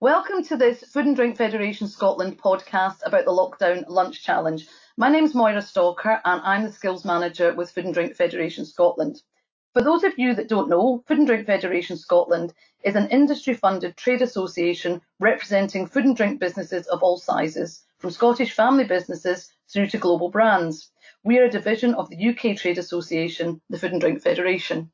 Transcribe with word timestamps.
Welcome 0.00 0.44
to 0.44 0.56
this 0.56 0.84
Food 0.84 1.06
and 1.06 1.16
Drink 1.16 1.36
Federation 1.36 1.88
Scotland 1.88 2.38
podcast 2.38 2.98
about 3.04 3.24
the 3.24 3.32
Lockdown 3.32 3.82
Lunch 3.88 4.22
Challenge. 4.22 4.64
My 4.96 5.08
name's 5.08 5.34
Moira 5.34 5.60
Stalker 5.60 6.20
and 6.24 6.40
I'm 6.44 6.62
the 6.62 6.70
Skills 6.70 7.04
Manager 7.04 7.52
with 7.52 7.72
Food 7.72 7.86
and 7.86 7.94
Drink 7.94 8.14
Federation 8.14 8.64
Scotland. 8.64 9.20
For 9.72 9.82
those 9.82 10.04
of 10.04 10.16
you 10.16 10.36
that 10.36 10.46
don't 10.46 10.68
know, 10.68 11.02
Food 11.08 11.18
and 11.18 11.26
Drink 11.26 11.46
Federation 11.46 11.96
Scotland 11.96 12.54
is 12.84 12.94
an 12.94 13.08
industry 13.08 13.54
funded 13.54 13.96
trade 13.96 14.22
association 14.22 15.00
representing 15.18 15.88
food 15.88 16.04
and 16.04 16.16
drink 16.16 16.38
businesses 16.38 16.86
of 16.86 17.02
all 17.02 17.16
sizes, 17.16 17.82
from 17.98 18.12
Scottish 18.12 18.52
family 18.52 18.84
businesses 18.84 19.50
through 19.68 19.88
to 19.88 19.98
global 19.98 20.30
brands. 20.30 20.92
We 21.24 21.40
are 21.40 21.46
a 21.46 21.50
division 21.50 21.94
of 21.94 22.08
the 22.08 22.28
UK 22.28 22.56
Trade 22.56 22.78
Association, 22.78 23.60
the 23.68 23.80
Food 23.80 23.90
and 23.90 24.00
Drink 24.00 24.22
Federation. 24.22 24.92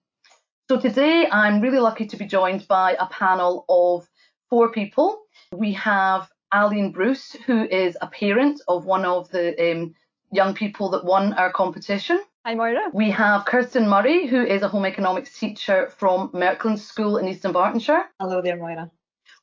So 0.66 0.80
today 0.80 1.28
I'm 1.30 1.60
really 1.60 1.78
lucky 1.78 2.06
to 2.06 2.16
be 2.16 2.24
joined 2.24 2.66
by 2.66 2.96
a 2.98 3.04
panel 3.04 3.66
of 3.68 4.08
four 4.54 4.70
people. 4.70 5.18
We 5.50 5.72
have 5.72 6.30
Aline 6.52 6.92
Bruce, 6.92 7.32
who 7.44 7.64
is 7.64 7.96
a 8.00 8.06
parent 8.06 8.60
of 8.68 8.84
one 8.84 9.04
of 9.04 9.28
the 9.30 9.46
um, 9.60 9.96
young 10.30 10.54
people 10.54 10.90
that 10.90 11.04
won 11.04 11.32
our 11.32 11.50
competition. 11.50 12.20
Hi, 12.46 12.54
Moira. 12.54 12.84
We 12.92 13.10
have 13.10 13.46
Kirsten 13.46 13.88
Murray, 13.88 14.28
who 14.28 14.44
is 14.44 14.62
a 14.62 14.68
home 14.68 14.86
economics 14.86 15.36
teacher 15.36 15.92
from 15.98 16.30
Merkland 16.32 16.78
School 16.78 17.16
in 17.16 17.26
East 17.26 17.42
Dunbartonshire. 17.42 18.04
Hello 18.20 18.40
there, 18.40 18.56
Moira. 18.56 18.92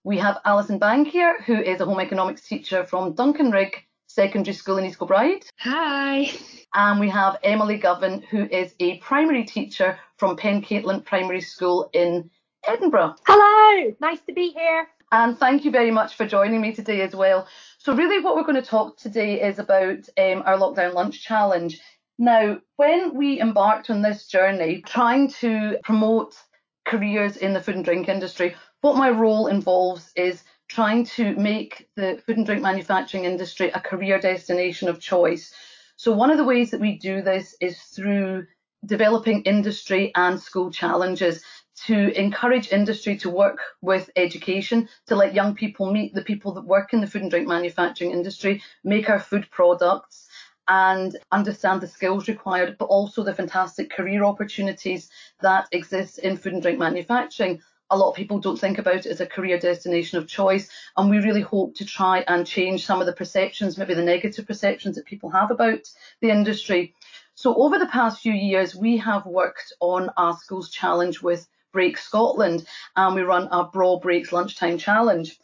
We 0.05 0.18
have 0.20 0.38
Alison 0.45 0.80
Bankier, 0.80 1.43
who 1.43 1.57
is 1.57 1.82
a 1.82 1.85
home 1.85 1.99
economics 1.99 2.48
teacher 2.48 2.85
from 2.85 3.13
Duncanrig 3.13 3.73
Secondary 4.07 4.54
School 4.54 4.77
in 4.77 4.85
East 4.85 4.98
Kilbride. 4.98 5.43
Hi. 5.59 6.32
And 6.73 7.02
we 7.02 7.09
have 7.09 7.38
Emily 7.43 7.76
Govan, 7.76 8.21
who 8.32 8.46
is 8.46 8.73
a 8.80 8.98
primary 8.99 9.43
teacher 9.43 9.99
from 10.16 10.38
Pencaitland 10.38 11.04
Primary 11.04 11.41
School 11.41 11.90
in 11.91 12.30
Edinburgh. 12.66 13.16
Hello, 13.27 13.93
nice 13.99 14.21
to 14.21 14.34
be 14.34 14.52
here. 14.52 14.88
And 15.11 15.38
thank 15.38 15.65
you 15.65 15.71
very 15.71 15.91
much 15.91 16.15
for 16.15 16.25
joining 16.25 16.61
me 16.61 16.73
today 16.73 17.01
as 17.01 17.13
well. 17.13 17.47
So, 17.79 17.93
really, 17.93 18.23
what 18.23 18.35
we're 18.35 18.43
going 18.43 18.55
to 18.55 18.61
talk 18.61 18.97
today 18.97 19.41
is 19.41 19.59
about 19.59 20.07
um, 20.18 20.43
our 20.45 20.57
lockdown 20.57 20.93
lunch 20.93 21.21
challenge. 21.21 21.81
Now, 22.18 22.62
when 22.77 23.15
we 23.15 23.41
embarked 23.41 23.90
on 23.90 24.01
this 24.01 24.27
journey, 24.27 24.81
trying 24.85 25.29
to 25.41 25.77
promote 25.84 26.35
careers 26.85 27.35
in 27.35 27.53
the 27.53 27.62
food 27.62 27.76
and 27.76 27.85
drink 27.85 28.07
industry, 28.07 28.55
what 28.81 28.95
my 28.95 29.09
role 29.09 29.48
involves 29.48 30.12
is 30.15 30.43
trying 30.70 31.03
to 31.03 31.35
make 31.35 31.90
the 31.98 32.21
food 32.25 32.37
and 32.37 32.46
drink 32.46 32.62
manufacturing 32.62 33.25
industry 33.25 33.70
a 33.71 33.81
career 33.81 34.18
destination 34.18 34.87
of 34.87 35.01
choice. 35.01 35.53
So, 35.98 36.13
one 36.13 36.31
of 36.31 36.37
the 36.37 36.46
ways 36.46 36.71
that 36.71 36.79
we 36.79 36.98
do 36.98 37.21
this 37.21 37.53
is 37.59 37.77
through 37.81 38.48
developing 38.85 39.43
industry 39.43 40.12
and 40.15 40.40
school 40.40 40.71
challenges 40.71 41.43
to 41.87 42.20
encourage 42.20 42.71
industry 42.71 43.18
to 43.18 43.29
work 43.29 43.60
with 43.82 44.10
education, 44.15 44.87
to 45.07 45.15
let 45.15 45.34
young 45.34 45.55
people 45.55 45.91
meet 45.91 46.13
the 46.13 46.21
people 46.21 46.54
that 46.54 46.65
work 46.65 46.93
in 46.93 47.01
the 47.01 47.07
food 47.07 47.24
and 47.24 47.32
drink 47.32 47.48
manufacturing 47.48 48.12
industry, 48.12 48.62
make 48.84 49.10
our 49.10 49.20
food 49.20 49.48
products 49.49 50.27
and 50.68 51.18
understand 51.32 51.82
the 51.82 51.87
skills 51.87 52.27
required, 52.27 52.77
but 52.77 52.85
also 52.85 53.24
the 53.24 53.34
fantastic 53.34 53.90
career 53.90 54.24
opportunities 54.24 55.09
that 55.41 55.68
exist 55.71 56.20
in 56.20 56.37
food 56.37 56.54
and 56.54 56.62
drink 56.62 56.77
manufacturing. 56.77 57.59
A 57.90 57.98
lot 57.98 58.12
of 58.12 58.15
people 58.15 58.40
don't 58.40 58.59
think 58.59 58.77
about 58.77 59.05
it 59.05 59.07
as 59.07 59.20
a 59.20 59.26
career 59.26 59.59
destination 59.59 60.18
of 60.18 60.27
choice, 60.27 60.70
and 60.96 61.09
we 61.09 61.18
really 61.18 61.41
hope 61.41 61.76
to 61.76 61.85
try 61.85 62.24
and 62.27 62.48
change 62.48 62.85
some 62.85 63.02
of 63.02 63.07
the 63.07 63.13
perceptions, 63.13 63.77
maybe 63.77 63.96
the 63.96 64.03
negative 64.03 64.47
perceptions 64.47 64.96
that 64.96 65.06
people 65.06 65.31
have 65.31 65.52
about 65.52 65.90
the 66.22 66.29
industry. 66.29 66.94
So, 67.34 67.56
over 67.56 67.79
the 67.79 67.88
past 67.88 68.22
few 68.22 68.34
years, 68.34 68.75
we 68.75 68.97
have 68.97 69.25
worked 69.25 69.74
on 69.81 70.09
our 70.16 70.38
schools 70.38 70.69
challenge 70.69 71.22
with 71.22 71.47
Brakes 71.72 72.03
Scotland 72.03 72.66
and 72.96 73.16
we 73.16 73.22
run 73.22 73.47
a 73.52 73.66
Braw 73.66 74.00
Brakes 74.00 74.31
Lunchtime 74.31 74.78
Challenge. 74.78 75.38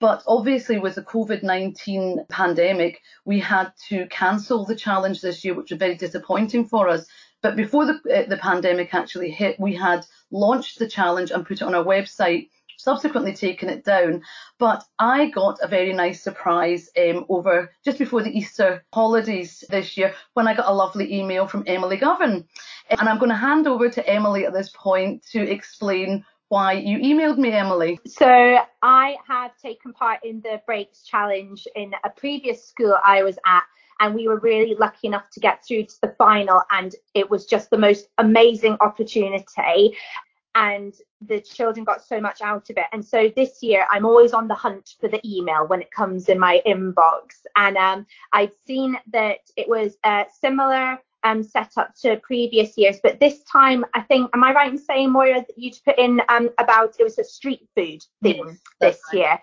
But 0.00 0.22
obviously, 0.26 0.78
with 0.78 0.94
the 0.94 1.02
COVID 1.02 1.42
19 1.42 2.24
pandemic, 2.30 3.02
we 3.26 3.38
had 3.38 3.72
to 3.88 4.06
cancel 4.06 4.64
the 4.64 4.74
challenge 4.74 5.20
this 5.20 5.44
year, 5.44 5.54
which 5.54 5.70
was 5.70 5.78
very 5.78 5.94
disappointing 5.94 6.66
for 6.66 6.88
us. 6.88 7.06
But 7.42 7.54
before 7.54 7.84
the, 7.86 8.00
uh, 8.10 8.28
the 8.28 8.38
pandemic 8.38 8.94
actually 8.94 9.30
hit, 9.30 9.60
we 9.60 9.74
had 9.74 10.06
launched 10.30 10.78
the 10.78 10.88
challenge 10.88 11.30
and 11.30 11.46
put 11.46 11.60
it 11.60 11.64
on 11.64 11.74
our 11.74 11.84
website 11.84 12.48
subsequently 12.82 13.32
taken 13.32 13.68
it 13.68 13.84
down. 13.84 14.22
But 14.58 14.84
I 14.98 15.30
got 15.30 15.58
a 15.62 15.68
very 15.68 15.92
nice 15.92 16.22
surprise 16.22 16.90
um, 16.98 17.26
over 17.28 17.72
just 17.84 17.98
before 17.98 18.22
the 18.22 18.36
Easter 18.36 18.84
holidays 18.92 19.64
this 19.70 19.96
year 19.96 20.14
when 20.34 20.48
I 20.48 20.54
got 20.54 20.68
a 20.68 20.74
lovely 20.74 21.14
email 21.14 21.46
from 21.46 21.64
Emily 21.66 21.96
Govan. 21.96 22.46
And 22.90 23.08
I'm 23.08 23.18
going 23.18 23.30
to 23.30 23.36
hand 23.36 23.66
over 23.66 23.88
to 23.88 24.08
Emily 24.08 24.46
at 24.46 24.52
this 24.52 24.70
point 24.70 25.24
to 25.32 25.40
explain 25.40 26.24
why 26.48 26.72
you 26.72 26.98
emailed 26.98 27.38
me, 27.38 27.52
Emily. 27.52 28.00
So 28.06 28.58
I 28.82 29.16
have 29.28 29.56
taken 29.58 29.92
part 29.92 30.18
in 30.24 30.40
the 30.40 30.60
Brakes 30.66 31.02
Challenge 31.02 31.66
in 31.76 31.92
a 32.04 32.10
previous 32.10 32.66
school 32.66 32.96
I 33.04 33.22
was 33.22 33.38
at. 33.46 33.62
And 34.00 34.14
we 34.14 34.26
were 34.26 34.38
really 34.38 34.74
lucky 34.74 35.08
enough 35.08 35.28
to 35.32 35.40
get 35.40 35.62
through 35.62 35.84
to 35.84 35.94
the 36.00 36.14
final, 36.16 36.62
and 36.70 36.94
it 37.12 37.28
was 37.28 37.44
just 37.44 37.68
the 37.68 37.76
most 37.76 38.08
amazing 38.16 38.78
opportunity 38.80 39.94
and 40.54 40.94
the 41.20 41.40
children 41.40 41.84
got 41.84 42.04
so 42.04 42.20
much 42.20 42.40
out 42.40 42.70
of 42.70 42.76
it. 42.76 42.86
And 42.92 43.04
so 43.04 43.30
this 43.36 43.62
year, 43.62 43.86
I'm 43.90 44.04
always 44.04 44.32
on 44.32 44.48
the 44.48 44.54
hunt 44.54 44.96
for 45.00 45.08
the 45.08 45.20
email 45.24 45.66
when 45.66 45.80
it 45.80 45.90
comes 45.90 46.28
in 46.28 46.38
my 46.38 46.60
inbox. 46.66 47.46
And 47.56 47.76
um, 47.76 48.06
I'd 48.32 48.52
seen 48.66 48.98
that 49.12 49.40
it 49.56 49.68
was 49.68 49.96
a 50.04 50.24
similar 50.40 50.98
um, 51.22 51.42
setup 51.42 51.94
to 52.02 52.16
previous 52.16 52.76
years, 52.76 52.98
but 53.02 53.20
this 53.20 53.42
time, 53.44 53.84
I 53.94 54.00
think, 54.00 54.30
am 54.34 54.42
I 54.42 54.52
right 54.52 54.72
in 54.72 54.78
saying, 54.78 55.12
Moira, 55.12 55.40
that 55.40 55.58
you'd 55.58 55.78
put 55.84 55.98
in 55.98 56.20
um, 56.28 56.50
about 56.58 56.96
it 56.98 57.04
was 57.04 57.18
a 57.18 57.24
street 57.24 57.68
food 57.76 58.00
thing 58.22 58.42
yes, 58.46 58.58
this 58.80 59.00
right. 59.12 59.18
year? 59.18 59.40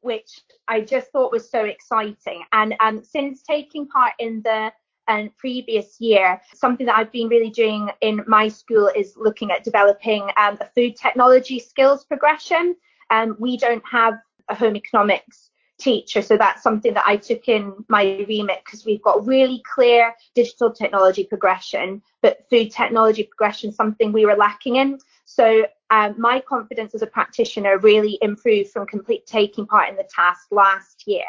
Which 0.00 0.40
I 0.68 0.80
just 0.80 1.10
thought 1.12 1.32
was 1.32 1.50
so 1.50 1.64
exciting. 1.64 2.44
And 2.52 2.74
um, 2.80 3.02
since 3.04 3.42
taking 3.42 3.86
part 3.88 4.14
in 4.18 4.42
the 4.42 4.72
and 5.08 5.36
previous 5.36 6.00
year, 6.00 6.40
something 6.54 6.86
that 6.86 6.96
I've 6.96 7.12
been 7.12 7.28
really 7.28 7.50
doing 7.50 7.90
in 8.00 8.22
my 8.26 8.48
school 8.48 8.90
is 8.94 9.16
looking 9.16 9.50
at 9.50 9.64
developing 9.64 10.28
um, 10.36 10.58
a 10.60 10.66
food 10.74 10.96
technology 10.96 11.58
skills 11.58 12.04
progression. 12.04 12.76
Um, 13.10 13.36
we 13.38 13.56
don't 13.56 13.82
have 13.90 14.18
a 14.48 14.54
home 14.54 14.76
economics 14.76 15.50
teacher, 15.78 16.22
so 16.22 16.36
that's 16.36 16.62
something 16.62 16.94
that 16.94 17.06
I 17.06 17.16
took 17.16 17.48
in 17.48 17.72
my 17.88 18.24
remit 18.28 18.62
because 18.64 18.84
we've 18.84 19.02
got 19.02 19.26
really 19.26 19.62
clear 19.74 20.14
digital 20.34 20.72
technology 20.72 21.24
progression, 21.24 22.02
but 22.22 22.44
food 22.50 22.70
technology 22.70 23.24
progression 23.24 23.72
something 23.72 24.12
we 24.12 24.26
were 24.26 24.36
lacking 24.36 24.76
in. 24.76 24.98
So 25.24 25.66
um, 25.90 26.14
my 26.18 26.40
confidence 26.40 26.94
as 26.94 27.02
a 27.02 27.06
practitioner 27.06 27.78
really 27.78 28.18
improved 28.22 28.70
from 28.70 28.86
complete 28.86 29.26
taking 29.26 29.66
part 29.66 29.88
in 29.88 29.96
the 29.96 30.08
task 30.14 30.48
last 30.50 31.04
year. 31.06 31.24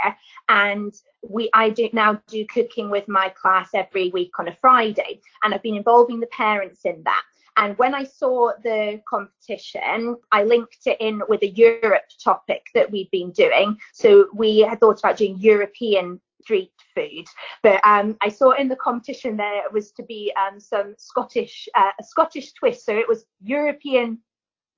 And 0.48 0.94
we 1.28 1.50
I 1.54 1.70
do 1.70 1.90
now 1.94 2.22
do 2.28 2.46
cooking 2.46 2.90
with 2.90 3.08
my 3.08 3.30
class 3.30 3.70
every 3.74 4.10
week 4.10 4.32
on 4.40 4.48
a 4.48 4.56
Friday, 4.56 5.22
and 5.44 5.54
I've 5.54 5.64
been 5.64 5.76
involving 5.76 6.20
the 6.20 6.28
parents 6.28 6.82
in 6.86 7.04
that. 7.04 7.24
And 7.60 7.78
when 7.78 7.94
I 7.94 8.06
saw 8.06 8.54
the 8.64 9.02
competition, 9.08 10.16
I 10.32 10.44
linked 10.44 10.80
it 10.86 10.96
in 11.02 11.22
with 11.28 11.44
a 11.44 11.50
Europe 11.50 12.06
topic 12.24 12.66
that 12.74 12.90
we'd 12.90 13.12
been 13.12 13.32
doing. 13.32 13.78
So 13.94 14.30
we 14.34 14.60
had 14.60 14.80
thought 14.80 15.00
about 15.00 15.18
doing 15.18 15.38
European 15.38 16.22
street 16.42 16.72
food. 16.96 17.26
But 17.62 17.86
um, 17.86 18.16
I 18.22 18.30
saw 18.30 18.52
in 18.52 18.70
the 18.70 18.78
competition 18.78 19.36
there 19.36 19.66
it 19.66 19.74
was 19.74 19.92
to 19.92 20.04
be 20.04 20.34
um, 20.40 20.58
some 20.58 20.96
Scottish, 20.98 21.68
uh, 21.76 21.92
a 22.00 22.04
Scottish 22.04 22.54
twist. 22.54 22.86
So 22.86 22.98
it 22.98 23.08
was 23.10 23.26
European 23.42 24.20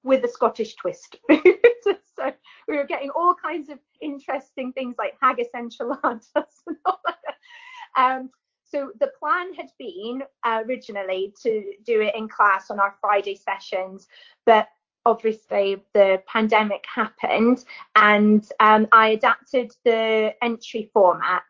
with 0.03 0.25
a 0.25 0.27
Scottish 0.27 0.75
twist. 0.75 1.17
so 1.29 2.33
we 2.67 2.77
were 2.77 2.85
getting 2.85 3.11
all 3.11 3.35
kinds 3.35 3.69
of 3.69 3.77
interesting 4.01 4.73
things 4.73 4.95
like 4.97 5.13
haggis 5.21 5.49
enchiladas 5.55 6.27
and 6.35 6.77
all 6.85 6.99
that. 7.05 7.35
Um, 7.95 8.31
so 8.71 8.91
the 8.99 9.11
plan 9.19 9.53
had 9.53 9.69
been 9.77 10.23
uh, 10.43 10.63
originally 10.65 11.33
to 11.43 11.73
do 11.85 12.01
it 12.01 12.15
in 12.15 12.29
class 12.29 12.71
on 12.71 12.79
our 12.79 12.95
Friday 13.01 13.35
sessions, 13.35 14.07
but 14.45 14.67
obviously 15.05 15.83
the 15.93 16.21
pandemic 16.27 16.85
happened 16.93 17.65
and 17.95 18.47
um, 18.59 18.87
I 18.91 19.09
adapted 19.09 19.71
the 19.83 20.33
entry 20.41 20.89
format 20.93 21.43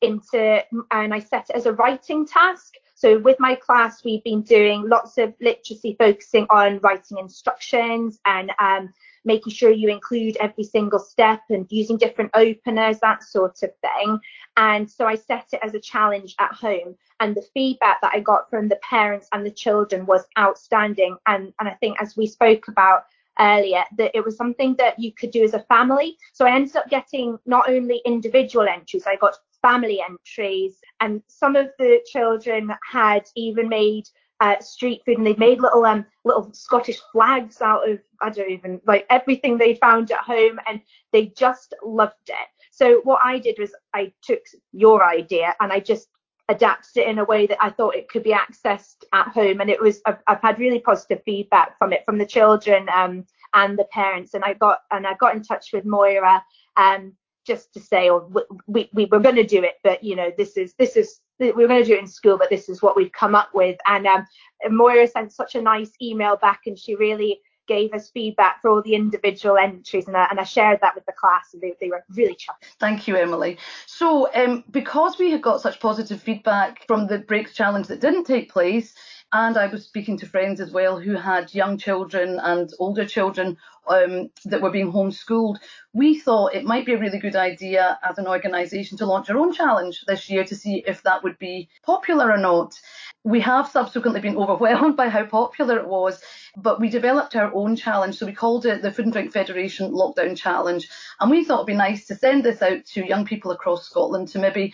into 0.00 0.62
and 0.90 1.14
I 1.14 1.18
set 1.20 1.50
it 1.50 1.56
as 1.56 1.66
a 1.66 1.72
writing 1.72 2.26
task. 2.26 2.74
So 2.94 3.18
with 3.18 3.38
my 3.38 3.54
class, 3.54 4.04
we've 4.04 4.24
been 4.24 4.42
doing 4.42 4.88
lots 4.88 5.18
of 5.18 5.34
literacy 5.40 5.96
focusing 5.98 6.46
on 6.50 6.78
writing 6.80 7.18
instructions 7.18 8.18
and 8.24 8.50
um, 8.58 8.92
making 9.24 9.52
sure 9.52 9.70
you 9.70 9.88
include 9.88 10.36
every 10.38 10.64
single 10.64 10.98
step 10.98 11.40
and 11.50 11.66
using 11.70 11.96
different 11.96 12.30
openers, 12.34 12.98
that 13.00 13.22
sort 13.22 13.62
of 13.62 13.70
thing. 13.80 14.18
And 14.56 14.90
so 14.90 15.06
I 15.06 15.14
set 15.14 15.46
it 15.52 15.60
as 15.62 15.74
a 15.74 15.80
challenge 15.80 16.34
at 16.38 16.52
home. 16.52 16.94
And 17.20 17.34
the 17.34 17.46
feedback 17.54 18.00
that 18.02 18.12
I 18.14 18.20
got 18.20 18.50
from 18.50 18.68
the 18.68 18.80
parents 18.88 19.28
and 19.32 19.44
the 19.44 19.50
children 19.50 20.06
was 20.06 20.24
outstanding. 20.38 21.16
And, 21.26 21.52
and 21.60 21.68
I 21.68 21.74
think, 21.74 22.00
as 22.00 22.16
we 22.16 22.26
spoke 22.26 22.68
about 22.68 23.04
earlier, 23.40 23.84
that 23.98 24.12
it 24.14 24.24
was 24.24 24.36
something 24.36 24.74
that 24.76 24.98
you 24.98 25.12
could 25.12 25.30
do 25.30 25.44
as 25.44 25.54
a 25.54 25.64
family. 25.64 26.16
So 26.32 26.46
I 26.46 26.54
ended 26.54 26.76
up 26.76 26.88
getting 26.88 27.38
not 27.46 27.68
only 27.68 28.00
individual 28.04 28.66
entries, 28.68 29.06
I 29.06 29.16
got 29.16 29.36
family 29.62 30.00
entries, 30.06 30.78
and 31.00 31.22
some 31.26 31.56
of 31.56 31.70
the 31.78 32.00
children 32.06 32.70
had 32.90 33.24
even 33.34 33.68
made 33.68 34.04
uh, 34.40 34.58
street 34.60 35.02
food, 35.04 35.18
and 35.18 35.26
they 35.26 35.36
made 35.36 35.60
little 35.60 35.84
um 35.84 36.04
little 36.24 36.52
Scottish 36.52 36.98
flags 37.12 37.60
out 37.60 37.88
of 37.88 38.00
I 38.20 38.30
don't 38.30 38.50
even 38.50 38.80
like 38.86 39.06
everything 39.10 39.58
they 39.58 39.74
found 39.76 40.10
at 40.10 40.20
home, 40.20 40.58
and 40.68 40.80
they 41.12 41.26
just 41.26 41.74
loved 41.84 42.28
it. 42.28 42.48
So 42.70 43.00
what 43.04 43.20
I 43.24 43.38
did 43.38 43.56
was 43.58 43.72
I 43.94 44.12
took 44.22 44.40
your 44.72 45.04
idea 45.04 45.54
and 45.60 45.72
I 45.72 45.78
just 45.80 46.08
adapted 46.48 47.02
it 47.02 47.08
in 47.08 47.18
a 47.18 47.24
way 47.24 47.46
that 47.46 47.62
I 47.62 47.70
thought 47.70 47.94
it 47.94 48.08
could 48.08 48.24
be 48.24 48.34
accessed 48.34 49.04
at 49.12 49.28
home, 49.28 49.60
and 49.60 49.70
it 49.70 49.80
was 49.80 50.00
I've, 50.06 50.18
I've 50.26 50.42
had 50.42 50.58
really 50.58 50.80
positive 50.80 51.22
feedback 51.24 51.78
from 51.78 51.92
it 51.92 52.02
from 52.04 52.18
the 52.18 52.26
children 52.26 52.88
um, 52.94 53.24
and 53.54 53.78
the 53.78 53.84
parents, 53.84 54.34
and 54.34 54.44
I 54.44 54.54
got 54.54 54.80
and 54.90 55.06
I 55.06 55.14
got 55.14 55.34
in 55.34 55.42
touch 55.42 55.72
with 55.72 55.84
Moira 55.84 56.44
um, 56.76 57.12
just 57.46 57.72
to 57.74 57.80
say, 57.80 58.08
or 58.08 58.28
oh, 58.34 58.58
we, 58.66 58.90
we 58.92 59.04
were 59.06 59.20
going 59.20 59.36
to 59.36 59.44
do 59.44 59.62
it, 59.62 59.74
but 59.84 60.02
you 60.02 60.16
know 60.16 60.32
this 60.36 60.56
is 60.56 60.74
this 60.78 60.96
is 60.96 61.20
we 61.38 61.48
are 61.48 61.68
going 61.68 61.82
to 61.82 61.84
do 61.84 61.94
it 61.94 62.00
in 62.00 62.06
school, 62.06 62.38
but 62.38 62.50
this 62.50 62.68
is 62.68 62.82
what 62.82 62.96
we've 62.96 63.12
come 63.12 63.34
up 63.34 63.50
with. 63.54 63.76
And 63.86 64.06
um, 64.06 64.26
Moira 64.68 65.06
sent 65.06 65.32
such 65.32 65.54
a 65.54 65.62
nice 65.62 65.90
email 66.00 66.36
back, 66.36 66.60
and 66.66 66.78
she 66.78 66.94
really 66.94 67.40
gave 67.66 67.92
us 67.94 68.10
feedback 68.10 68.60
for 68.60 68.70
all 68.70 68.82
the 68.82 68.94
individual 68.94 69.56
entries, 69.56 70.06
and 70.06 70.16
I, 70.16 70.26
and 70.30 70.38
I 70.38 70.44
shared 70.44 70.80
that 70.82 70.94
with 70.94 71.06
the 71.06 71.12
class, 71.12 71.50
and 71.52 71.62
they, 71.62 71.74
they 71.80 71.88
were 71.88 72.04
really 72.10 72.34
chuffed. 72.34 72.68
Thank 72.78 73.08
you, 73.08 73.16
Emily. 73.16 73.58
So, 73.86 74.32
um, 74.34 74.64
because 74.70 75.18
we 75.18 75.30
had 75.30 75.42
got 75.42 75.60
such 75.60 75.80
positive 75.80 76.22
feedback 76.22 76.86
from 76.86 77.06
the 77.06 77.18
Brakes 77.18 77.54
Challenge 77.54 77.86
that 77.86 78.00
didn't 78.00 78.24
take 78.24 78.50
place, 78.50 78.94
and 79.34 79.58
I 79.58 79.66
was 79.66 79.82
speaking 79.82 80.16
to 80.18 80.26
friends 80.26 80.60
as 80.60 80.70
well 80.70 81.00
who 81.00 81.16
had 81.16 81.52
young 81.52 81.76
children 81.76 82.38
and 82.38 82.72
older 82.78 83.04
children 83.04 83.56
um, 83.88 84.30
that 84.44 84.62
were 84.62 84.70
being 84.70 84.92
homeschooled. 84.92 85.56
We 85.92 86.20
thought 86.20 86.54
it 86.54 86.64
might 86.64 86.86
be 86.86 86.92
a 86.92 87.00
really 87.00 87.18
good 87.18 87.34
idea 87.34 87.98
as 88.08 88.16
an 88.18 88.28
organisation 88.28 88.96
to 88.98 89.06
launch 89.06 89.28
our 89.28 89.36
own 89.36 89.52
challenge 89.52 90.04
this 90.06 90.30
year 90.30 90.44
to 90.44 90.54
see 90.54 90.84
if 90.86 91.02
that 91.02 91.24
would 91.24 91.36
be 91.40 91.68
popular 91.82 92.30
or 92.30 92.36
not. 92.36 92.80
We 93.24 93.40
have 93.40 93.66
subsequently 93.66 94.20
been 94.20 94.36
overwhelmed 94.44 94.96
by 94.96 95.08
how 95.08 95.24
popular 95.24 95.78
it 95.78 95.88
was, 95.88 96.22
but 96.56 96.80
we 96.80 96.88
developed 96.88 97.34
our 97.34 97.52
own 97.52 97.74
challenge. 97.74 98.14
So 98.14 98.26
we 98.26 98.32
called 98.32 98.66
it 98.66 98.82
the 98.82 98.92
Food 98.92 99.06
and 99.06 99.12
Drink 99.12 99.32
Federation 99.32 99.90
Lockdown 99.90 100.36
Challenge. 100.36 100.88
And 101.18 101.28
we 101.28 101.44
thought 101.44 101.56
it'd 101.56 101.66
be 101.66 101.74
nice 101.74 102.06
to 102.06 102.14
send 102.14 102.44
this 102.44 102.62
out 102.62 102.84
to 102.84 103.04
young 103.04 103.24
people 103.24 103.50
across 103.50 103.84
Scotland 103.84 104.28
to 104.28 104.38
maybe 104.38 104.72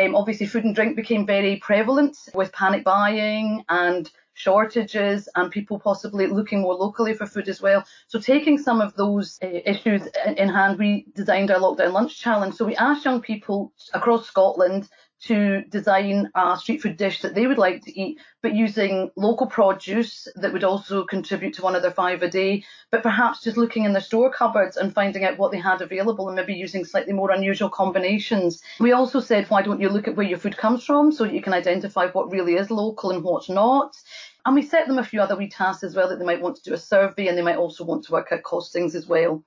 um, 0.00 0.14
obviously, 0.14 0.46
food 0.46 0.64
and 0.64 0.74
drink 0.74 0.96
became 0.96 1.26
very 1.26 1.56
prevalent 1.56 2.16
with 2.34 2.52
panic 2.52 2.84
buying 2.84 3.64
and 3.68 4.10
shortages 4.34 5.28
and 5.34 5.50
people 5.50 5.78
possibly 5.78 6.26
looking 6.26 6.62
more 6.62 6.74
locally 6.74 7.14
for 7.14 7.26
food 7.26 7.48
as 7.48 7.60
well. 7.60 7.84
So 8.08 8.18
taking 8.18 8.58
some 8.58 8.80
of 8.80 8.94
those 8.94 9.38
uh, 9.42 9.46
issues 9.46 10.08
in 10.36 10.48
hand, 10.48 10.78
we 10.78 11.06
designed 11.14 11.50
our 11.50 11.60
lockdown 11.60 11.92
lunch 11.92 12.18
challenge. 12.18 12.54
So 12.54 12.64
we 12.64 12.76
asked 12.76 13.04
young 13.04 13.20
people 13.20 13.72
across 13.92 14.26
Scotland 14.26 14.88
to 15.22 15.62
design 15.62 16.30
a 16.34 16.56
street 16.58 16.82
food 16.82 16.96
dish 16.96 17.22
that 17.22 17.34
they 17.34 17.46
would 17.46 17.58
like 17.58 17.84
to 17.84 18.00
eat, 18.00 18.18
but 18.42 18.54
using 18.54 19.10
local 19.16 19.46
produce 19.46 20.26
that 20.34 20.52
would 20.52 20.64
also 20.64 21.04
contribute 21.04 21.54
to 21.54 21.62
one 21.62 21.76
of 21.76 21.82
their 21.82 21.92
five 21.92 22.22
a 22.22 22.28
day, 22.28 22.64
but 22.90 23.02
perhaps 23.02 23.42
just 23.42 23.56
looking 23.56 23.84
in 23.84 23.92
their 23.92 24.02
store 24.02 24.30
cupboards 24.30 24.76
and 24.76 24.92
finding 24.92 25.24
out 25.24 25.38
what 25.38 25.52
they 25.52 25.58
had 25.58 25.80
available 25.80 26.28
and 26.28 26.36
maybe 26.36 26.54
using 26.54 26.84
slightly 26.84 27.12
more 27.12 27.30
unusual 27.30 27.70
combinations. 27.70 28.62
We 28.80 28.92
also 28.92 29.20
said, 29.20 29.48
why 29.48 29.62
don't 29.62 29.80
you 29.80 29.88
look 29.88 30.08
at 30.08 30.16
where 30.16 30.26
your 30.26 30.38
food 30.38 30.56
comes 30.56 30.84
from 30.84 31.12
so 31.12 31.24
you 31.24 31.42
can 31.42 31.52
identify 31.52 32.08
what 32.08 32.32
really 32.32 32.54
is 32.54 32.70
local 32.70 33.10
and 33.10 33.22
what's 33.22 33.48
not. 33.48 33.96
And 34.44 34.56
we 34.56 34.62
set 34.62 34.88
them 34.88 34.98
a 34.98 35.04
few 35.04 35.20
other 35.20 35.36
wee 35.36 35.48
tasks 35.48 35.84
as 35.84 35.94
well 35.94 36.08
that 36.08 36.18
they 36.18 36.24
might 36.24 36.42
want 36.42 36.56
to 36.56 36.62
do 36.62 36.74
a 36.74 36.78
survey 36.78 37.28
and 37.28 37.38
they 37.38 37.42
might 37.42 37.58
also 37.58 37.84
want 37.84 38.04
to 38.04 38.12
work 38.12 38.32
out 38.32 38.42
costings 38.42 38.96
as 38.96 39.06
well. 39.06 39.44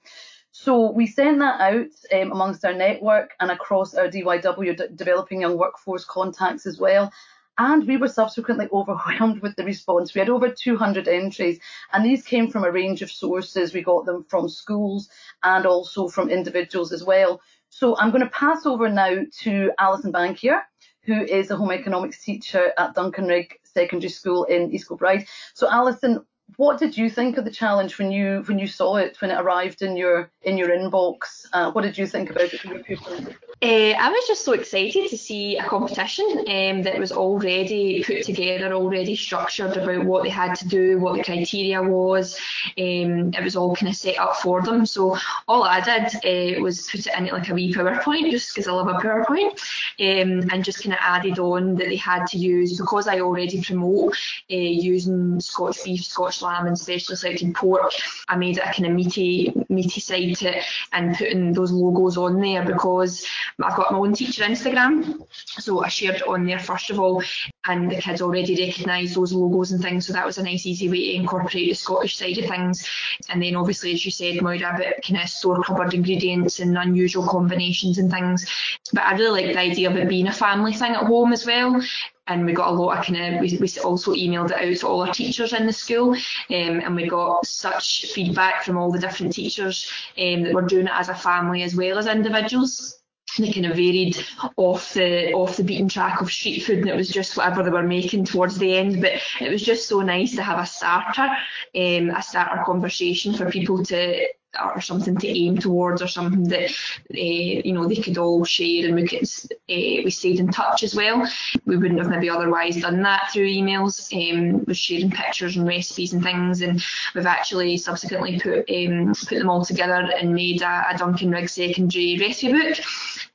So 0.57 0.89
we 0.89 1.05
sent 1.05 1.39
that 1.39 1.59
out 1.59 1.87
um, 2.13 2.31
amongst 2.31 2.63
our 2.63 2.73
network 2.73 3.33
and 3.41 3.51
across 3.51 3.93
our 3.93 4.07
DYW 4.07 4.77
D- 4.77 4.87
Developing 4.95 5.41
Young 5.41 5.57
Workforce 5.57 6.05
contacts 6.05 6.65
as 6.65 6.79
well. 6.79 7.11
And 7.57 7.85
we 7.85 7.97
were 7.97 8.07
subsequently 8.07 8.69
overwhelmed 8.73 9.41
with 9.41 9.57
the 9.57 9.65
response. 9.65 10.15
We 10.15 10.19
had 10.19 10.29
over 10.29 10.49
200 10.49 11.09
entries, 11.09 11.59
and 11.91 12.05
these 12.05 12.23
came 12.23 12.49
from 12.49 12.63
a 12.63 12.71
range 12.71 13.01
of 13.01 13.11
sources. 13.11 13.73
We 13.73 13.81
got 13.81 14.05
them 14.05 14.23
from 14.29 14.47
schools 14.47 15.09
and 15.43 15.65
also 15.65 16.07
from 16.07 16.29
individuals 16.29 16.93
as 16.93 17.03
well. 17.03 17.41
So 17.67 17.97
I'm 17.97 18.11
going 18.11 18.23
to 18.23 18.29
pass 18.29 18.65
over 18.65 18.87
now 18.87 19.23
to 19.41 19.71
Alison 19.77 20.13
Bankier, 20.13 20.61
who 21.01 21.21
is 21.21 21.51
a 21.51 21.57
home 21.57 21.73
economics 21.73 22.23
teacher 22.23 22.71
at 22.77 22.95
Duncanrig 22.95 23.51
Secondary 23.65 24.09
School 24.09 24.45
in 24.45 24.71
East 24.71 24.87
Kilbride. 24.87 25.27
So 25.53 25.69
Alison, 25.69 26.25
what 26.57 26.79
did 26.79 26.97
you 26.97 27.09
think 27.09 27.37
of 27.37 27.43
the 27.43 27.51
challenge 27.51 27.97
when 27.97 28.11
you 28.11 28.43
when 28.47 28.59
you 28.59 28.67
saw 28.67 28.95
it 28.95 29.19
when 29.19 29.31
it 29.31 29.39
arrived 29.39 29.81
in 29.81 29.97
your 29.97 30.31
in 30.41 30.57
your 30.57 30.69
inbox? 30.69 31.45
Uh, 31.51 31.71
what 31.71 31.81
did 31.81 31.97
you 31.97 32.07
think 32.07 32.29
about 32.29 32.53
it? 32.53 33.35
Uh, 33.61 33.93
I 33.97 34.09
was 34.09 34.27
just 34.27 34.45
so 34.45 34.53
excited 34.53 35.09
to 35.09 35.17
see 35.17 35.57
a 35.57 35.63
competition 35.63 36.25
um, 36.39 36.83
that 36.83 36.99
was 36.99 37.11
already 37.11 38.03
put 38.03 38.23
together, 38.23 38.73
already 38.73 39.15
structured 39.15 39.77
about 39.77 40.05
what 40.05 40.23
they 40.23 40.29
had 40.29 40.55
to 40.55 40.67
do, 40.67 40.99
what 40.99 41.17
the 41.17 41.23
criteria 41.23 41.81
was. 41.81 42.37
Um, 42.77 43.33
it 43.33 43.43
was 43.43 43.55
all 43.55 43.75
kind 43.75 43.89
of 43.89 43.95
set 43.95 44.19
up 44.19 44.35
for 44.35 44.61
them. 44.61 44.85
So 44.85 45.17
all 45.47 45.63
I 45.63 45.79
did 45.79 46.57
uh, 46.57 46.61
was 46.61 46.89
put 46.89 47.07
it 47.07 47.17
in 47.17 47.27
like 47.27 47.49
a 47.49 47.53
wee 47.53 47.73
PowerPoint, 47.73 48.29
just 48.29 48.53
because 48.53 48.67
I 48.67 48.73
love 48.73 48.87
a 48.87 48.93
PowerPoint, 48.93 49.51
um, 49.99 50.49
and 50.51 50.63
just 50.63 50.83
kind 50.83 50.93
of 50.93 50.99
added 51.01 51.39
on 51.39 51.75
that 51.75 51.87
they 51.87 51.95
had 51.95 52.27
to 52.27 52.37
use 52.37 52.77
because 52.77 53.07
I 53.07 53.21
already 53.21 53.61
promote 53.61 54.15
uh, 54.51 54.55
using 54.55 55.39
Scotch 55.39 55.83
beef, 55.83 56.03
Scotch 56.03 56.34
lamb, 56.41 56.67
and 56.67 56.77
specially 56.77 57.15
selected 57.15 57.53
pork. 57.55 57.91
I 58.27 58.35
made 58.35 58.57
it 58.57 58.63
a 58.63 58.73
kind 58.73 58.87
of 58.87 58.93
meaty, 58.93 59.53
meaty 59.69 59.99
side 59.99 60.35
to 60.37 60.57
it 60.57 60.63
and 60.93 61.15
putting 61.15 61.53
those 61.53 61.71
logos 61.71 62.17
on 62.17 62.39
there 62.41 62.63
because 62.65 63.25
I've 63.61 63.75
got 63.75 63.91
my 63.91 63.97
own 63.97 64.13
teacher 64.13 64.43
Instagram, 64.43 65.25
so 65.31 65.83
I 65.83 65.89
shared 65.89 66.21
on 66.23 66.45
there 66.45 66.59
first 66.59 66.89
of 66.89 66.99
all, 66.99 67.23
and 67.67 67.89
the 67.89 67.95
kids 67.95 68.21
already 68.21 68.55
recognise 68.65 69.15
those 69.15 69.33
logos 69.33 69.71
and 69.71 69.81
things, 69.81 70.07
so 70.07 70.13
that 70.13 70.25
was 70.25 70.37
a 70.37 70.43
nice, 70.43 70.65
easy 70.65 70.89
way 70.89 71.11
to 71.11 71.15
incorporate 71.15 71.69
the 71.69 71.73
Scottish 71.73 72.17
side 72.17 72.37
of 72.37 72.45
things. 72.45 72.87
And 73.29 73.41
then 73.41 73.55
obviously, 73.55 73.93
as 73.93 74.05
you 74.05 74.11
said, 74.11 74.41
Moira, 74.41 74.75
about 74.75 75.01
kind 75.03 75.21
of 75.21 75.29
store 75.29 75.63
cupboard 75.63 75.93
ingredients 75.93 76.59
and 76.59 76.77
unusual 76.77 77.27
combinations 77.27 77.97
and 77.97 78.11
things. 78.11 78.45
But 78.93 79.03
I 79.03 79.15
really 79.15 79.45
like 79.45 79.53
the 79.53 79.59
idea 79.59 79.89
of 79.89 79.97
it 79.97 80.09
being 80.09 80.27
a 80.27 80.33
family 80.33 80.73
thing 80.73 80.93
at 80.93 81.03
home 81.05 81.33
as 81.33 81.45
well 81.45 81.81
and 82.27 82.45
we 82.45 82.53
got 82.53 82.69
a 82.69 82.71
lot 82.71 82.97
of 82.97 83.05
kind 83.05 83.35
of 83.35 83.41
we, 83.41 83.57
we 83.59 83.69
also 83.83 84.13
emailed 84.13 84.51
it 84.51 84.71
out 84.71 84.77
to 84.77 84.87
all 84.87 85.01
our 85.01 85.13
teachers 85.13 85.53
in 85.53 85.65
the 85.65 85.73
school 85.73 86.13
um, 86.13 86.19
and 86.49 86.95
we 86.95 87.07
got 87.07 87.45
such 87.45 88.07
feedback 88.13 88.63
from 88.63 88.77
all 88.77 88.91
the 88.91 88.99
different 88.99 89.33
teachers 89.33 89.91
um, 90.17 90.43
that 90.43 90.53
were 90.53 90.61
doing 90.63 90.87
it 90.87 90.93
as 90.93 91.09
a 91.09 91.15
family 91.15 91.63
as 91.63 91.75
well 91.75 91.97
as 91.97 92.07
individuals 92.07 92.99
kind 93.37 93.65
of 93.65 93.75
varied 93.75 94.17
off 94.57 94.93
the 94.93 95.33
off 95.33 95.57
the 95.57 95.63
beaten 95.63 95.89
track 95.89 96.21
of 96.21 96.31
street 96.31 96.61
food 96.61 96.79
and 96.79 96.89
it 96.89 96.95
was 96.95 97.09
just 97.09 97.35
whatever 97.35 97.63
they 97.63 97.69
were 97.69 97.83
making 97.83 98.25
towards 98.25 98.57
the 98.57 98.77
end 98.77 99.01
but 99.01 99.11
it 99.41 99.51
was 99.51 99.61
just 99.61 99.87
so 99.87 100.01
nice 100.01 100.35
to 100.35 100.43
have 100.43 100.59
a 100.59 100.65
starter 100.65 101.29
um, 101.75 102.09
a 102.09 102.21
starter 102.21 102.63
conversation 102.65 103.33
for 103.33 103.49
people 103.49 103.83
to 103.83 104.25
or 104.63 104.81
something 104.81 105.17
to 105.17 105.27
aim 105.27 105.57
towards 105.57 106.01
or 106.01 106.07
something 106.07 106.43
that 106.49 106.69
uh, 106.69 107.61
you 107.65 107.73
know 107.73 107.87
they 107.87 107.95
could 107.95 108.17
all 108.17 108.43
share 108.43 108.85
and 108.85 108.95
we 108.95 109.07
could 109.07 109.23
uh, 109.23 110.03
we 110.03 110.09
stayed 110.09 110.39
in 110.39 110.49
touch 110.49 110.83
as 110.83 110.95
well. 110.95 111.27
We 111.65 111.77
wouldn't 111.77 111.99
have 111.99 112.09
maybe 112.09 112.29
otherwise 112.29 112.77
done 112.77 113.01
that 113.03 113.29
through 113.31 113.47
emails 113.47 114.11
um 114.13 114.63
with 114.65 114.77
sharing 114.77 115.11
pictures 115.11 115.57
and 115.57 115.67
recipes 115.67 116.13
and 116.13 116.23
things. 116.23 116.61
And 116.61 116.83
we've 117.13 117.25
actually 117.25 117.77
subsequently 117.77 118.39
put 118.39 118.69
um 118.69 119.13
put 119.27 119.39
them 119.39 119.49
all 119.49 119.65
together 119.65 120.09
and 120.19 120.33
made 120.33 120.61
a, 120.61 120.85
a 120.91 120.93
Duncanrig 120.95 121.49
secondary 121.49 122.17
recipe 122.19 122.53
book 122.53 122.77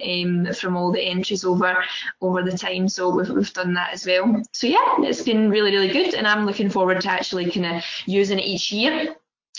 um 0.05 0.53
from 0.55 0.77
all 0.77 0.93
the 0.93 1.03
entries 1.03 1.45
over 1.45 1.85
over 2.21 2.43
the 2.43 2.57
time. 2.57 2.89
So 2.89 3.15
we've, 3.15 3.31
we've 3.31 3.53
done 3.53 3.75
that 3.75 3.93
as 3.93 4.07
well. 4.07 4.43
So 4.53 4.67
yeah 4.67 4.97
it's 5.01 5.23
been 5.23 5.51
really 5.51 5.73
really 5.73 5.93
good 5.93 6.15
and 6.15 6.27
I'm 6.27 6.47
looking 6.47 6.71
forward 6.71 7.01
to 7.03 7.11
actually 7.11 7.51
kind 7.51 7.77
of 7.77 7.85
using 8.07 8.39
it 8.39 8.45
each 8.45 8.73
year 8.73 9.17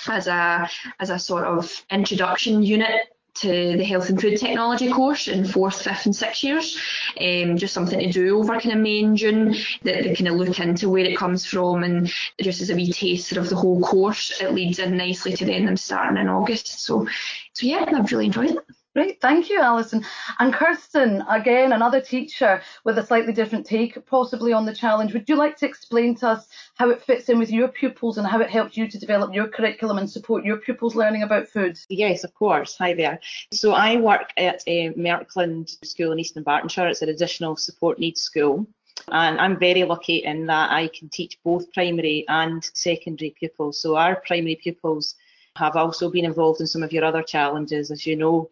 as 0.08 0.28
a 0.28 0.70
as 1.00 1.10
a 1.10 1.20
sort 1.20 1.46
of 1.46 1.84
introduction 1.92 2.64
unit 2.64 3.14
to 3.34 3.78
the 3.78 3.84
health 3.84 4.10
and 4.10 4.20
food 4.20 4.38
technology 4.38 4.92
course 4.92 5.28
in 5.28 5.46
fourth, 5.46 5.82
fifth 5.82 6.06
and 6.06 6.16
sixth 6.16 6.44
years. 6.44 6.78
Um, 7.20 7.58
just 7.58 7.74
something 7.74 8.00
to 8.00 8.12
do 8.12 8.38
over 8.38 8.60
kind 8.60 8.74
of 8.74 8.80
May 8.80 9.04
and 9.04 9.16
June 9.16 9.56
that 9.84 10.04
they 10.04 10.16
kind 10.16 10.28
of 10.28 10.36
look 10.36 10.60
into 10.60 10.90
where 10.90 11.06
it 11.06 11.18
comes 11.18 11.46
from 11.46 11.84
and 11.84 12.12
just 12.42 12.62
as 12.62 12.70
a 12.70 12.76
wee 12.76 12.92
taster 12.92 13.40
of 13.40 13.50
the 13.50 13.56
whole 13.56 13.82
course, 13.82 14.42
it 14.42 14.54
leads 14.54 14.80
in 14.80 14.98
nicely 14.98 15.34
to 15.34 15.46
then 15.46 15.66
them 15.66 15.78
starting 15.78 16.18
in 16.18 16.28
August. 16.28 16.82
So 16.82 17.08
so 17.54 17.66
yeah, 17.66 17.86
I've 17.88 18.12
really 18.12 18.26
enjoyed 18.26 18.52
it. 18.52 18.58
Great, 18.94 19.22
thank 19.22 19.50
you, 19.50 19.58
Alison. 19.62 20.06
And 20.40 20.54
Kirsten, 20.54 21.24
again, 21.30 21.72
another 21.72 22.02
teacher 22.02 22.62
with 22.84 22.98
a 22.98 23.06
slightly 23.06 23.32
different 23.32 23.66
take, 23.66 24.06
possibly 24.06 24.52
on 24.52 24.66
the 24.66 24.76
challenge. 24.76 25.14
Would 25.14 25.30
you 25.30 25.38
like 25.38 25.56
to 25.58 25.66
explain 25.66 26.14
to 26.16 26.28
us 26.28 26.48
how 26.76 26.90
it 26.90 27.02
fits 27.02 27.30
in 27.30 27.40
with 27.40 27.50
your 27.50 27.70
pupils 27.70 28.18
and 28.18 28.28
how 28.28 28.42
it 28.42 28.50
helps 28.50 28.76
you 28.76 28.90
to 28.90 29.00
develop 29.00 29.34
your 29.34 29.48
curriculum 29.48 29.98
and 29.98 30.10
support 30.10 30.44
your 30.44 30.58
pupils 30.58 30.94
learning 30.94 31.24
about 31.24 31.48
food? 31.48 31.80
Yes, 31.88 32.26
of 32.26 32.34
course. 32.34 32.76
Hi 32.80 32.94
there. 32.94 33.22
So 33.54 33.72
I 33.72 33.96
work 33.96 34.34
at 34.36 34.62
a 34.68 34.90
Merkland 34.90 35.70
School 35.86 36.12
in 36.12 36.20
East 36.20 36.36
Bartonshire. 36.36 36.90
It's 36.90 37.02
an 37.02 37.08
additional 37.08 37.56
support 37.56 37.98
needs 37.98 38.20
school. 38.20 38.68
And 39.08 39.40
I'm 39.40 39.58
very 39.58 39.86
lucky 39.86 40.18
in 40.18 40.48
that 40.48 40.70
I 40.70 40.88
can 40.88 41.08
teach 41.08 41.40
both 41.46 41.72
primary 41.72 42.26
and 42.28 42.70
secondary 42.74 43.34
pupils. 43.40 43.82
So 43.82 43.96
our 43.96 44.18
primary 44.28 44.60
pupils 44.62 45.16
have 45.58 45.76
also 45.76 46.10
been 46.10 46.26
involved 46.26 46.62
in 46.62 46.68
some 46.68 46.84
of 46.84 46.94
your 46.94 47.04
other 47.04 47.22
challenges. 47.22 47.92
As 47.92 48.06
you 48.06 48.16
know, 48.16 48.50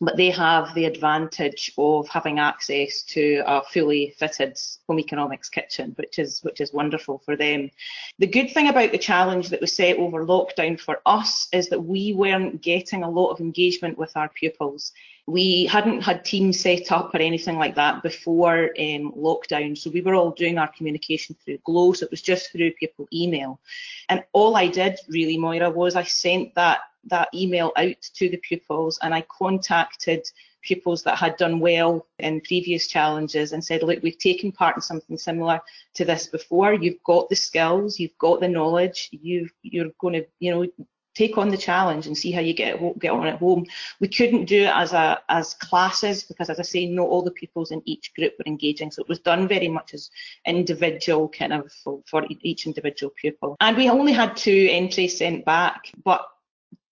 but 0.00 0.16
they 0.16 0.30
have 0.30 0.74
the 0.74 0.86
advantage 0.86 1.72
of 1.78 2.08
having 2.08 2.38
access 2.38 3.02
to 3.02 3.42
a 3.46 3.62
fully 3.62 4.14
fitted 4.18 4.58
home 4.86 4.98
economics 4.98 5.48
kitchen, 5.48 5.92
which 5.96 6.18
is 6.18 6.40
which 6.42 6.60
is 6.60 6.72
wonderful 6.72 7.18
for 7.18 7.36
them. 7.36 7.70
The 8.18 8.26
good 8.26 8.50
thing 8.50 8.68
about 8.68 8.92
the 8.92 8.98
challenge 8.98 9.48
that 9.50 9.60
was 9.60 9.74
set 9.74 9.96
over 9.96 10.24
lockdown 10.26 10.80
for 10.80 11.00
us 11.06 11.48
is 11.52 11.68
that 11.68 11.80
we 11.80 12.12
weren't 12.12 12.62
getting 12.62 13.02
a 13.02 13.10
lot 13.10 13.30
of 13.30 13.40
engagement 13.40 13.98
with 13.98 14.16
our 14.16 14.28
pupils. 14.28 14.92
We 15.30 15.66
hadn't 15.66 16.02
had 16.02 16.24
teams 16.24 16.60
set 16.60 16.90
up 16.90 17.14
or 17.14 17.18
anything 17.18 17.56
like 17.56 17.76
that 17.76 18.02
before 18.02 18.70
um, 18.78 19.12
lockdown, 19.12 19.78
so 19.78 19.90
we 19.90 20.00
were 20.00 20.14
all 20.14 20.32
doing 20.32 20.58
our 20.58 20.68
communication 20.68 21.36
through 21.44 21.58
Glow, 21.64 21.92
so 21.92 22.04
it 22.04 22.10
was 22.10 22.22
just 22.22 22.50
through 22.50 22.72
pupil 22.72 23.06
email. 23.12 23.60
And 24.08 24.24
all 24.32 24.56
I 24.56 24.66
did 24.66 24.98
really, 25.08 25.38
Moira, 25.38 25.70
was 25.70 25.96
I 25.96 26.04
sent 26.04 26.54
that 26.54 26.80
that 27.04 27.28
email 27.34 27.72
out 27.76 28.00
to 28.14 28.28
the 28.28 28.36
pupils 28.36 28.98
and 29.02 29.14
I 29.14 29.22
contacted 29.22 30.28
pupils 30.62 31.02
that 31.04 31.16
had 31.16 31.36
done 31.36 31.60
well 31.60 32.06
in 32.18 32.40
previous 32.42 32.86
challenges 32.86 33.52
and 33.52 33.64
said, 33.64 33.82
look, 33.82 34.02
we've 34.02 34.18
taken 34.18 34.52
part 34.52 34.76
in 34.76 34.82
something 34.82 35.16
similar 35.16 35.60
to 35.94 36.04
this 36.04 36.26
before. 36.26 36.74
You've 36.74 37.02
got 37.04 37.28
the 37.28 37.36
skills, 37.36 37.98
you've 37.98 38.18
got 38.18 38.40
the 38.40 38.48
knowledge, 38.48 39.08
you 39.12 39.48
you're 39.62 39.90
going 39.98 40.14
to, 40.14 40.26
you 40.38 40.50
know, 40.52 40.66
take 41.14 41.36
on 41.38 41.48
the 41.48 41.56
challenge 41.56 42.06
and 42.06 42.16
see 42.16 42.30
how 42.30 42.40
you 42.40 42.54
get 42.54 42.98
get 42.98 43.12
on 43.12 43.26
at 43.26 43.38
home. 43.38 43.66
We 44.00 44.08
couldn't 44.08 44.46
do 44.46 44.62
it 44.62 44.72
as 44.74 44.92
a 44.92 45.20
as 45.28 45.54
classes 45.54 46.22
because, 46.22 46.50
as 46.50 46.58
I 46.58 46.62
say, 46.62 46.86
not 46.86 47.08
all 47.08 47.22
the 47.22 47.30
pupils 47.30 47.70
in 47.70 47.82
each 47.84 48.14
group 48.14 48.34
were 48.38 48.46
engaging. 48.46 48.90
So 48.90 49.02
it 49.02 49.08
was 49.08 49.20
done 49.20 49.48
very 49.48 49.68
much 49.68 49.94
as 49.94 50.10
individual 50.46 51.28
kind 51.28 51.52
of 51.52 51.72
for, 51.84 52.00
for 52.06 52.24
each 52.28 52.66
individual 52.66 53.12
pupil. 53.20 53.56
And 53.60 53.76
we 53.76 53.88
only 53.88 54.12
had 54.12 54.36
two 54.36 54.68
entries 54.70 55.18
sent 55.18 55.44
back, 55.44 55.90
but 56.04 56.26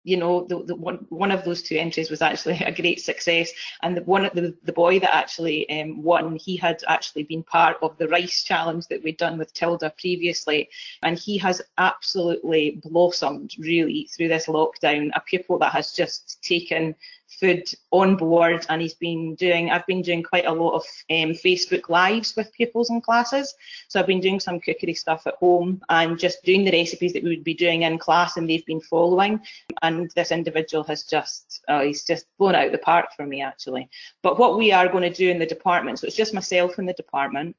you 0.05 0.17
know, 0.17 0.47
the, 0.49 0.63
the 0.65 0.75
one, 0.75 1.07
one 1.09 1.31
of 1.31 1.45
those 1.45 1.63
two 1.63 1.77
entries 1.77 2.11
was 2.11 2.23
actually 2.23 2.55
a 2.67 2.73
great 2.73 3.01
success. 3.01 3.51
And 3.83 3.97
the 3.97 4.03
one, 4.03 4.31
the, 4.35 4.57
the 4.63 4.73
boy 4.73 4.99
that 5.01 5.15
actually 5.15 5.69
um, 5.71 6.03
won, 6.03 6.37
he 6.37 6.57
had 6.57 6.83
actually 6.89 7.25
been 7.25 7.43
part 7.43 7.77
of 7.83 7.97
the 7.99 8.09
rice 8.09 8.43
challenge 8.43 8.87
that 8.89 9.03
we'd 9.03 9.19
done 9.19 9.39
with 9.39 9.53
Tilda 9.53 9.93
previously. 9.99 10.69
And 11.03 11.19
he 11.19 11.37
has 11.39 11.63
absolutely 11.77 12.81
blossomed 12.83 13.55
really 13.59 14.09
through 14.15 14.29
this 14.29 14.47
lockdown, 14.47 15.11
a 15.15 15.21
pupil 15.21 15.59
that 15.59 15.73
has 15.73 15.93
just 15.93 16.43
taken 16.43 16.95
food 17.29 17.65
on 17.91 18.17
board 18.17 18.65
and 18.69 18.81
he's 18.81 18.95
been 18.95 19.35
doing 19.35 19.71
I've 19.71 19.87
been 19.87 20.03
doing 20.03 20.23
quite 20.23 20.47
a 20.47 20.53
lot 20.53 20.75
of 20.75 20.83
um, 21.11 21.33
Facebook 21.35 21.89
lives 21.89 22.35
with 22.37 22.53
pupils 22.53 22.91
in 22.91 23.01
classes. 23.01 23.55
So 23.89 24.01
I've 24.01 24.07
been 24.07 24.21
doing 24.21 24.41
some 24.41 24.61
cookery 24.61 24.95
stuff 24.95 25.27
at 25.27 25.35
home 25.35 25.83
and 25.89 26.19
just 26.19 26.43
doing 26.43 26.65
the 26.65 26.73
recipes 26.73 27.13
that 27.13 27.23
we 27.23 27.31
would 27.31 27.45
be 27.45 27.55
doing 27.55 27.83
in 27.83 27.99
class 27.99 28.37
and 28.37 28.49
they've 28.49 28.67
been 28.67 28.81
following. 28.81 29.41
And 29.83 30.11
this 30.17 30.33
individual 30.33 30.85
has 30.85 31.05
just 31.05 31.63
oh, 31.69 31.83
he's 31.83 32.05
just 32.05 32.27
blown 32.39 32.55
out 32.55 32.73
the 32.73 32.79
park 32.79 33.11
for 33.17 33.27
me 33.27 33.43
actually. 33.43 33.89
But 34.23 34.39
what 34.39 34.57
we 34.57 34.73
are 34.73 34.89
going 34.89 35.11
to 35.11 35.11
do 35.11 35.31
in 35.31 35.39
the 35.39 35.47
department 35.47 35.99
so 35.99 36.07
it's 36.07 36.17
just 36.17 36.35
myself 36.35 36.79
in 36.79 36.87
the 36.87 36.93
department 36.95 37.57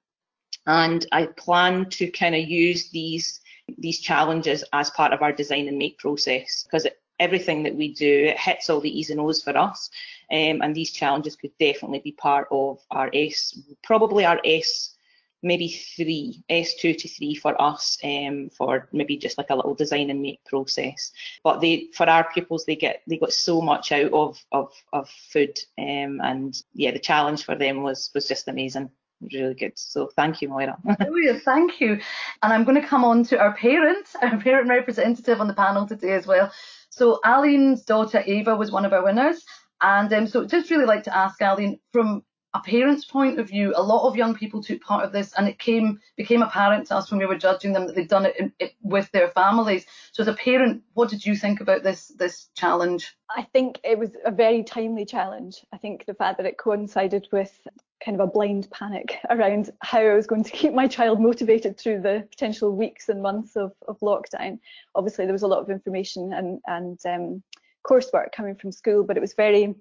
and 0.65 1.05
I 1.11 1.27
plan 1.27 1.89
to 1.91 2.09
kind 2.11 2.35
of 2.35 2.47
use 2.47 2.89
these 2.89 3.41
these 3.77 3.99
challenges 3.99 4.63
as 4.73 4.89
part 4.91 5.13
of 5.13 5.21
our 5.21 5.31
design 5.31 5.67
and 5.67 5.77
make 5.77 5.99
process 5.99 6.63
because 6.63 6.85
it 6.85 6.99
everything 7.19 7.63
that 7.63 7.75
we 7.75 7.93
do, 7.93 8.25
it 8.25 8.39
hits 8.39 8.69
all 8.69 8.79
the 8.79 8.99
E's 8.99 9.09
and 9.09 9.19
O's 9.19 9.41
for 9.41 9.57
us. 9.57 9.89
Um, 10.31 10.61
and 10.61 10.75
these 10.75 10.91
challenges 10.91 11.35
could 11.35 11.51
definitely 11.59 11.99
be 11.99 12.11
part 12.13 12.47
of 12.51 12.79
our 12.91 13.09
S, 13.13 13.59
probably 13.83 14.25
our 14.25 14.39
S, 14.45 14.95
maybe 15.41 15.69
three, 15.69 16.43
S2 16.49 16.97
to 16.97 17.07
three 17.07 17.35
for 17.35 17.59
us, 17.61 17.97
um, 18.03 18.49
for 18.49 18.89
maybe 18.91 19.17
just 19.17 19.38
like 19.38 19.49
a 19.49 19.55
little 19.55 19.73
design 19.73 20.09
and 20.09 20.21
make 20.21 20.43
process. 20.45 21.11
But 21.43 21.61
they, 21.61 21.88
for 21.93 22.09
our 22.09 22.29
pupils, 22.31 22.65
they 22.65 22.75
get, 22.75 23.01
they 23.07 23.17
got 23.17 23.33
so 23.33 23.61
much 23.61 23.91
out 23.91 24.11
of, 24.11 24.43
of, 24.51 24.73
of 24.91 25.09
food. 25.09 25.57
Um, 25.77 26.19
and 26.21 26.61
yeah, 26.73 26.91
the 26.91 26.99
challenge 26.99 27.45
for 27.45 27.55
them 27.55 27.83
was, 27.83 28.11
was 28.13 28.27
just 28.27 28.47
amazing 28.47 28.89
really 29.33 29.53
good. 29.53 29.73
So 29.75 30.09
thank 30.15 30.41
you, 30.41 30.49
Moira. 30.49 30.77
Brilliant, 30.97 31.43
thank 31.43 31.81
you. 31.81 31.99
And 32.41 32.53
I'm 32.53 32.63
going 32.63 32.81
to 32.81 32.88
come 32.88 33.03
on 33.03 33.23
to 33.25 33.39
our 33.39 33.53
parent, 33.53 34.07
our 34.21 34.38
parent 34.39 34.69
representative 34.69 35.41
on 35.41 35.47
the 35.47 35.53
panel 35.53 35.85
today 35.85 36.13
as 36.13 36.27
well. 36.27 36.51
So 36.89 37.19
Aline's 37.24 37.84
daughter 37.84 38.24
Ava 38.25 38.55
was 38.55 38.72
one 38.72 38.86
of 38.86 38.93
our 38.93 39.03
winners. 39.03 39.43
And 39.81 40.12
um, 40.13 40.27
so 40.27 40.46
just 40.46 40.72
really 40.72 40.86
like 40.86 41.03
to 41.03 41.15
ask 41.15 41.41
Aline, 41.41 41.79
from 41.93 42.24
a 42.53 42.60
parent's 42.60 43.05
point 43.05 43.39
of 43.39 43.48
view, 43.48 43.74
a 43.75 43.84
lot 43.84 44.08
of 44.08 44.15
young 44.15 44.34
people 44.34 44.62
took 44.62 44.81
part 44.81 45.05
of 45.05 45.12
this, 45.12 45.34
and 45.38 45.48
it 45.48 45.60
came 45.60 46.00
became 46.17 46.41
apparent 46.41 46.88
to 46.88 46.96
us 46.96 47.12
when 47.12 47.19
we 47.19 47.25
were 47.25 47.38
judging 47.38 47.74
them 47.74 47.86
that 47.86 47.96
they'd 47.96 48.08
done 48.08 48.25
it, 48.25 48.36
in, 48.39 48.51
it, 48.60 48.74
with 48.81 49.10
their 49.12 49.29
families. 49.29 49.86
So, 50.13 50.24
as 50.24 50.27
a 50.27 50.34
parent, 50.34 50.81
what 50.93 51.10
did 51.10 51.25
you 51.25 51.36
think 51.36 51.62
about 51.62 51.84
this 51.84 52.08
this 52.17 52.50
challenge? 52.55 53.15
I 53.29 53.43
think 53.53 53.79
it 53.84 54.00
was 54.00 54.10
a 54.25 54.31
very 54.31 54.63
timely 54.63 55.05
challenge. 55.05 55.63
I 55.72 55.77
think 55.77 56.05
the 56.05 56.15
fact 56.15 56.38
that 56.38 56.48
it 56.48 56.58
coincided 56.58 57.27
with 57.31 57.55
kind 58.03 58.20
of 58.20 58.27
a 58.27 58.32
blind 58.32 58.70
panic 58.72 59.20
around 59.29 59.72
how 59.82 60.00
I 60.00 60.15
was 60.15 60.27
going 60.27 60.44
to 60.44 60.51
keep 60.51 60.74
my 60.74 60.88
child 60.88 61.20
motivated 61.20 61.77
through 61.77 62.01
the 62.01 62.27
potential 62.29 62.75
weeks 62.75 63.10
and 63.10 63.22
months 63.22 63.56
of, 63.56 63.74
of 63.88 64.00
lockdown. 64.00 64.60
Obviously, 64.96 65.25
there 65.25 65.34
was 65.34 65.44
a 65.44 65.48
lot 65.48 65.62
of 65.62 65.70
information 65.70 66.34
and, 66.34 66.60
and 66.68 67.00
um, 67.06 67.44
coursework 67.86 68.32
coming 68.32 68.56
from 68.56 68.72
school, 68.72 69.03
but 69.03 69.18
it 69.18 69.22
was 69.22 69.34
very 69.34 69.75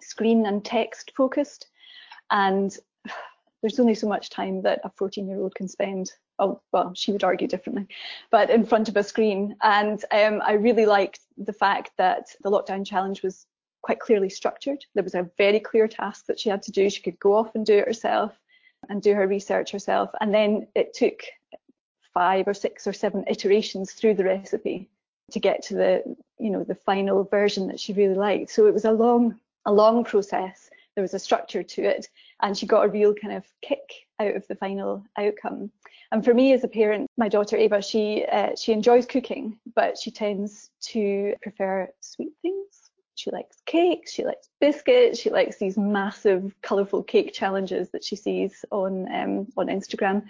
screen 0.00 0.46
and 0.46 0.64
text 0.64 1.12
focused. 1.16 1.66
And 2.30 2.76
there's 3.62 3.78
only 3.78 3.94
so 3.94 4.08
much 4.08 4.30
time 4.30 4.62
that 4.62 4.80
a 4.84 4.90
14 4.90 5.28
year 5.28 5.40
old 5.40 5.54
can 5.54 5.68
spend. 5.68 6.10
Oh, 6.38 6.60
well, 6.72 6.92
she 6.94 7.12
would 7.12 7.22
argue 7.22 7.46
differently, 7.46 7.86
but 8.30 8.50
in 8.50 8.66
front 8.66 8.88
of 8.88 8.96
a 8.96 9.04
screen. 9.04 9.54
And 9.62 10.04
um, 10.10 10.42
I 10.44 10.54
really 10.54 10.86
liked 10.86 11.20
the 11.36 11.52
fact 11.52 11.92
that 11.98 12.34
the 12.42 12.50
lockdown 12.50 12.84
challenge 12.86 13.22
was 13.22 13.46
quite 13.82 14.00
clearly 14.00 14.30
structured. 14.30 14.84
There 14.94 15.04
was 15.04 15.14
a 15.14 15.28
very 15.36 15.60
clear 15.60 15.88
task 15.88 16.26
that 16.26 16.40
she 16.40 16.48
had 16.48 16.62
to 16.62 16.72
do. 16.72 16.88
She 16.88 17.02
could 17.02 17.18
go 17.18 17.34
off 17.34 17.54
and 17.54 17.66
do 17.66 17.78
it 17.78 17.86
herself 17.86 18.32
and 18.88 19.02
do 19.02 19.14
her 19.14 19.26
research 19.26 19.70
herself. 19.70 20.10
And 20.20 20.32
then 20.32 20.68
it 20.74 20.94
took 20.94 21.22
five 22.14 22.46
or 22.48 22.54
six 22.54 22.86
or 22.86 22.92
seven 22.92 23.24
iterations 23.28 23.92
through 23.92 24.14
the 24.14 24.24
recipe 24.24 24.88
to 25.32 25.40
get 25.40 25.62
to 25.64 25.74
the, 25.74 26.16
you 26.38 26.50
know, 26.50 26.64
the 26.64 26.74
final 26.74 27.24
version 27.24 27.68
that 27.68 27.80
she 27.80 27.92
really 27.92 28.14
liked. 28.14 28.50
So 28.50 28.66
it 28.66 28.74
was 28.74 28.84
a 28.84 28.92
long, 28.92 29.38
a 29.66 29.72
long 29.72 30.04
process. 30.04 30.70
There 30.94 31.02
was 31.02 31.14
a 31.14 31.18
structure 31.18 31.62
to 31.62 31.82
it, 31.82 32.08
and 32.42 32.56
she 32.56 32.66
got 32.66 32.84
a 32.84 32.88
real 32.88 33.14
kind 33.14 33.34
of 33.34 33.44
kick 33.62 34.06
out 34.20 34.36
of 34.36 34.46
the 34.46 34.54
final 34.54 35.02
outcome. 35.16 35.70
And 36.10 36.22
for 36.22 36.34
me 36.34 36.52
as 36.52 36.64
a 36.64 36.68
parent, 36.68 37.08
my 37.16 37.30
daughter 37.30 37.56
Ava, 37.56 37.80
she 37.80 38.26
uh, 38.30 38.54
she 38.56 38.72
enjoys 38.72 39.06
cooking, 39.06 39.58
but 39.74 39.96
she 39.96 40.10
tends 40.10 40.70
to 40.82 41.34
prefer 41.40 41.88
sweet 42.00 42.34
things 42.42 42.81
she 43.14 43.30
likes 43.30 43.58
cakes, 43.66 44.12
she 44.12 44.24
likes 44.24 44.48
biscuits, 44.60 45.18
she 45.20 45.30
likes 45.30 45.58
these 45.58 45.76
massive, 45.76 46.54
colourful 46.62 47.02
cake 47.02 47.32
challenges 47.32 47.90
that 47.90 48.04
she 48.04 48.16
sees 48.16 48.64
on 48.70 49.06
um, 49.12 49.46
on 49.56 49.66
Instagram. 49.66 50.24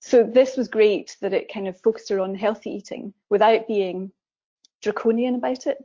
So 0.00 0.22
this 0.22 0.56
was 0.56 0.68
great 0.68 1.16
that 1.20 1.32
it 1.32 1.52
kind 1.52 1.68
of 1.68 1.80
focused 1.80 2.08
her 2.10 2.20
on 2.20 2.34
healthy 2.34 2.70
eating 2.70 3.12
without 3.30 3.66
being 3.66 4.12
draconian 4.82 5.36
about 5.36 5.66
it. 5.66 5.78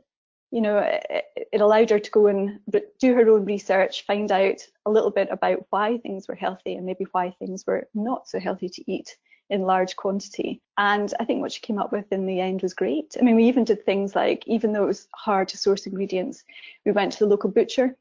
You 0.50 0.60
know, 0.60 0.78
it, 0.78 1.24
it 1.52 1.60
allowed 1.60 1.90
her 1.90 1.98
to 1.98 2.10
go 2.10 2.28
and 2.28 2.60
do 3.00 3.14
her 3.14 3.28
own 3.28 3.44
research, 3.44 4.06
find 4.06 4.30
out 4.30 4.60
a 4.86 4.90
little 4.90 5.10
bit 5.10 5.28
about 5.32 5.66
why 5.70 5.98
things 5.98 6.28
were 6.28 6.36
healthy 6.36 6.74
and 6.74 6.86
maybe 6.86 7.06
why 7.10 7.34
things 7.38 7.66
were 7.66 7.88
not 7.92 8.28
so 8.28 8.38
healthy 8.38 8.68
to 8.68 8.90
eat 8.90 9.16
in 9.54 9.62
large 9.62 9.94
quantity. 9.94 10.60
And 10.76 11.14
I 11.20 11.24
think 11.24 11.40
what 11.40 11.52
she 11.52 11.60
came 11.60 11.78
up 11.78 11.92
with 11.92 12.10
in 12.12 12.26
the 12.26 12.40
end 12.40 12.62
was 12.62 12.74
great. 12.74 13.16
I 13.18 13.22
mean, 13.22 13.36
we 13.36 13.44
even 13.44 13.62
did 13.62 13.84
things 13.84 14.16
like, 14.16 14.42
even 14.48 14.72
though 14.72 14.82
it 14.82 14.88
was 14.88 15.06
hard 15.14 15.46
to 15.48 15.56
source 15.56 15.86
ingredients, 15.86 16.42
we 16.84 16.90
went 16.90 17.12
to 17.12 17.20
the 17.20 17.26
local 17.26 17.50
butcher 17.50 17.96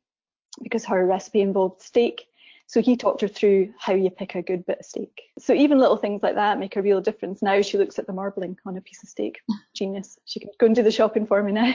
because 0.63 0.83
her 0.85 1.05
recipe 1.05 1.41
involved 1.41 1.83
steak. 1.83 2.25
So 2.65 2.81
he 2.81 2.97
talked 2.97 3.21
her 3.21 3.27
through 3.27 3.71
how 3.77 3.93
you 3.93 4.09
pick 4.09 4.33
a 4.33 4.41
good 4.41 4.65
bit 4.65 4.79
of 4.79 4.85
steak. 4.85 5.21
So 5.37 5.53
even 5.53 5.77
little 5.77 5.97
things 5.97 6.23
like 6.23 6.33
that 6.33 6.57
make 6.57 6.75
a 6.75 6.81
real 6.81 7.01
difference. 7.01 7.43
Now 7.43 7.61
she 7.61 7.77
looks 7.77 7.99
at 7.99 8.07
the 8.07 8.13
marbling 8.13 8.57
on 8.65 8.75
a 8.77 8.81
piece 8.81 9.03
of 9.03 9.09
steak. 9.09 9.41
Genius. 9.75 10.17
She 10.25 10.39
can 10.39 10.49
go 10.59 10.65
and 10.65 10.75
do 10.75 10.81
the 10.81 10.91
shopping 10.91 11.27
for 11.27 11.43
me 11.43 11.51
now. 11.51 11.73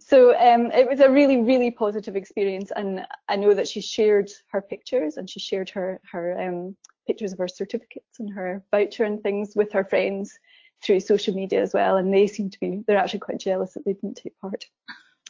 So 0.00 0.30
um, 0.38 0.72
it 0.72 0.88
was 0.88 1.00
a 1.00 1.10
really, 1.10 1.36
really 1.36 1.70
positive 1.70 2.16
experience. 2.16 2.72
And 2.74 3.06
I 3.28 3.36
know 3.36 3.54
that 3.54 3.68
she 3.68 3.80
shared 3.80 4.30
her 4.50 4.60
pictures 4.60 5.18
and 5.18 5.30
she 5.30 5.38
shared 5.38 5.70
her 5.70 6.00
her 6.10 6.40
um, 6.40 6.74
pictures 7.06 7.32
of 7.32 7.38
her 7.38 7.48
certificates 7.48 8.18
and 8.18 8.32
her 8.32 8.62
voucher 8.70 9.04
and 9.04 9.22
things 9.22 9.54
with 9.54 9.72
her 9.72 9.84
friends 9.84 10.38
through 10.82 11.00
social 11.00 11.34
media 11.34 11.62
as 11.62 11.72
well. 11.72 11.96
And 11.96 12.12
they 12.12 12.26
seem 12.26 12.50
to 12.50 12.60
be, 12.60 12.82
they're 12.86 12.98
actually 12.98 13.20
quite 13.20 13.40
jealous 13.40 13.74
that 13.74 13.84
they 13.84 13.94
didn't 13.94 14.16
take 14.16 14.38
part. 14.40 14.66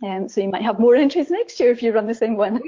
Um, 0.02 0.28
so 0.28 0.40
you 0.40 0.48
might 0.48 0.62
have 0.62 0.80
more 0.80 0.96
entries 0.96 1.30
next 1.30 1.60
year 1.60 1.70
if 1.70 1.82
you 1.82 1.92
run 1.92 2.06
the 2.06 2.14
same 2.14 2.36
one. 2.36 2.60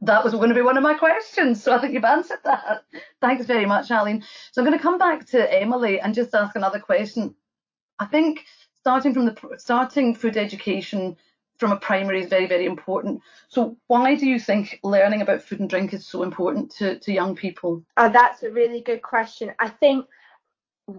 That 0.00 0.24
was 0.24 0.32
going 0.32 0.48
to 0.48 0.54
be 0.54 0.62
one 0.62 0.76
of 0.76 0.82
my 0.82 0.94
questions, 0.94 1.62
so 1.62 1.74
I 1.74 1.80
think 1.80 1.94
you've 1.94 2.04
answered 2.04 2.40
that. 2.44 2.84
Thanks 3.20 3.46
very 3.46 3.64
much, 3.64 3.90
Aline. 3.90 4.22
So 4.52 4.60
I'm 4.60 4.66
going 4.66 4.76
to 4.76 4.82
come 4.82 4.98
back 4.98 5.26
to 5.28 5.60
Emily 5.60 6.00
and 6.00 6.14
just 6.14 6.34
ask 6.34 6.56
another 6.56 6.78
question. 6.78 7.34
I 7.98 8.06
think 8.06 8.44
starting 8.80 9.14
from 9.14 9.26
the 9.26 9.36
starting 9.56 10.14
food 10.14 10.36
education 10.36 11.16
from 11.64 11.72
a 11.72 11.80
primary 11.80 12.20
is 12.20 12.28
very, 12.28 12.46
very 12.46 12.66
important. 12.66 13.22
So 13.48 13.78
why 13.86 14.16
do 14.16 14.26
you 14.26 14.38
think 14.38 14.80
learning 14.82 15.22
about 15.22 15.40
food 15.40 15.60
and 15.60 15.70
drink 15.70 15.94
is 15.94 16.06
so 16.06 16.22
important 16.22 16.70
to, 16.72 16.98
to 16.98 17.10
young 17.10 17.34
people? 17.34 17.82
Oh, 17.96 18.10
that's 18.10 18.42
a 18.42 18.50
really 18.50 18.82
good 18.82 19.00
question. 19.00 19.50
I 19.58 19.70
think 19.70 20.04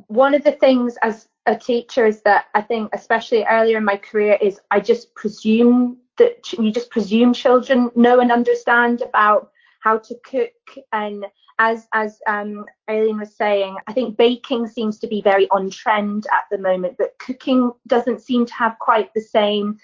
one 0.07 0.33
of 0.33 0.43
the 0.43 0.53
things 0.53 0.97
as 1.03 1.27
a 1.45 1.55
teacher 1.55 2.07
is 2.07 2.23
that 2.23 2.45
I 2.55 2.61
think, 2.63 2.89
especially 2.93 3.45
earlier 3.45 3.77
in 3.77 3.85
my 3.85 3.97
career, 3.97 4.39
is 4.41 4.59
I 4.71 4.79
just 4.79 5.13
presume 5.13 5.97
that 6.17 6.51
you 6.53 6.71
just 6.71 6.89
presume 6.89 7.31
children 7.31 7.91
know 7.95 8.19
and 8.19 8.31
understand 8.31 9.03
about 9.03 9.51
how 9.81 9.99
to 9.99 10.15
cook 10.25 10.49
and 10.93 11.27
as 11.59 11.87
as 11.93 12.19
um, 12.25 12.65
Aline 12.87 13.19
was 13.19 13.35
saying, 13.35 13.77
I 13.85 13.93
think 13.93 14.17
baking 14.17 14.67
seems 14.67 14.97
to 14.97 15.07
be 15.07 15.21
very 15.21 15.47
on 15.51 15.69
trend 15.69 16.25
at 16.33 16.45
the 16.49 16.57
moment, 16.57 16.95
but 16.97 17.19
cooking 17.19 17.71
doesn't 17.85 18.21
seem 18.21 18.47
to 18.47 18.53
have 18.55 18.79
quite 18.79 19.13
the 19.13 19.21
same, 19.21 19.77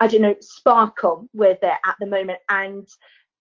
I 0.00 0.06
don't 0.06 0.22
know, 0.22 0.36
sparkle 0.40 1.28
with 1.32 1.58
it 1.62 1.78
at 1.84 1.96
the 2.00 2.06
moment. 2.06 2.38
And 2.48 2.88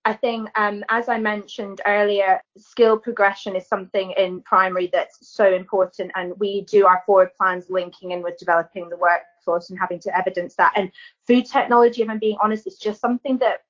I 0.05 0.13
think, 0.13 0.49
um, 0.55 0.83
as 0.89 1.09
I 1.09 1.17
mentioned 1.17 1.81
earlier, 1.85 2.39
skill 2.57 2.97
progression 2.97 3.55
is 3.55 3.67
something 3.67 4.11
in 4.11 4.41
primary 4.43 4.89
that's 4.93 5.17
so 5.27 5.51
important, 5.51 6.11
and 6.15 6.33
we 6.39 6.61
do 6.61 6.85
our 6.85 7.01
forward 7.07 7.31
plans 7.35 7.69
linking 7.69 8.11
in 8.11 8.21
with 8.21 8.37
developing 8.37 8.87
the 8.87 8.97
workforce 8.97 9.71
and 9.71 9.79
having 9.79 9.99
to 10.01 10.15
evidence 10.15 10.55
that. 10.57 10.73
And 10.75 10.91
food 11.25 11.45
technology, 11.45 12.03
if 12.03 12.09
I'm 12.09 12.19
being 12.19 12.37
honest, 12.39 12.67
is 12.67 12.77
just 12.77 13.01
something 13.01 13.39
that 13.39 13.63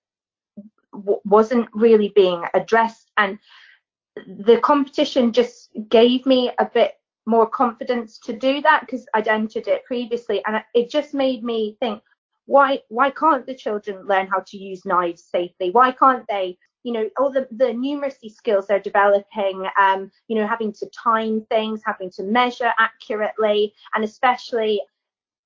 w- 0.91 1.21
wasn't 1.23 1.69
really 1.73 2.09
being 2.09 2.43
addressed, 2.53 3.11
and 3.15 3.39
the 4.27 4.59
competition 4.59 5.31
just 5.31 5.69
gave 5.87 6.25
me 6.25 6.51
a 6.59 6.65
bit 6.65 6.95
more 7.25 7.47
confidence 7.47 8.19
to 8.19 8.33
do 8.33 8.61
that 8.61 8.81
because 8.81 9.05
I'd 9.13 9.29
entered 9.29 9.69
it 9.69 9.85
previously, 9.85 10.43
and 10.45 10.61
it 10.73 10.89
just 10.89 11.13
made 11.13 11.45
me 11.45 11.77
think 11.79 12.01
why 12.45 12.79
why 12.89 13.09
can't 13.09 13.45
the 13.45 13.55
children 13.55 14.05
learn 14.07 14.27
how 14.27 14.41
to 14.47 14.57
use 14.57 14.85
knives 14.85 15.23
safely? 15.23 15.71
Why 15.71 15.91
can't 15.91 16.25
they? 16.27 16.57
You 16.83 16.93
know, 16.93 17.09
all 17.17 17.31
the, 17.31 17.47
the 17.49 17.65
numeracy 17.65 18.31
skills 18.31 18.67
they're 18.67 18.79
developing, 18.79 19.65
um, 19.79 20.11
you 20.27 20.35
know, 20.35 20.45
having 20.45 20.71
to 20.73 20.89
time 20.89 21.43
things, 21.49 21.81
having 21.83 22.11
to 22.11 22.23
measure 22.23 22.71
accurately, 22.77 23.73
and 23.95 24.03
especially 24.03 24.79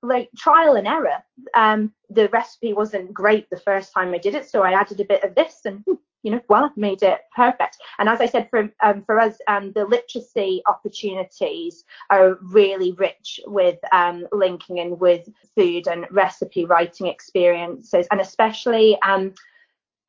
like 0.02 0.30
trial 0.38 0.76
and 0.76 0.88
error. 0.88 1.24
Um, 1.56 1.94
the 2.10 2.28
recipe 2.30 2.74
wasn't 2.74 3.14
great 3.14 3.50
the 3.50 3.60
first 3.60 3.94
time 3.94 4.14
I 4.14 4.18
did 4.18 4.36
it, 4.36 4.50
so 4.50 4.64
I 4.64 4.74
added 4.74 5.00
a 5.00 5.06
bit 5.06 5.24
of 5.24 5.36
this 5.36 5.62
and 5.64 5.84
you 6.24 6.32
know, 6.32 6.42
well, 6.50 6.72
made 6.76 7.02
it 7.02 7.22
perfect. 7.34 7.78
And 7.98 8.10
as 8.10 8.20
I 8.20 8.26
said, 8.26 8.50
for 8.50 8.70
um, 8.84 9.04
for 9.06 9.20
us, 9.20 9.38
um, 9.48 9.72
the 9.74 9.86
literacy 9.86 10.62
opportunities 10.68 11.86
are 12.10 12.38
really 12.42 12.92
rich 12.94 13.40
with 13.46 13.80
um, 13.94 14.28
linking 14.32 14.78
in 14.78 14.98
with 15.00 15.28
food 15.56 15.88
and 15.88 16.06
recipe 16.12 16.66
writing 16.66 17.08
experiences, 17.08 18.08
and 18.12 18.20
especially 18.20 19.02
um, 19.02 19.34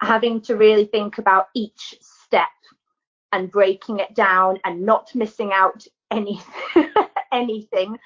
having 0.02 0.40
to 0.42 0.56
really 0.56 0.86
think 0.86 1.18
about 1.18 1.48
each 1.54 1.94
step 2.00 2.48
and 3.32 3.50
breaking 3.50 4.00
it 4.00 4.14
down 4.14 4.58
and 4.64 4.84
not 4.84 5.14
missing 5.14 5.52
out 5.52 5.86
any 6.10 6.40
anything. 7.32 7.96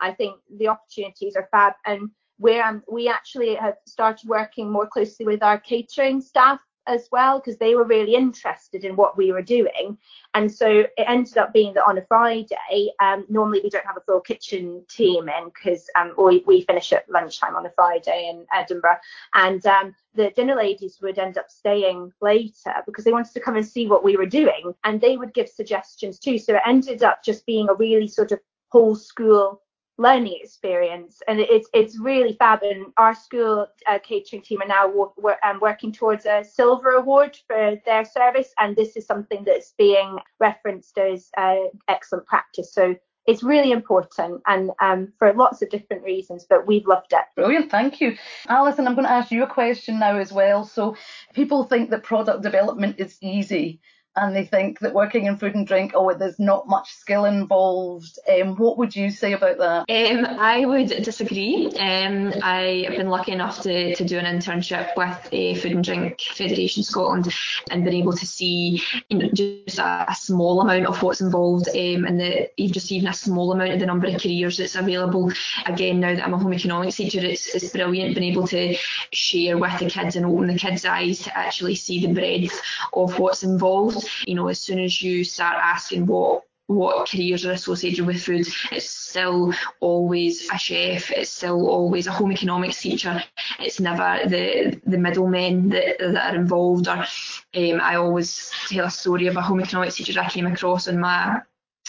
I 0.00 0.12
think 0.12 0.36
the 0.58 0.68
opportunities 0.68 1.34
are 1.34 1.48
fab 1.50 1.72
and 1.84 2.10
where 2.38 2.64
um, 2.64 2.84
we 2.88 3.08
actually 3.08 3.56
have 3.56 3.74
started 3.84 4.28
working 4.28 4.70
more 4.70 4.86
closely 4.86 5.26
with 5.26 5.42
our 5.42 5.58
catering 5.58 6.20
staff 6.20 6.60
as 6.88 7.08
well 7.12 7.38
because 7.38 7.58
they 7.58 7.74
were 7.74 7.84
really 7.84 8.14
interested 8.14 8.84
in 8.84 8.96
what 8.96 9.16
we 9.16 9.30
were 9.30 9.42
doing. 9.42 9.96
And 10.34 10.50
so 10.52 10.68
it 10.68 11.04
ended 11.06 11.36
up 11.36 11.52
being 11.52 11.74
that 11.74 11.84
on 11.86 11.98
a 11.98 12.06
Friday, 12.06 12.90
um, 13.00 13.24
normally 13.28 13.60
we 13.62 13.70
don't 13.70 13.86
have 13.86 13.96
a 13.96 14.00
full 14.00 14.20
kitchen 14.20 14.84
team 14.88 15.28
in 15.28 15.44
because 15.46 15.88
um, 15.96 16.14
we, 16.18 16.42
we 16.46 16.62
finish 16.62 16.92
at 16.92 17.08
lunchtime 17.08 17.54
on 17.54 17.66
a 17.66 17.70
Friday 17.70 18.28
in 18.30 18.46
Edinburgh. 18.52 18.98
And 19.34 19.64
um, 19.66 19.94
the 20.14 20.30
dinner 20.30 20.56
ladies 20.56 20.98
would 21.02 21.18
end 21.18 21.38
up 21.38 21.50
staying 21.50 22.12
later 22.20 22.74
because 22.86 23.04
they 23.04 23.12
wanted 23.12 23.34
to 23.34 23.40
come 23.40 23.56
and 23.56 23.66
see 23.66 23.86
what 23.86 24.02
we 24.02 24.16
were 24.16 24.26
doing 24.26 24.74
and 24.84 25.00
they 25.00 25.16
would 25.16 25.34
give 25.34 25.48
suggestions 25.48 26.18
too. 26.18 26.38
So 26.38 26.54
it 26.54 26.62
ended 26.66 27.02
up 27.02 27.22
just 27.22 27.46
being 27.46 27.68
a 27.68 27.74
really 27.74 28.08
sort 28.08 28.32
of 28.32 28.40
whole 28.70 28.96
school 28.96 29.62
learning 29.98 30.38
experience 30.40 31.20
and 31.26 31.40
it's 31.40 31.68
it's 31.74 31.98
really 31.98 32.34
fab 32.38 32.62
and 32.62 32.86
our 32.96 33.14
school 33.14 33.66
uh, 33.86 33.98
catering 33.98 34.40
team 34.40 34.62
are 34.62 34.68
now 34.68 35.12
um, 35.42 35.58
working 35.60 35.92
towards 35.92 36.24
a 36.24 36.44
silver 36.44 36.92
award 36.92 37.36
for 37.48 37.76
their 37.84 38.04
service 38.04 38.52
and 38.60 38.76
this 38.76 38.96
is 38.96 39.04
something 39.04 39.42
that's 39.44 39.74
being 39.76 40.18
referenced 40.38 40.96
as 40.98 41.30
uh, 41.36 41.56
excellent 41.88 42.24
practice 42.26 42.72
so 42.72 42.94
it's 43.26 43.42
really 43.42 43.72
important 43.72 44.40
and 44.46 44.70
um, 44.80 45.12
for 45.18 45.34
lots 45.34 45.60
of 45.60 45.68
different 45.68 46.02
reasons, 46.02 46.46
but 46.48 46.66
we've 46.66 46.86
loved 46.86 47.12
it. 47.12 47.24
Brilliant, 47.36 47.70
thank 47.70 48.00
you. 48.00 48.16
Alison, 48.48 48.88
I'm 48.88 48.94
going 48.94 49.06
to 49.06 49.12
ask 49.12 49.30
you 49.30 49.42
a 49.42 49.46
question 49.46 49.98
now 49.98 50.16
as 50.16 50.32
well. 50.32 50.64
So, 50.64 50.96
people 51.34 51.64
think 51.64 51.90
that 51.90 52.04
product 52.04 52.42
development 52.42 52.96
is 52.98 53.18
easy 53.20 53.82
and 54.20 54.34
they 54.34 54.44
think 54.44 54.80
that 54.80 54.94
working 54.94 55.26
in 55.26 55.36
food 55.36 55.54
and 55.54 55.66
drink, 55.66 55.92
oh, 55.94 56.12
there's 56.12 56.38
not 56.38 56.68
much 56.68 56.90
skill 56.92 57.24
involved. 57.24 58.18
Um, 58.28 58.56
what 58.56 58.78
would 58.78 58.94
you 58.94 59.10
say 59.10 59.32
about 59.32 59.58
that? 59.58 59.84
Um, 59.88 60.26
I 60.38 60.64
would 60.64 60.88
disagree. 60.88 61.66
Um, 61.78 62.32
I 62.42 62.84
have 62.88 62.96
been 62.96 63.08
lucky 63.08 63.32
enough 63.32 63.62
to, 63.62 63.94
to 63.94 64.04
do 64.04 64.18
an 64.18 64.24
internship 64.24 64.96
with 64.96 65.28
a 65.32 65.54
Food 65.56 65.72
and 65.72 65.84
Drink 65.84 66.20
Federation 66.20 66.82
Scotland 66.82 67.32
and 67.70 67.84
been 67.84 67.94
able 67.94 68.12
to 68.12 68.26
see 68.26 68.82
you 69.08 69.18
know, 69.18 69.28
just 69.32 69.78
a, 69.78 70.06
a, 70.08 70.14
small 70.14 70.60
amount 70.60 70.86
of 70.86 71.02
what's 71.02 71.20
involved 71.20 71.68
um, 71.68 72.04
and 72.04 72.20
the, 72.20 72.50
just 72.70 72.90
even 72.92 73.08
a 73.08 73.14
small 73.14 73.52
amount 73.52 73.72
of 73.72 73.80
the 73.80 73.86
number 73.86 74.08
of 74.08 74.20
careers 74.20 74.58
that's 74.58 74.74
available. 74.74 75.32
Again, 75.66 76.00
now 76.00 76.14
that 76.14 76.24
I'm 76.24 76.34
a 76.34 76.38
home 76.38 76.54
economics 76.54 76.96
teacher, 76.96 77.20
it's, 77.20 77.54
it's 77.54 77.70
brilliant 77.70 78.16
being 78.16 78.32
able 78.32 78.46
to 78.48 78.76
share 79.12 79.58
with 79.58 79.78
the 79.78 79.88
kids 79.88 80.16
and 80.16 80.26
open 80.26 80.48
the 80.48 80.58
kids' 80.58 80.84
eyes 80.84 81.20
to 81.20 81.38
actually 81.38 81.76
see 81.76 82.04
the 82.04 82.12
breadth 82.12 82.60
of 82.92 83.18
what's 83.18 83.42
involved 83.42 84.07
you 84.26 84.34
know, 84.34 84.48
as 84.48 84.60
soon 84.60 84.78
as 84.78 85.02
you 85.02 85.24
start 85.24 85.56
asking 85.56 86.06
what 86.06 86.42
what 86.68 87.08
careers 87.08 87.46
are 87.46 87.52
associated 87.52 88.04
with 88.04 88.22
food, 88.22 88.46
it's 88.70 88.90
still 88.90 89.54
always 89.80 90.50
a 90.52 90.58
chef, 90.58 91.10
it's 91.10 91.30
still 91.30 91.66
always 91.66 92.06
a 92.06 92.12
home 92.12 92.30
economics 92.30 92.82
teacher. 92.82 93.22
It's 93.58 93.80
never 93.80 94.28
the 94.28 94.78
the 94.86 94.98
middlemen 94.98 95.70
that, 95.70 95.98
that 95.98 96.34
are 96.34 96.36
involved. 96.36 96.86
Or 96.86 96.98
um, 96.98 97.80
I 97.80 97.96
always 97.96 98.50
tell 98.68 98.84
a 98.84 98.90
story 98.90 99.26
of 99.28 99.36
a 99.36 99.42
home 99.42 99.60
economics 99.60 99.96
teacher 99.96 100.20
I 100.20 100.28
came 100.28 100.46
across 100.46 100.88
in 100.88 101.00
my 101.00 101.40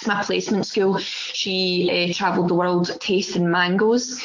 my 0.07 0.23
placement 0.23 0.65
school. 0.65 0.97
She 0.97 2.09
uh, 2.09 2.13
travelled 2.13 2.49
the 2.49 2.55
world 2.55 2.89
tasting 3.01 3.51
mangoes 3.51 4.23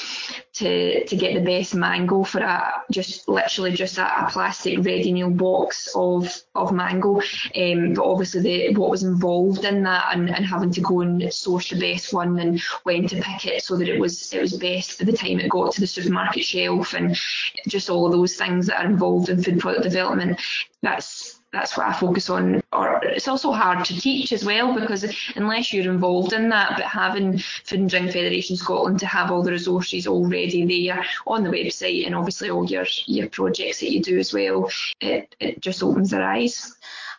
to 0.55 1.05
to 1.05 1.17
get 1.17 1.35
the 1.35 1.41
best 1.41 1.75
mango 1.75 2.23
for 2.23 2.41
a 2.41 2.85
just 2.91 3.29
literally 3.29 3.73
just 3.73 3.99
a, 3.99 4.25
a 4.25 4.31
plastic 4.31 4.79
ready 4.85 5.13
meal 5.13 5.31
box 5.31 5.89
of 5.95 6.33
of 6.55 6.73
mango. 6.73 7.21
Um, 7.57 7.95
but 7.95 8.05
obviously 8.05 8.41
the 8.41 8.75
what 8.75 8.91
was 8.91 9.03
involved 9.03 9.65
in 9.65 9.83
that 9.83 10.07
and, 10.13 10.31
and 10.31 10.47
having 10.47 10.71
to 10.73 10.81
go 10.81 11.01
and 11.01 11.33
source 11.33 11.71
the 11.71 11.79
best 11.79 12.13
one 12.13 12.39
and 12.39 12.61
when 12.85 13.09
to 13.09 13.21
pick 13.21 13.47
it 13.47 13.65
so 13.65 13.77
that 13.77 13.89
it 13.89 13.99
was 13.99 14.33
it 14.33 14.41
was 14.41 14.57
best 14.57 15.01
at 15.01 15.07
the 15.07 15.17
time 15.17 15.41
it 15.41 15.49
got 15.49 15.73
to 15.73 15.81
the 15.81 15.87
supermarket 15.87 16.45
shelf 16.45 16.95
and 16.95 17.19
just 17.67 17.91
all 17.91 18.07
of 18.07 18.13
those 18.13 18.37
things 18.37 18.67
that 18.67 18.81
are 18.81 18.91
involved 18.91 19.29
in 19.29 19.43
food 19.43 19.59
product 19.59 19.83
development. 19.83 20.41
That's 20.83 21.41
that's 21.55 21.77
what 21.77 21.87
I 21.87 21.93
focus 21.93 22.29
on. 22.31 22.61
Or 22.73 23.03
it's 23.05 23.29
also 23.29 23.53
hard 23.53 23.85
to 23.87 24.01
teach 24.01 24.33
as 24.33 24.45
well 24.45 24.75
because 24.79 25.05
unless 25.37 25.73
you're 25.73 25.93
involved 25.93 26.33
in 26.33 26.49
that, 26.51 26.73
but 26.77 26.85
having 26.85 27.39
Food 27.39 27.81
and 27.81 27.91
Drink 27.91 28.13
Federation 28.13 28.57
Scotland 28.57 28.99
to 29.01 29.07
have 29.07 29.31
all 29.31 29.43
the 29.43 29.53
resources 29.53 30.07
already 30.07 30.65
there 30.67 31.05
on 31.27 31.45
the 31.45 31.51
website 31.51 32.07
and 32.07 32.15
obviously 32.15 32.51
all 32.51 32.65
your 32.65 32.87
your 33.07 33.29
projects 33.29 33.81
that 33.81 33.93
you 33.93 34.03
do 34.03 34.19
as 34.19 34.33
well, 34.33 34.71
it, 35.01 35.35
it 35.41 35.61
just 35.61 35.83
opens 35.83 36.11
their 36.11 36.25
eyes. 36.25 36.75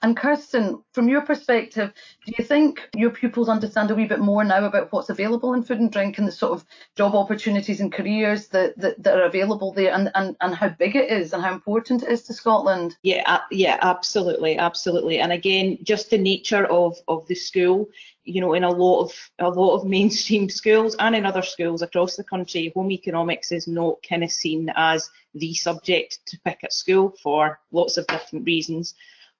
And 0.05 0.15
Kirsten, 0.15 0.83
from 0.93 1.09
your 1.09 1.21
perspective, 1.21 1.91
do 2.27 2.33
you 2.37 2.45
think 2.45 2.89
your 2.95 3.09
pupils 3.09 3.49
understand 3.49 3.89
a 3.89 3.95
wee 3.95 4.05
bit 4.05 4.19
more 4.19 4.43
now 4.43 4.63
about 4.63 4.93
what's 4.93 5.09
available 5.09 5.55
in 5.55 5.63
food 5.63 5.79
and 5.79 5.91
drink 5.91 6.19
and 6.19 6.27
the 6.27 6.31
sort 6.31 6.51
of 6.53 6.63
job 6.95 7.15
opportunities 7.15 7.81
and 7.81 7.91
careers 7.91 8.49
that, 8.49 8.77
that, 8.77 9.01
that 9.01 9.17
are 9.17 9.25
available 9.25 9.73
there 9.73 9.91
and, 9.91 10.11
and, 10.13 10.35
and 10.41 10.53
how 10.53 10.69
big 10.69 10.95
it 10.95 11.09
is 11.09 11.33
and 11.33 11.41
how 11.41 11.51
important 11.51 12.03
it 12.03 12.09
is 12.09 12.21
to 12.21 12.35
Scotland? 12.35 12.95
Yeah, 13.01 13.23
uh, 13.25 13.39
yeah, 13.49 13.79
absolutely, 13.81 14.59
absolutely. 14.59 15.17
And 15.17 15.31
again, 15.31 15.79
just 15.81 16.11
the 16.11 16.19
nature 16.19 16.65
of, 16.67 16.95
of 17.07 17.25
the 17.25 17.33
school, 17.33 17.89
you 18.25 18.41
know, 18.41 18.53
in 18.53 18.63
a 18.63 18.69
lot 18.69 19.05
of 19.05 19.31
a 19.39 19.49
lot 19.49 19.75
of 19.75 19.87
mainstream 19.87 20.49
schools 20.49 20.95
and 20.99 21.15
in 21.15 21.25
other 21.25 21.41
schools 21.41 21.81
across 21.81 22.15
the 22.15 22.23
country, 22.23 22.71
home 22.75 22.91
economics 22.91 23.51
is 23.51 23.67
not 23.67 24.05
kind 24.07 24.23
of 24.23 24.31
seen 24.31 24.71
as 24.75 25.09
the 25.33 25.55
subject 25.55 26.19
to 26.27 26.39
pick 26.45 26.63
at 26.63 26.73
school 26.73 27.15
for 27.23 27.59
lots 27.71 27.97
of 27.97 28.05
different 28.05 28.45
reasons. 28.45 28.93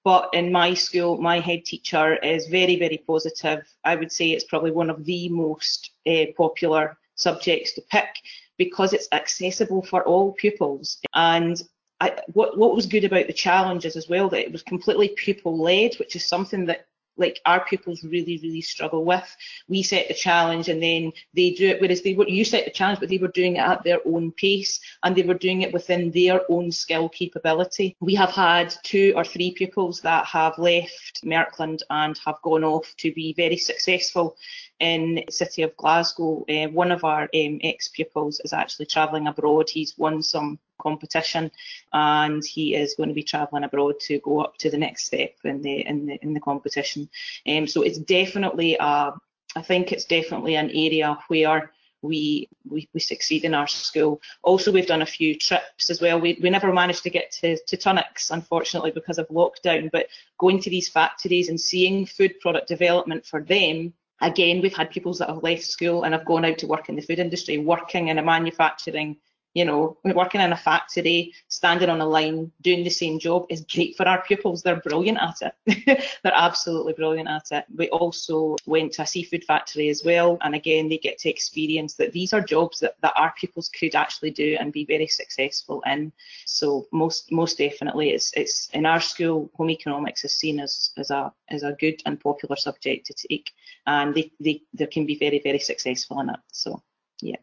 But 0.06 0.30
in 0.34 0.52
my 0.52 0.76
school, 0.76 1.18
my 1.18 1.40
head 1.40 1.66
teacher 1.66 2.18
is 2.18 2.48
very, 2.48 2.78
very 2.78 3.04
positive. 3.08 3.66
I 3.84 3.96
would 3.96 4.12
say 4.12 4.32
it's 4.32 4.44
probably 4.44 4.72
one 4.72 4.92
of 4.92 5.04
the 5.04 5.28
most 5.30 5.92
uh, 6.08 6.28
popular 6.38 6.96
subjects 7.16 7.74
to 7.74 7.82
pick 7.90 8.10
because 8.58 8.94
it's 8.94 9.10
accessible 9.12 9.82
for 9.82 10.04
all 10.04 10.34
pupils. 10.34 11.00
And 11.16 11.62
I, 12.00 12.20
what, 12.28 12.56
what 12.56 12.76
was 12.76 12.86
good 12.86 13.04
about 13.04 13.26
the 13.26 13.34
challenges 13.34 13.96
as 13.96 14.08
well, 14.08 14.30
that 14.30 14.46
it 14.46 14.52
was 14.52 14.62
completely 14.62 15.10
pupil 15.18 15.58
led, 15.58 15.96
which 15.96 16.16
is 16.16 16.30
something 16.30 16.66
that 16.68 16.86
like 17.18 17.40
our 17.46 17.64
pupils 17.66 18.04
really, 18.04 18.40
really 18.44 18.62
struggle 18.62 19.06
with. 19.06 19.36
We 19.68 19.84
set 19.84 20.08
the 20.08 20.14
challenge 20.14 20.70
and 20.70 20.82
then 20.82 21.12
they 21.34 21.52
do 21.52 21.70
it, 21.70 21.82
whereas 21.82 22.02
they 22.02 22.14
were, 22.14 22.28
you 22.28 22.46
set 22.46 22.66
the 22.66 22.72
challenge, 22.72 23.00
but 23.00 23.10
they 23.10 23.18
were 23.18 23.30
doing 23.30 23.56
it 23.56 23.60
at 23.60 23.84
their 23.84 24.00
own 24.06 24.32
pace 24.32 24.80
and 25.04 25.16
they 25.16 25.24
were 25.24 25.34
doing 25.34 25.62
it 25.62 25.74
within 25.74 26.12
their 26.12 26.42
own 26.50 26.72
skill 26.72 27.10
capability. 27.10 27.96
We 28.00 28.16
have 28.16 28.32
had 28.32 28.74
two 28.84 29.14
or 29.16 29.24
three 29.24 29.52
pupils 29.52 30.02
that 30.02 30.26
have 30.26 30.58
left 30.58 31.22
Merkland 31.24 31.84
and 31.90 32.18
have 32.26 32.42
gone 32.42 32.64
off 32.64 32.94
to 32.98 33.14
be 33.14 33.34
very 33.34 33.58
successful 33.58 34.38
in 34.80 35.24
city 35.30 35.62
of 35.62 35.76
Glasgow. 35.78 36.46
Uh, 36.50 36.68
one 36.70 36.92
of 36.92 37.04
our 37.04 37.24
um, 37.24 37.60
ex-pupils 37.64 38.42
is 38.44 38.54
actually 38.54 38.88
travelling 38.88 39.28
abroad. 39.28 39.70
He's 39.70 39.98
won 39.98 40.22
some 40.22 40.60
competition 40.82 41.50
and 41.94 42.44
he 42.44 42.76
is 42.76 42.96
going 42.96 43.10
to 43.10 43.16
be 43.16 43.24
travelling 43.24 43.64
abroad 43.64 44.00
to 44.02 44.20
go 44.20 44.42
up 44.42 44.58
to 44.58 44.70
the 44.70 44.78
next 44.78 45.06
step 45.06 45.32
in 45.46 45.62
the 45.62 45.88
in 45.88 46.06
the 46.06 46.20
in 46.22 46.34
the 46.34 46.40
competition. 46.40 47.10
Um, 47.48 47.66
so 47.68 47.82
it's 47.82 48.00
definitely 48.00 48.76
a 48.80 49.14
I 49.56 49.62
think 49.62 49.92
it's 49.92 50.06
definitely 50.06 50.56
an 50.56 50.70
area 50.72 51.18
where 51.30 51.72
we, 52.02 52.50
we, 52.70 52.88
we 52.94 53.00
succeed 53.00 53.46
in 53.46 53.54
our 53.54 53.68
school. 53.68 54.22
Also, 54.44 54.72
we've 54.72 54.86
done 54.86 55.02
a 55.02 55.08
few 55.08 55.34
trips 55.34 55.90
as 55.90 56.02
well. 56.02 56.20
We, 56.20 56.38
we 56.42 56.50
never 56.50 56.72
managed 56.72 57.04
to 57.04 57.10
get 57.10 57.32
to, 57.40 57.58
to 57.58 57.78
Tunnocks, 57.78 58.32
unfortunately, 58.32 58.92
because 58.92 59.18
of 59.18 59.28
lockdown, 59.30 59.90
but 59.92 60.08
going 60.38 60.62
to 60.62 60.70
these 60.70 60.90
factories 60.90 61.50
and 61.50 61.60
seeing 61.60 62.06
food 62.06 62.40
product 62.42 62.68
development 62.68 63.26
for 63.26 63.42
them 63.42 63.94
again, 64.22 64.62
we've 64.62 64.76
had 64.76 64.90
pupils 64.90 65.20
that 65.20 65.30
have 65.30 65.44
left 65.44 65.64
school 65.64 66.04
and 66.04 66.14
have 66.14 66.26
gone 66.26 66.46
out 66.46 66.58
to 66.60 66.68
work 66.68 66.90
in 66.90 66.96
the 66.96 67.02
food 67.02 67.20
industry, 67.20 67.58
working 67.58 68.08
in 68.10 68.18
a 68.18 68.24
manufacturing 68.24 69.18
you 69.56 69.64
know, 69.64 69.98
working 70.04 70.42
in 70.42 70.52
a 70.52 70.58
factory, 70.58 71.34
standing 71.48 71.90
on 71.90 72.02
a 72.02 72.06
line, 72.06 72.52
doing 72.62 72.84
the 72.84 72.90
same 72.90 73.18
job 73.18 73.46
is 73.50 73.66
great 73.74 73.96
for 73.96 74.06
our 74.06 74.22
pupils. 74.22 74.62
They're 74.62 74.82
brilliant 74.82 75.18
at 75.18 75.54
it. 75.66 76.04
They're 76.24 76.36
absolutely 76.36 76.92
brilliant 76.92 77.30
at 77.30 77.48
it. 77.52 77.66
We 77.74 77.88
also 77.90 78.58
went 78.66 78.92
to 78.94 79.04
a 79.04 79.08
seafood 79.08 79.46
factory 79.46 79.88
as 79.88 80.04
well. 80.04 80.38
And 80.42 80.56
again, 80.56 80.90
they 80.90 80.98
get 80.98 81.18
to 81.20 81.30
experience 81.30 81.96
that 81.96 82.12
these 82.12 82.34
are 82.34 82.42
jobs 82.42 82.82
that, 82.82 82.96
that 83.02 83.14
our 83.16 83.34
pupils 83.40 83.70
could 83.70 83.96
actually 83.96 84.32
do 84.32 84.58
and 84.60 84.74
be 84.74 84.84
very 84.84 85.08
successful 85.08 85.82
in. 85.86 86.12
So 86.46 86.88
most 86.92 87.32
most 87.32 87.58
definitely 87.58 88.10
it's 88.10 88.34
it's 88.36 88.68
in 88.74 88.86
our 88.86 89.00
school, 89.00 89.50
home 89.56 89.70
economics 89.70 90.26
is 90.26 90.34
seen 90.34 90.60
as, 90.60 90.92
as 90.98 91.12
a 91.12 91.32
as 91.48 91.64
a 91.64 91.78
good 91.80 92.02
and 92.06 92.20
popular 92.20 92.58
subject 92.58 93.06
to 93.06 93.28
take. 93.30 93.52
And 93.88 94.14
they, 94.14 94.32
they, 94.42 94.64
they 94.74 94.88
can 94.88 95.06
be 95.06 95.18
very, 95.18 95.40
very 95.42 95.60
successful 95.60 96.20
in 96.20 96.30
it. 96.30 96.40
So 96.52 96.84
yeah. 97.22 97.38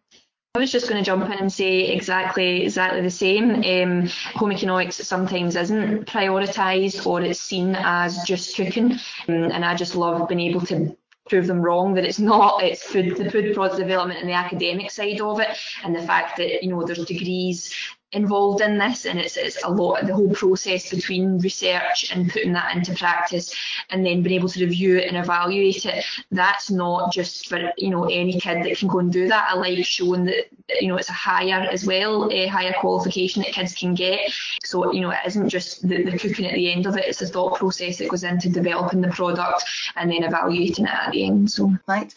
I 0.55 0.59
was 0.59 0.71
just 0.71 0.87
going 0.87 1.03
to 1.03 1.07
jump 1.07 1.25
in 1.25 1.33
and 1.33 1.51
say 1.51 1.89
exactly 1.89 2.65
exactly 2.65 3.01
the 3.01 3.11
same. 3.11 3.65
Um, 3.65 4.07
home 4.35 4.53
economics 4.53 4.97
sometimes 4.97 5.57
isn't 5.57 6.07
prioritised 6.07 7.07
or 7.07 7.23
it's 7.23 7.41
seen 7.41 7.75
as 7.75 8.23
just 8.25 8.55
cooking, 8.55 8.93
um, 9.29 9.45
and 9.51 9.65
I 9.65 9.75
just 9.75 9.97
love 9.97 10.29
being 10.29 10.41
able 10.41 10.61
to 10.67 10.95
prove 11.27 11.47
them 11.47 11.63
wrong 11.63 11.95
that 11.95 12.05
it's 12.05 12.19
not 12.19 12.63
it's 12.63 12.83
food 12.83 13.17
the 13.17 13.31
food 13.31 13.55
product 13.55 13.79
development 13.79 14.21
and 14.21 14.29
the 14.29 14.35
academic 14.35 14.91
side 14.91 15.23
of 15.23 15.41
it 15.41 15.57
and 15.85 15.95
the 15.97 16.03
fact 16.03 16.37
that 16.37 16.63
you 16.63 16.69
know 16.69 16.85
there's 16.85 17.05
degrees 17.07 17.73
involved 18.13 18.61
in 18.61 18.79
this 18.79 19.07
and 19.07 19.19
it's, 19.19 19.37
it's 19.37 19.63
a 19.65 19.69
lot 19.69 20.07
the 20.07 20.15
whole 20.15 20.33
process 20.35 20.91
between 20.91 21.39
research 21.39 22.11
and 22.13 22.31
putting 22.31 22.53
that 22.53 22.77
into 22.77 22.95
practice 22.95 23.55
and 23.91 24.05
then 24.05 24.23
being 24.23 24.39
able 24.39 24.49
to 24.49 24.65
review 24.65 24.99
it 24.99 25.09
and 25.09 25.17
evaluate 25.17 25.87
it. 25.87 26.05
That's 26.31 26.71
not 26.71 27.13
just 27.13 27.49
for 27.49 27.73
you 27.79 27.91
know 27.91 28.05
any 28.05 28.39
kid 28.39 28.65
that 28.65 28.79
can 28.79 28.89
go 28.89 28.99
and 28.99 29.13
do 29.13 29.29
that. 29.29 29.49
I 29.51 29.55
like 29.55 29.85
showing 29.85 30.25
that 30.25 30.47
you 30.81 30.89
know 30.89 30.97
it's 30.97 31.09
a 31.09 31.15
higher 31.15 31.67
as 31.71 31.87
well 31.87 32.31
a 32.31 32.47
higher 32.47 32.75
qualification 32.79 33.43
that 33.43 33.53
kids 33.53 33.75
can 33.75 33.95
get. 33.95 34.31
So 34.63 34.93
you 34.93 35.01
know 35.01 35.11
it 35.11 35.21
isn't 35.27 35.49
just 35.49 35.89
the, 35.89 36.03
the 36.03 36.19
cooking 36.19 36.47
at 36.47 36.55
the 36.55 36.71
end 36.71 36.87
of 36.87 36.97
it 36.97 37.07
it's 37.07 37.21
the 37.21 37.27
thought 37.27 37.59
process 37.59 37.99
that 37.99 38.09
goes 38.09 38.25
into 38.25 38.49
developing 38.51 39.01
the 39.01 39.09
product 39.09 39.65
and 39.97 40.11
then 40.11 40.25
evaluating 40.25 40.85
it 40.85 40.93
at 40.93 41.13
the 41.13 41.25
end 41.25 41.51
so. 41.51 41.73
Right 41.87 42.15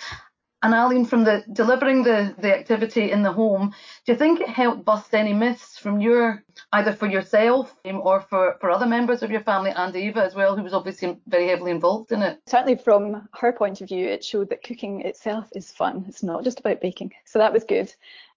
and 0.65 0.73
Aline, 0.73 1.05
from 1.05 1.23
the 1.23 1.43
delivering 1.53 2.03
the, 2.03 2.33
the 2.39 2.53
activity 2.53 3.11
in 3.11 3.21
the 3.21 3.31
home, 3.31 3.73
do 4.03 4.11
you 4.11 4.17
think 4.17 4.41
it 4.41 4.49
helped 4.49 4.83
bust 4.83 5.13
any 5.13 5.31
myths 5.31 5.77
from 5.77 6.01
your 6.01 6.43
either 6.73 6.91
for 6.91 7.05
yourself 7.05 7.75
um, 7.85 8.01
or 8.01 8.21
for, 8.21 8.57
for 8.59 8.71
other 8.71 8.87
members 8.87 9.21
of 9.21 9.29
your 9.29 9.41
family 9.41 9.71
and 9.75 9.95
Eva 9.95 10.23
as 10.23 10.33
well, 10.33 10.55
who 10.55 10.63
was 10.63 10.73
obviously 10.73 11.17
very 11.27 11.47
heavily 11.47 11.69
involved 11.69 12.11
in 12.11 12.23
it? 12.23 12.39
Certainly 12.47 12.77
from 12.77 13.29
her 13.33 13.53
point 13.53 13.81
of 13.81 13.89
view, 13.89 14.07
it 14.07 14.25
showed 14.25 14.49
that 14.49 14.63
cooking 14.63 15.01
itself 15.01 15.47
is 15.53 15.71
fun. 15.71 16.03
It's 16.07 16.23
not 16.23 16.43
just 16.43 16.59
about 16.59 16.81
baking. 16.81 17.13
So 17.25 17.37
that 17.37 17.53
was 17.53 17.63
good. 17.63 17.93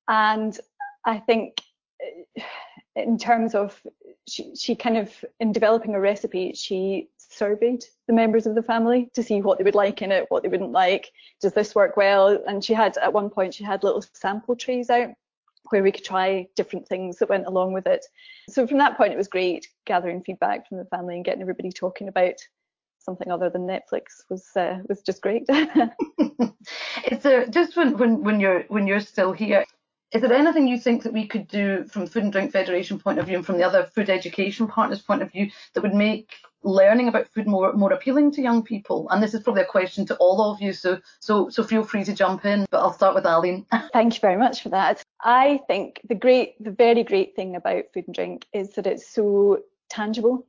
And 0.07 0.59
I 1.07 1.19
think 1.19 1.63
uh, 2.39 2.43
in 2.95 3.17
terms 3.17 3.55
of 3.55 3.81
she, 4.29 4.55
she 4.55 4.75
kind 4.75 4.99
of 4.99 5.25
in 5.41 5.53
developing 5.53 5.95
a 5.95 6.01
recipe, 6.01 6.53
she 6.55 7.09
surveyed 7.29 7.85
the 8.07 8.13
members 8.13 8.47
of 8.47 8.55
the 8.55 8.63
family 8.63 9.11
to 9.15 9.23
see 9.23 9.41
what 9.43 9.59
they 9.59 9.65
would 9.65 9.75
like 9.75 10.03
in 10.03 10.13
it, 10.13 10.27
what 10.29 10.43
they 10.43 10.49
wouldn't 10.49 10.73
like. 10.73 11.11
Does 11.41 11.53
this 11.53 11.75
work 11.75 11.97
well? 11.97 12.43
And 12.47 12.65
she 12.65 12.75
had 12.75 12.97
at 12.99 13.13
one 13.13 13.31
point 13.31 13.55
she 13.55 13.65
had 13.65 13.85
little 13.85 14.03
sample 14.13 14.57
trays 14.57 14.91
out 14.91 15.11
where 15.71 15.83
we 15.83 15.93
could 15.93 16.05
try 16.05 16.47
different 16.57 16.89
things 16.89 17.19
that 17.19 17.29
went 17.29 17.47
along 17.47 17.73
with 17.73 17.87
it. 17.87 18.07
So 18.49 18.67
from 18.67 18.79
that 18.79 18.97
point, 18.97 19.13
it 19.13 19.19
was 19.19 19.29
great 19.29 19.69
gathering 19.87 20.23
feedback 20.23 20.69
from 20.69 20.79
the 20.79 20.87
family 20.87 21.17
and 21.17 21.25
getting 21.25 21.43
everybody 21.43 21.71
talking 21.71 22.09
about 22.09 22.35
something 22.99 23.31
other 23.31 23.51
than 23.51 23.67
Netflix 23.67 24.23
was 24.31 24.47
uh, 24.57 24.79
was 24.89 25.03
just 25.03 25.23
great. 25.23 25.45
Is 27.11 27.23
there 27.23 27.47
just 27.47 27.77
when, 27.77 27.97
when 27.97 28.23
when 28.23 28.41
you're 28.41 28.65
when 28.69 28.87
you're 28.87 29.01
still 29.01 29.33
here? 29.33 29.65
Is 30.11 30.23
there 30.23 30.33
anything 30.33 30.67
you 30.67 30.79
think 30.79 31.03
that 31.03 31.13
we 31.13 31.27
could 31.27 31.49
do 31.49 31.85
from 31.85 32.07
Food 32.07 32.23
and 32.23 32.33
Drink 32.33 32.53
Federation 32.53 32.99
point 32.99 33.19
of 33.19 33.27
view 33.27 33.37
and 33.37 33.45
from 33.45 33.59
the 33.59 33.65
other 33.65 33.85
food 33.85 34.09
education 34.09 34.67
partners 34.67 35.03
point 35.03 35.21
of 35.21 35.31
view 35.31 35.51
that 35.75 35.83
would 35.83 35.95
make 35.95 36.35
learning 36.63 37.09
about 37.09 37.29
food 37.29 37.47
more 37.47 37.75
more 37.75 37.93
appealing 37.93 38.33
to 38.33 38.43
young 38.43 38.63
people? 38.63 39.07
And 39.11 39.23
this 39.23 39.35
is 39.35 39.43
probably 39.43 39.63
a 39.63 39.67
question 39.67 40.07
to 40.07 40.17
all 40.17 40.51
of 40.51 40.63
you, 40.63 40.73
so 40.73 41.01
so 41.21 41.51
so 41.51 41.63
feel 41.63 41.85
free 41.85 42.05
to 42.05 42.15
jump 42.15 42.47
in. 42.47 42.67
But 42.71 42.79
I'll 42.79 42.95
start 42.95 43.15
with 43.15 43.27
Aline. 43.27 43.67
Thank 43.93 44.15
you 44.15 44.21
very 44.21 44.39
much 44.39 44.63
for 44.63 44.71
that. 44.71 45.03
I 45.21 45.61
think 45.67 46.01
the 46.09 46.15
great, 46.15 46.63
the 46.63 46.71
very 46.71 47.05
great 47.05 47.37
thing 47.37 47.57
about 47.57 47.85
food 47.93 48.07
and 48.07 48.15
drink 48.15 48.47
is 48.55 48.75
that 48.75 48.87
it's 48.87 49.07
so 49.07 49.61
tangible. 49.91 50.47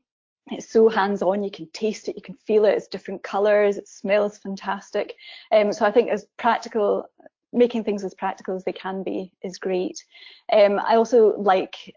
It's 0.52 0.72
so 0.72 0.90
hands-on. 0.90 1.44
You 1.44 1.52
can 1.52 1.70
taste 1.74 2.08
it, 2.08 2.16
you 2.16 2.22
can 2.22 2.36
feel 2.36 2.66
it. 2.66 2.76
It's 2.76 2.88
different 2.88 3.24
colours. 3.24 3.78
It 3.78 3.88
smells 3.88 4.38
fantastic. 4.38 5.16
Um, 5.52 5.74
so 5.74 5.86
I 5.86 5.92
think 5.92 6.10
as 6.10 6.26
practical 6.38 7.06
making 7.52 7.84
things 7.84 8.04
as 8.04 8.14
practical 8.14 8.56
as 8.56 8.64
they 8.64 8.74
can 8.74 9.04
be 9.04 9.32
is 9.44 9.58
great. 9.58 10.04
Um, 10.52 10.80
I 10.80 10.96
also 10.96 11.36
like 11.38 11.96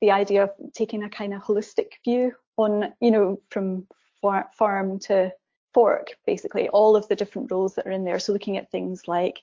the 0.00 0.10
idea 0.10 0.44
of 0.44 0.50
taking 0.74 1.02
a 1.02 1.10
kind 1.10 1.34
of 1.34 1.42
holistic 1.42 1.92
view 2.04 2.32
on, 2.56 2.92
you 3.00 3.10
know, 3.10 3.40
from 3.50 3.86
far, 4.20 4.50
farm 4.56 4.98
to 5.00 5.32
fork, 5.72 6.08
basically, 6.26 6.68
all 6.68 6.96
of 6.96 7.08
the 7.08 7.16
different 7.16 7.50
roles 7.50 7.74
that 7.74 7.86
are 7.86 7.92
in 7.92 8.04
there. 8.04 8.18
So 8.18 8.32
looking 8.32 8.56
at 8.56 8.70
things 8.70 9.06
like 9.06 9.40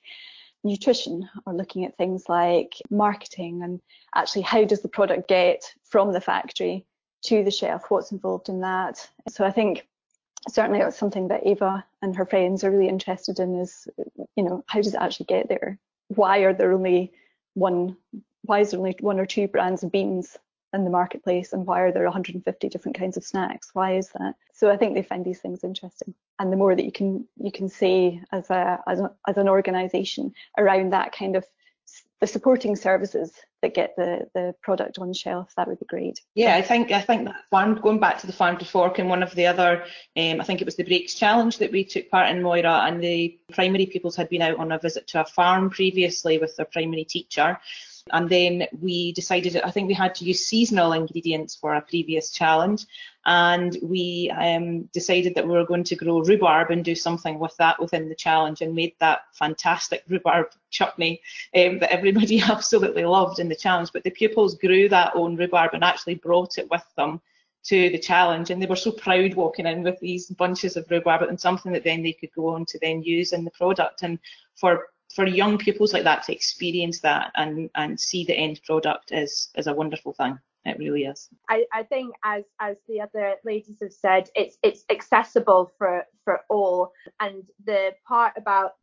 nutrition 0.63 1.29
or 1.45 1.53
looking 1.53 1.85
at 1.85 1.97
things 1.97 2.27
like 2.27 2.73
marketing 2.89 3.63
and 3.63 3.81
actually 4.15 4.41
how 4.41 4.63
does 4.65 4.81
the 4.81 4.89
product 4.89 5.27
get 5.27 5.63
from 5.83 6.13
the 6.13 6.21
factory 6.21 6.85
to 7.25 7.43
the 7.43 7.51
shelf, 7.51 7.85
what's 7.89 8.11
involved 8.11 8.49
in 8.49 8.61
that. 8.61 9.09
So 9.29 9.45
I 9.45 9.51
think 9.51 9.87
certainly 10.49 10.79
it's 10.79 10.97
something 10.97 11.27
that 11.29 11.45
Eva 11.45 11.85
and 12.01 12.15
her 12.15 12.25
friends 12.25 12.63
are 12.63 12.71
really 12.71 12.89
interested 12.89 13.39
in 13.39 13.59
is, 13.59 13.87
you 14.35 14.43
know, 14.43 14.63
how 14.67 14.81
does 14.81 14.93
it 14.93 15.01
actually 15.01 15.25
get 15.25 15.49
there? 15.49 15.79
Why 16.09 16.39
are 16.39 16.53
there 16.53 16.71
only 16.71 17.11
one, 17.53 17.97
why 18.43 18.59
is 18.59 18.71
there 18.71 18.79
only 18.79 18.95
one 18.99 19.19
or 19.19 19.25
two 19.25 19.47
brands 19.47 19.83
of 19.83 19.91
beans 19.91 20.37
in 20.73 20.83
the 20.83 20.89
marketplace 20.89 21.53
and 21.53 21.65
why 21.65 21.81
are 21.81 21.91
there 21.91 22.03
150 22.03 22.69
different 22.69 22.97
kinds 22.97 23.17
of 23.17 23.23
snacks? 23.23 23.69
Why 23.73 23.97
is 23.97 24.09
that? 24.09 24.35
So 24.53 24.69
i 24.69 24.77
think 24.77 24.93
they 24.93 25.03
find 25.03 25.23
these 25.25 25.39
things 25.39 25.63
interesting. 25.63 26.13
And 26.39 26.51
the 26.51 26.57
more 26.57 26.75
that 26.75 26.85
you 26.85 26.91
can 26.91 27.27
you 27.37 27.51
can 27.51 27.69
say 27.69 28.21
as 28.31 28.49
a 28.49 28.81
as, 28.87 28.99
a, 28.99 29.11
as 29.27 29.37
an 29.37 29.49
organization 29.49 30.33
around 30.57 30.93
that 30.93 31.11
kind 31.11 31.35
of 31.35 31.45
the 32.19 32.27
supporting 32.27 32.75
services 32.75 33.31
that 33.61 33.73
get 33.73 33.95
the 33.95 34.27
the 34.33 34.55
product 34.61 34.97
on 34.99 35.13
shelf 35.13 35.53
that 35.55 35.67
would 35.67 35.79
be 35.79 35.85
great. 35.85 36.19
Yeah 36.35 36.55
i 36.55 36.61
think 36.61 36.91
i 36.91 37.01
think 37.01 37.29
farm 37.51 37.75
going 37.81 37.99
back 37.99 38.19
to 38.19 38.27
the 38.27 38.33
farm 38.33 38.57
to 38.57 38.65
fork 38.65 38.99
and 38.99 39.09
one 39.09 39.23
of 39.23 39.33
the 39.35 39.45
other 39.45 39.83
um, 40.15 40.41
i 40.41 40.43
think 40.43 40.61
it 40.61 40.65
was 40.65 40.75
the 40.75 40.83
Brakes 40.83 41.13
challenge 41.13 41.57
that 41.59 41.71
we 41.71 41.83
took 41.83 42.09
part 42.09 42.29
in 42.29 42.41
moira 42.41 42.85
and 42.85 43.03
the 43.03 43.39
primary 43.51 43.85
pupils 43.85 44.15
had 44.15 44.29
been 44.29 44.41
out 44.41 44.57
on 44.57 44.71
a 44.71 44.79
visit 44.79 45.07
to 45.07 45.21
a 45.21 45.25
farm 45.25 45.69
previously 45.69 46.37
with 46.37 46.55
their 46.55 46.65
primary 46.65 47.03
teacher 47.03 47.59
and 48.13 48.29
then 48.29 48.67
we 48.81 49.11
decided, 49.13 49.57
I 49.57 49.71
think 49.71 49.87
we 49.87 49.93
had 49.93 50.15
to 50.15 50.25
use 50.25 50.45
seasonal 50.45 50.93
ingredients 50.93 51.55
for 51.55 51.75
a 51.75 51.81
previous 51.81 52.31
challenge. 52.31 52.85
And 53.25 53.77
we 53.81 54.31
um, 54.37 54.83
decided 54.93 55.35
that 55.35 55.45
we 55.45 55.53
were 55.53 55.65
going 55.65 55.83
to 55.85 55.95
grow 55.95 56.21
rhubarb 56.21 56.71
and 56.71 56.83
do 56.83 56.95
something 56.95 57.39
with 57.39 57.55
that 57.57 57.79
within 57.79 58.07
the 58.07 58.15
challenge 58.15 58.61
and 58.61 58.73
made 58.73 58.93
that 58.99 59.21
fantastic 59.33 60.03
rhubarb 60.07 60.47
chutney 60.69 61.21
um, 61.55 61.79
that 61.79 61.91
everybody 61.91 62.39
absolutely 62.49 63.05
loved 63.05 63.39
in 63.39 63.49
the 63.49 63.55
challenge. 63.55 63.91
But 63.91 64.03
the 64.03 64.11
pupils 64.11 64.55
grew 64.55 64.87
that 64.89 65.15
own 65.15 65.35
rhubarb 65.35 65.73
and 65.73 65.83
actually 65.83 66.15
brought 66.15 66.57
it 66.57 66.69
with 66.71 66.85
them 66.95 67.21
to 67.67 67.89
the 67.89 67.99
challenge 67.99 68.49
and 68.49 68.61
they 68.61 68.65
were 68.65 68.77
so 68.77 68.91
proud 68.91 69.33
walking 69.33 69.65
in 69.65 69.83
with 69.83 69.99
these 69.99 70.27
bunches 70.27 70.77
of 70.77 70.89
rhubarb 70.89 71.21
and 71.23 71.39
something 71.39 71.73
that 71.73 71.83
then 71.83 72.01
they 72.01 72.13
could 72.13 72.31
go 72.33 72.47
on 72.47 72.65
to 72.65 72.79
then 72.79 73.03
use 73.03 73.33
in 73.33 73.43
the 73.43 73.51
product 73.51 74.03
and 74.03 74.19
for 74.55 74.87
for 75.17 75.25
young 75.25 75.57
pupils 75.57 75.93
like 75.93 76.03
that 76.03 76.21
to 76.21 76.31
experience 76.31 76.99
that 76.99 77.31
and 77.35 77.71
and 77.73 77.99
see 77.99 78.23
the 78.23 78.37
end 78.37 78.61
product 78.63 79.11
is 79.11 79.49
is 79.57 79.65
a 79.65 79.73
wonderful 79.73 80.13
thing. 80.13 80.37
It 80.63 80.77
really 80.77 81.05
is. 81.05 81.29
I, 81.49 81.65
I 81.73 81.81
think 81.83 82.13
as 82.23 82.43
as 82.61 82.77
the 82.87 83.01
other 83.01 83.33
ladies 83.43 83.77
have 83.81 83.93
said, 83.93 84.29
it's 84.35 84.57
it's 84.61 84.83
accessible 84.91 85.71
for 85.79 86.03
for 86.23 86.41
all. 86.49 86.91
And 87.19 87.49
the 87.65 87.95
part 88.07 88.33
about 88.37 88.73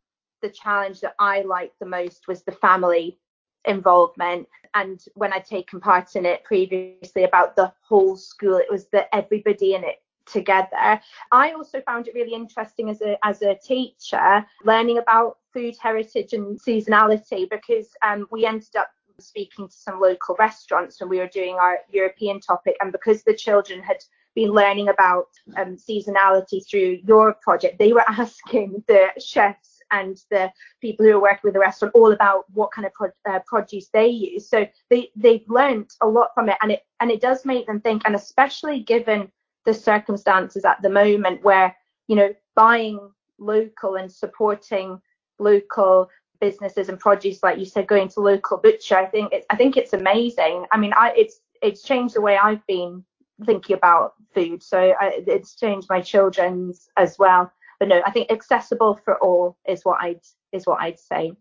the 0.41 0.49
challenge 0.49 0.99
that 1.01 1.15
I 1.19 1.41
liked 1.43 1.79
the 1.79 1.85
most 1.85 2.27
was 2.27 2.43
the 2.43 2.51
family 2.51 3.17
involvement. 3.63 4.49
And 4.73 5.01
when 5.13 5.31
I'd 5.31 5.45
taken 5.45 5.79
part 5.79 6.17
in 6.17 6.25
it 6.25 6.43
previously 6.43 7.23
about 7.23 7.55
the 7.55 7.71
whole 7.81 8.17
school, 8.17 8.57
it 8.57 8.69
was 8.69 8.87
that 8.87 9.07
everybody 9.13 9.75
in 9.75 9.85
it 9.85 10.01
together. 10.25 10.99
I 11.31 11.51
also 11.51 11.81
found 11.81 12.07
it 12.07 12.15
really 12.15 12.33
interesting 12.33 12.89
as 12.89 13.01
a 13.01 13.17
as 13.25 13.41
a 13.41 13.55
teacher 13.55 14.45
learning 14.63 14.97
about 14.97 15.37
food 15.53 15.75
heritage 15.81 16.33
and 16.33 16.59
seasonality 16.59 17.49
because 17.49 17.87
um, 18.05 18.27
we 18.31 18.45
ended 18.45 18.75
up 18.77 18.89
speaking 19.19 19.67
to 19.67 19.75
some 19.75 19.99
local 19.99 20.35
restaurants 20.37 20.99
when 20.99 21.09
we 21.09 21.19
were 21.19 21.27
doing 21.27 21.55
our 21.55 21.79
European 21.89 22.39
topic 22.39 22.75
and 22.81 22.91
because 22.91 23.23
the 23.23 23.33
children 23.33 23.81
had 23.81 23.97
been 24.35 24.51
learning 24.51 24.89
about 24.89 25.27
um, 25.57 25.77
seasonality 25.77 26.67
through 26.69 26.99
your 27.05 27.33
project, 27.41 27.79
they 27.79 27.93
were 27.93 28.03
asking 28.07 28.83
the 28.87 29.07
chefs 29.17 29.75
and 29.91 30.17
the 30.29 30.51
people 30.81 31.05
who 31.05 31.13
are 31.13 31.21
working 31.21 31.41
with 31.43 31.53
the 31.53 31.59
restaurant 31.59 31.93
all 31.95 32.11
about 32.11 32.43
what 32.51 32.71
kind 32.71 32.85
of 32.85 32.93
pro- 32.93 33.09
uh, 33.29 33.39
produce 33.45 33.87
they 33.93 34.07
use. 34.07 34.49
So 34.49 34.67
they 34.89 35.09
they've 35.15 35.47
learned 35.47 35.91
a 36.01 36.07
lot 36.07 36.29
from 36.33 36.49
it, 36.49 36.57
and 36.61 36.71
it 36.71 36.81
and 36.99 37.11
it 37.11 37.21
does 37.21 37.45
make 37.45 37.67
them 37.67 37.81
think. 37.81 38.01
And 38.05 38.15
especially 38.15 38.81
given 38.81 39.31
the 39.65 39.73
circumstances 39.73 40.65
at 40.65 40.81
the 40.81 40.89
moment 40.89 41.43
where, 41.43 41.75
you 42.07 42.15
know, 42.15 42.33
buying 42.55 42.99
local 43.37 43.95
and 43.95 44.11
supporting 44.11 45.01
local 45.39 46.09
businesses 46.39 46.89
and 46.89 46.99
produce, 46.99 47.43
like 47.43 47.59
you 47.59 47.65
said, 47.65 47.87
going 47.87 48.07
to 48.09 48.19
local 48.19 48.57
butcher, 48.57 48.97
I 48.97 49.05
think 49.05 49.33
it's 49.33 49.45
I 49.49 49.55
think 49.55 49.77
it's 49.77 49.93
amazing. 49.93 50.65
I 50.71 50.77
mean, 50.77 50.93
I 50.95 51.13
it's 51.17 51.39
it's 51.61 51.81
changed 51.81 52.15
the 52.15 52.21
way 52.21 52.37
I've 52.37 52.65
been 52.67 53.03
thinking 53.45 53.75
about 53.75 54.13
food. 54.33 54.63
So 54.63 54.93
I, 54.99 55.23
it's 55.27 55.55
changed 55.55 55.87
my 55.89 56.01
children's 56.01 56.89
as 56.97 57.17
well. 57.17 57.51
But 57.79 57.89
no, 57.89 58.01
I 58.05 58.11
think 58.11 58.31
accessible 58.31 58.99
for 59.03 59.17
all 59.17 59.57
is 59.67 59.83
what 59.83 60.01
I'd 60.01 60.21
is 60.51 60.65
what 60.65 60.81
I'd 60.81 60.99
say 60.99 61.33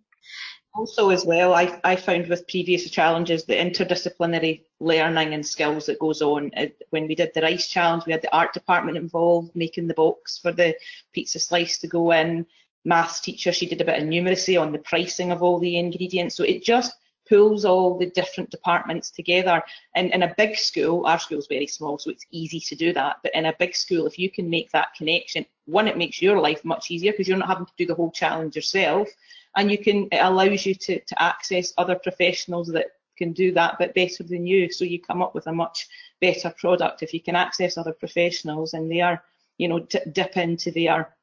also 0.75 1.11
as 1.11 1.25
well 1.25 1.55
I, 1.55 1.81
I 1.85 1.97
found 1.97 2.27
with 2.27 2.49
previous 2.49 2.91
challenges 2.91 3.45
the 3.45 3.55
interdisciplinary 3.55 4.63
learning 4.85 5.35
and 5.35 5.47
skills 5.47 5.87
that 5.87 5.99
goes 5.99 6.23
on. 6.23 6.51
When 6.91 7.09
we 7.09 7.15
did 7.15 7.33
the 7.35 7.43
rice 7.43 7.69
challenge 7.69 8.05
we 8.07 8.13
had 8.13 8.23
the 8.23 8.35
art 8.35 8.53
department 8.53 8.99
involved 8.99 9.55
making 9.55 9.89
the 9.89 9.95
box 9.95 10.39
for 10.39 10.53
the 10.53 10.77
pizza 11.13 11.39
slice 11.39 11.79
to 11.79 11.89
go 11.89 12.13
in. 12.13 12.47
Maths 12.85 13.21
teacher 13.21 13.53
she 13.53 13.67
did 13.67 13.81
a 13.81 13.85
bit 13.85 14.03
of 14.03 14.09
numeracy 14.09 14.61
on 14.61 14.71
the 14.71 14.79
pricing 14.79 15.33
of 15.33 15.43
all 15.43 15.59
the 15.59 15.79
ingredients. 15.79 16.37
So 16.37 16.45
it 16.45 16.63
just 16.63 16.93
pulls 17.27 17.65
all 17.65 17.97
the 17.97 18.11
different 18.11 18.51
departments 18.51 19.11
together. 19.11 19.63
And 19.95 20.11
in 20.11 20.23
a 20.23 20.35
big 20.37 20.57
school 20.57 21.07
our 21.07 21.19
school 21.19 21.39
is 21.39 21.47
very 21.47 21.67
small 21.67 21.99
so 21.99 22.11
it's 22.11 22.27
easy 22.31 22.61
to 22.61 22.75
do 22.75 22.93
that. 22.93 23.17
But 23.23 23.35
in 23.35 23.47
a 23.47 23.57
big 23.59 23.75
school 23.75 24.07
if 24.07 24.19
you 24.19 24.31
can 24.31 24.51
make 24.51 24.71
that 24.73 24.95
connection 24.97 25.47
one 25.65 25.89
it 25.89 25.97
makes 25.97 26.21
your 26.21 26.39
life 26.41 26.63
much 26.65 26.91
easier 26.91 27.13
because 27.13 27.27
you're 27.27 27.39
not 27.39 27.49
having 27.49 27.67
to 27.67 27.73
do 27.79 27.87
the 27.87 27.95
whole 27.95 28.11
challenge 28.11 28.55
yourself. 28.55 29.09
And 29.57 29.71
you 29.71 29.79
can 29.79 30.09
it 30.13 30.19
allows 30.19 30.67
you 30.67 30.75
to, 30.75 31.01
to 31.01 31.23
access 31.23 31.73
other 31.79 31.95
professionals 31.95 32.69
that 32.69 32.89
can 33.17 33.33
do 33.33 33.53
that 33.53 33.77
but 33.79 33.95
better 33.95 34.23
than 34.23 34.47
you. 34.47 34.71
So 34.71 34.85
you 34.85 35.01
come 35.01 35.23
up 35.23 35.35
with 35.35 35.47
a 35.47 35.53
much 35.53 35.89
better 36.21 36.55
product. 36.59 37.03
If 37.03 37.15
you 37.15 37.21
can 37.21 37.37
access 37.37 37.77
other 37.77 37.93
professionals 37.93 38.75
and 38.75 38.91
they 38.91 39.01
are 39.01 39.23
you 39.59 39.69
know 39.69 39.87
dip 40.13 40.37
into 40.37 40.71
their 40.71 41.15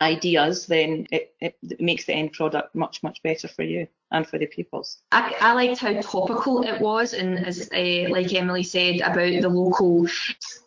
ideas 0.00 0.66
then 0.66 1.06
it, 1.10 1.34
it 1.40 1.56
makes 1.80 2.04
the 2.04 2.12
end 2.12 2.32
product 2.32 2.74
much 2.74 3.02
much 3.02 3.22
better 3.22 3.48
for 3.48 3.62
you 3.62 3.86
and 4.14 4.26
for 4.26 4.38
the 4.38 4.46
pupils. 4.46 4.98
I, 5.12 5.34
I 5.40 5.52
liked 5.54 5.80
how 5.80 6.00
topical 6.00 6.62
it 6.62 6.80
was, 6.80 7.14
and 7.14 7.44
as 7.44 7.68
uh, 7.74 8.10
like 8.10 8.32
Emily 8.32 8.62
said 8.62 9.00
about 9.00 9.42
the 9.42 9.48
local 9.48 10.06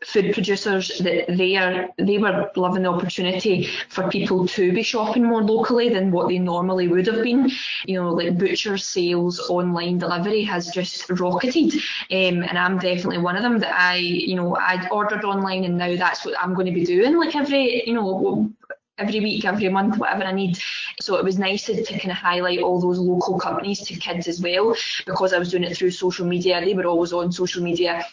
food 0.06 0.34
producers, 0.34 1.00
that 1.00 1.26
they 1.30 1.56
are 1.56 1.88
they 1.98 2.18
were 2.18 2.52
loving 2.56 2.84
the 2.84 2.90
opportunity 2.90 3.70
for 3.90 4.10
people 4.10 4.48
to 4.50 4.74
be 4.74 4.84
shopping 4.84 5.24
more 5.24 5.42
locally 5.42 5.90
than 5.90 6.12
what 6.12 6.28
they 6.28 6.40
normally 6.40 6.88
would 6.88 7.08
have 7.08 7.24
been. 7.24 7.50
You 7.86 8.02
know, 8.02 8.14
like 8.14 8.38
butcher 8.38 8.78
sales, 8.78 9.40
online 9.50 9.98
delivery 9.98 10.44
has 10.44 10.68
just 10.68 11.10
rocketed, 11.10 11.74
um, 12.12 12.44
and 12.44 12.58
I'm 12.58 12.78
definitely 12.78 13.20
one 13.20 13.38
of 13.38 13.44
them. 13.44 13.60
That 13.60 13.74
I, 13.74 13.96
you 13.96 14.36
know, 14.36 14.58
I 14.58 14.88
ordered 14.90 15.24
online, 15.24 15.64
and 15.64 15.78
now 15.78 15.96
that's 15.96 16.26
what 16.26 16.40
I'm 16.40 16.54
going 16.54 16.68
to 16.68 16.74
be 16.74 16.86
doing. 16.86 17.18
Like 17.18 17.36
every, 17.36 17.88
you 17.88 17.94
know, 17.94 18.52
every 18.98 19.20
week, 19.20 19.46
every 19.46 19.70
month, 19.70 19.98
whatever 19.98 20.24
I 20.24 20.32
need. 20.32 20.58
So 21.00 21.16
it 21.16 21.24
was 21.24 21.38
nice 21.38 21.66
to, 21.66 21.84
kind 21.84 22.12
of 22.12 22.18
highlight 22.18 22.60
all 22.60 22.80
those 22.80 23.00
local 23.00 23.40
companies 23.40 23.80
to 23.82 23.96
kids 23.96 24.28
as 24.28 24.42
well 24.42 24.76
because 25.06 25.34
I 25.34 25.40
was 25.40 25.52
doing 25.52 25.64
it 25.64 25.78
through 25.78 25.92
social 25.92 26.26
media. 26.26 26.64
They 26.64 26.74
were 26.74 26.86
always 26.86 27.14
on 27.14 27.32
social 27.32 27.64
media 27.64 28.06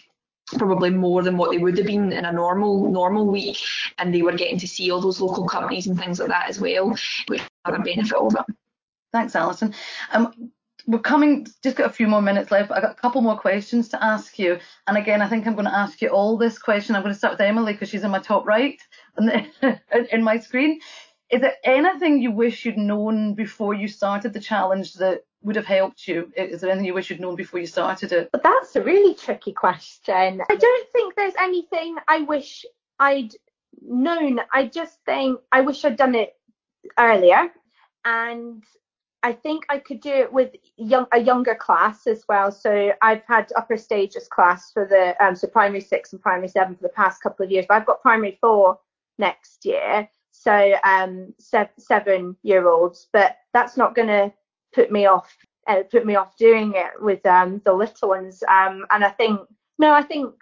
probably 0.59 0.91
more 0.91 1.23
than 1.23 1.37
what 1.39 1.51
they 1.51 1.59
would 1.59 1.77
have 1.79 1.87
been 1.87 2.13
in 2.13 2.25
a 2.27 2.33
normal 2.33 2.91
normal 2.91 3.27
week 3.27 3.57
and 3.99 4.15
they 4.15 4.21
were 4.21 4.33
getting 4.33 4.59
to 4.59 4.69
see 4.69 4.91
all 4.91 5.01
those 5.01 5.19
local 5.19 5.49
companies 5.49 5.87
and 5.87 5.99
things 5.99 6.21
like 6.21 6.29
that 6.29 6.51
as 6.51 6.61
well 6.61 6.95
which 7.29 7.41
are 7.65 7.75
a 7.75 7.83
benefit 7.83 8.13
of. 8.13 8.37
Thanks 9.11 9.35
Alison. 9.35 9.75
Um, 10.13 10.53
we're 10.87 10.99
coming 10.99 11.47
just 11.63 11.77
got 11.77 11.89
a 11.89 11.93
few 11.93 12.07
more 12.07 12.21
minutes 12.21 12.51
left 12.51 12.71
i've 12.71 12.83
got 12.83 12.93
a 12.93 13.01
couple 13.01 13.23
more 13.23 13.39
questions 13.39 13.89
to 13.89 14.05
ask 14.05 14.39
you 14.39 14.59
and 14.87 14.99
again 14.99 15.23
i 15.23 15.29
think 15.29 15.47
i'm 15.47 15.55
going 15.55 15.65
to 15.65 15.75
ask 15.75 16.03
you 16.03 16.09
all 16.09 16.37
this 16.37 16.59
question 16.59 16.95
i'm 16.95 17.03
going 17.03 17.13
to 17.13 17.19
start 17.19 17.33
with 17.33 17.41
emily 17.41 17.73
because 17.73 17.89
she's 17.89 18.05
in 18.05 18.11
my 18.11 18.19
top 18.19 18.45
right 18.47 18.79
in 20.13 20.23
my 20.23 20.39
screen. 20.39 20.81
Is 21.31 21.41
there 21.41 21.55
anything 21.65 22.21
you 22.21 22.31
wish 22.31 22.65
you'd 22.65 22.77
known 22.77 23.35
before 23.35 23.75
you 23.75 23.89
started 23.89 24.33
the 24.33 24.41
challenge 24.41 24.95
that 24.95 25.25
would 25.43 25.57
have 25.57 25.67
helped 25.67 26.07
you? 26.07 26.33
Is 26.37 26.61
there 26.61 26.71
anything 26.71 26.87
you 26.87 26.95
wish 26.95 27.11
you'd 27.11 27.21
known 27.21 27.37
before 27.37 27.61
you 27.61 27.67
started 27.67 28.13
it? 28.13 28.31
But 28.33 28.43
that's 28.43 28.77
a 28.77 28.83
really 28.83 29.15
tricky 29.15 29.53
question. 29.53 30.43
I 30.49 30.55
don't 30.55 30.93
think 30.93 31.15
there's 31.15 31.35
anything 31.39 31.97
i 32.09 32.21
wish 32.21 32.65
i'd 33.01 33.35
known. 33.83 34.41
I 34.53 34.67
just 34.67 34.99
think 35.05 35.41
i 35.53 35.61
wish 35.61 35.85
i'd 35.85 35.97
done 35.97 36.15
it 36.15 36.35
earlier. 36.99 37.51
And 38.05 38.63
I 39.23 39.33
think 39.33 39.65
I 39.71 39.79
could 39.79 40.01
do 40.01 40.11
it 40.13 40.31
with 40.31 40.55
young, 40.77 41.07
a 41.13 41.19
younger 41.19 41.55
class 41.55 42.07
as 42.07 42.25
well. 42.29 42.53
So 42.53 42.93
I've 43.01 43.23
had 43.27 43.51
upper 43.57 43.79
stages 43.79 44.29
class 44.29 44.71
for 44.71 44.87
the 44.87 45.15
um, 45.25 45.35
so 45.35 45.47
primary 45.47 45.81
six 45.81 46.13
and 46.13 46.21
primary 46.21 46.49
seven 46.49 46.77
for 46.77 46.83
the 46.83 46.91
past 46.91 47.23
couple 47.23 47.45
of 47.45 47.51
years, 47.51 47.65
but 47.67 47.77
I've 47.77 47.87
got 47.87 48.03
primary 48.03 48.37
four 48.41 48.79
next 49.19 49.65
year, 49.65 50.09
so 50.33 50.75
um, 50.85 51.35
seven, 51.39 52.37
year 52.43 52.69
olds. 52.69 53.09
But 53.13 53.37
that's 53.53 53.77
not 53.77 53.95
going 53.95 54.09
to 54.09 54.33
put 54.75 54.91
me 54.91 55.07
off 55.07 55.35
uh, 55.67 55.83
put 55.91 56.05
me 56.05 56.15
off 56.15 56.37
doing 56.37 56.73
it 56.75 56.91
with 57.01 57.25
um, 57.27 57.61
the 57.65 57.73
little 57.73 58.11
ones. 58.11 58.43
Um, 58.49 58.85
and 58.91 59.05
I 59.05 59.11
think 59.11 59.41
no, 59.79 59.93
I 59.93 60.03
think 60.03 60.35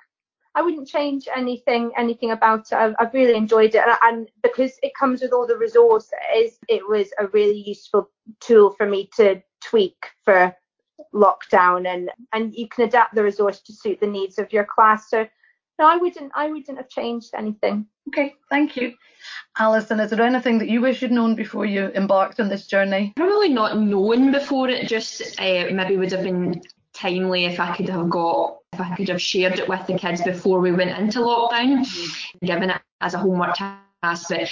I 0.54 0.62
wouldn't 0.62 0.88
change 0.88 1.28
anything 1.34 1.92
anything 1.96 2.32
about 2.32 2.72
it. 2.72 2.74
I've, 2.74 2.94
I've 2.98 3.14
really 3.14 3.36
enjoyed 3.36 3.74
it, 3.74 3.82
and, 3.86 3.96
and, 4.02 4.28
because 4.42 4.72
it 4.82 4.92
comes 4.94 5.22
with 5.22 5.32
all 5.32 5.46
the 5.46 5.56
resources, 5.56 6.58
it 6.68 6.86
was 6.86 7.08
a 7.18 7.26
really 7.28 7.62
useful 7.66 8.10
tool 8.40 8.72
for 8.72 8.86
me 8.86 9.08
to 9.16 9.42
tweak 9.62 9.96
for 10.24 10.54
lockdown, 11.14 11.86
and 11.86 12.10
and 12.32 12.54
you 12.54 12.68
can 12.68 12.84
adapt 12.84 13.14
the 13.14 13.22
resource 13.22 13.60
to 13.60 13.72
suit 13.72 14.00
the 14.00 14.06
needs 14.06 14.38
of 14.38 14.52
your 14.52 14.64
class. 14.64 15.08
So 15.08 15.26
no, 15.82 15.88
I 15.88 15.96
wouldn't 15.96 16.30
I 16.34 16.50
wouldn't 16.50 16.78
have 16.78 16.88
changed 16.88 17.30
anything. 17.36 17.86
Okay, 18.08 18.34
thank 18.48 18.76
you. 18.76 18.94
Alison, 19.58 20.00
is 20.00 20.10
there 20.10 20.22
anything 20.22 20.58
that 20.58 20.68
you 20.68 20.80
wish 20.80 21.02
you'd 21.02 21.10
known 21.10 21.34
before 21.34 21.66
you 21.66 21.90
embarked 21.94 22.40
on 22.40 22.48
this 22.48 22.66
journey? 22.66 23.12
Probably 23.16 23.48
not 23.48 23.76
known 23.76 24.30
before 24.32 24.68
it, 24.68 24.88
just 24.88 25.22
uh, 25.40 25.66
maybe 25.72 25.96
would 25.96 26.12
have 26.12 26.22
been 26.22 26.62
timely 26.92 27.46
if 27.46 27.58
I 27.58 27.74
could 27.76 27.88
have 27.88 28.08
got 28.08 28.58
if 28.72 28.80
I 28.80 28.94
could 28.96 29.08
have 29.08 29.20
shared 29.20 29.58
it 29.58 29.68
with 29.68 29.86
the 29.86 29.98
kids 29.98 30.22
before 30.22 30.60
we 30.60 30.72
went 30.72 30.96
into 30.98 31.18
lockdown, 31.18 31.84
given 32.42 32.70
it 32.70 32.80
as 33.00 33.14
a 33.14 33.18
homework 33.18 33.56
but, 34.02 34.50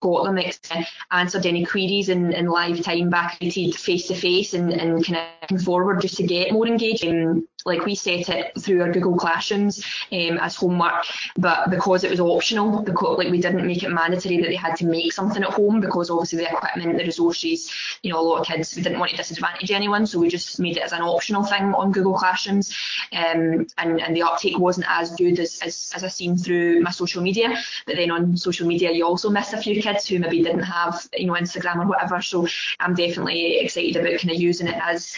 got 0.00 0.24
them 0.24 0.38
answered 1.10 1.46
any 1.46 1.64
queries 1.64 2.08
in, 2.08 2.32
in 2.32 2.46
live 2.46 2.82
time 2.82 3.10
back 3.10 3.38
face 3.38 4.06
to 4.08 4.14
face 4.14 4.54
and, 4.54 4.72
and 4.72 5.04
kind 5.04 5.20
of 5.50 5.62
forward 5.62 6.00
just 6.00 6.16
to 6.16 6.22
get 6.24 6.52
more 6.52 6.66
engaged. 6.66 7.06
Like 7.64 7.84
we 7.84 7.94
set 7.96 8.28
it 8.28 8.58
through 8.60 8.82
our 8.82 8.92
Google 8.92 9.16
Classrooms 9.16 9.84
um, 10.12 10.38
as 10.38 10.54
homework, 10.54 11.04
but 11.36 11.70
because 11.70 12.04
it 12.04 12.10
was 12.10 12.20
optional, 12.20 12.82
because 12.82 13.18
like 13.18 13.30
we 13.30 13.40
didn't 13.40 13.66
make 13.66 13.82
it 13.82 13.90
mandatory 13.90 14.40
that 14.40 14.48
they 14.48 14.54
had 14.54 14.76
to 14.76 14.86
make 14.86 15.12
something 15.12 15.42
at 15.42 15.50
home 15.50 15.80
because 15.80 16.08
obviously 16.08 16.38
the 16.38 16.50
equipment, 16.50 16.96
the 16.96 17.04
resources, 17.04 17.70
you 18.02 18.12
know, 18.12 18.20
a 18.20 18.22
lot 18.22 18.40
of 18.40 18.46
kids 18.46 18.76
we 18.76 18.82
didn't 18.82 19.00
want 19.00 19.10
to 19.10 19.16
disadvantage 19.16 19.70
anyone, 19.70 20.06
so 20.06 20.18
we 20.18 20.28
just 20.28 20.58
made 20.60 20.76
it 20.76 20.82
as 20.82 20.92
an 20.92 21.02
optional 21.02 21.42
thing 21.42 21.74
on 21.74 21.92
Google 21.92 22.14
Classrooms, 22.14 22.74
um, 23.12 23.66
and 23.76 24.00
and 24.00 24.16
the 24.16 24.22
uptake 24.22 24.58
wasn't 24.58 24.86
as 24.88 25.10
good 25.16 25.38
as 25.40 25.58
as, 25.60 25.92
as 25.94 26.04
I 26.04 26.08
seen 26.08 26.36
through 26.38 26.80
my 26.80 26.90
social 26.90 27.22
media. 27.22 27.60
But 27.86 27.96
then 27.96 28.10
on 28.10 28.36
social 28.36 28.66
media, 28.66 28.87
you 28.92 29.06
also 29.06 29.30
miss 29.30 29.52
a 29.52 29.60
few 29.60 29.80
kids 29.80 30.06
who 30.06 30.18
maybe 30.18 30.42
didn't 30.42 30.62
have 30.62 31.08
you 31.16 31.26
know 31.26 31.34
Instagram 31.34 31.76
or 31.76 31.86
whatever. 31.86 32.20
So 32.22 32.46
I'm 32.80 32.94
definitely 32.94 33.58
excited 33.58 33.96
about 33.96 34.20
kind 34.20 34.30
of 34.30 34.40
using 34.40 34.68
it 34.68 34.80
as 34.82 35.16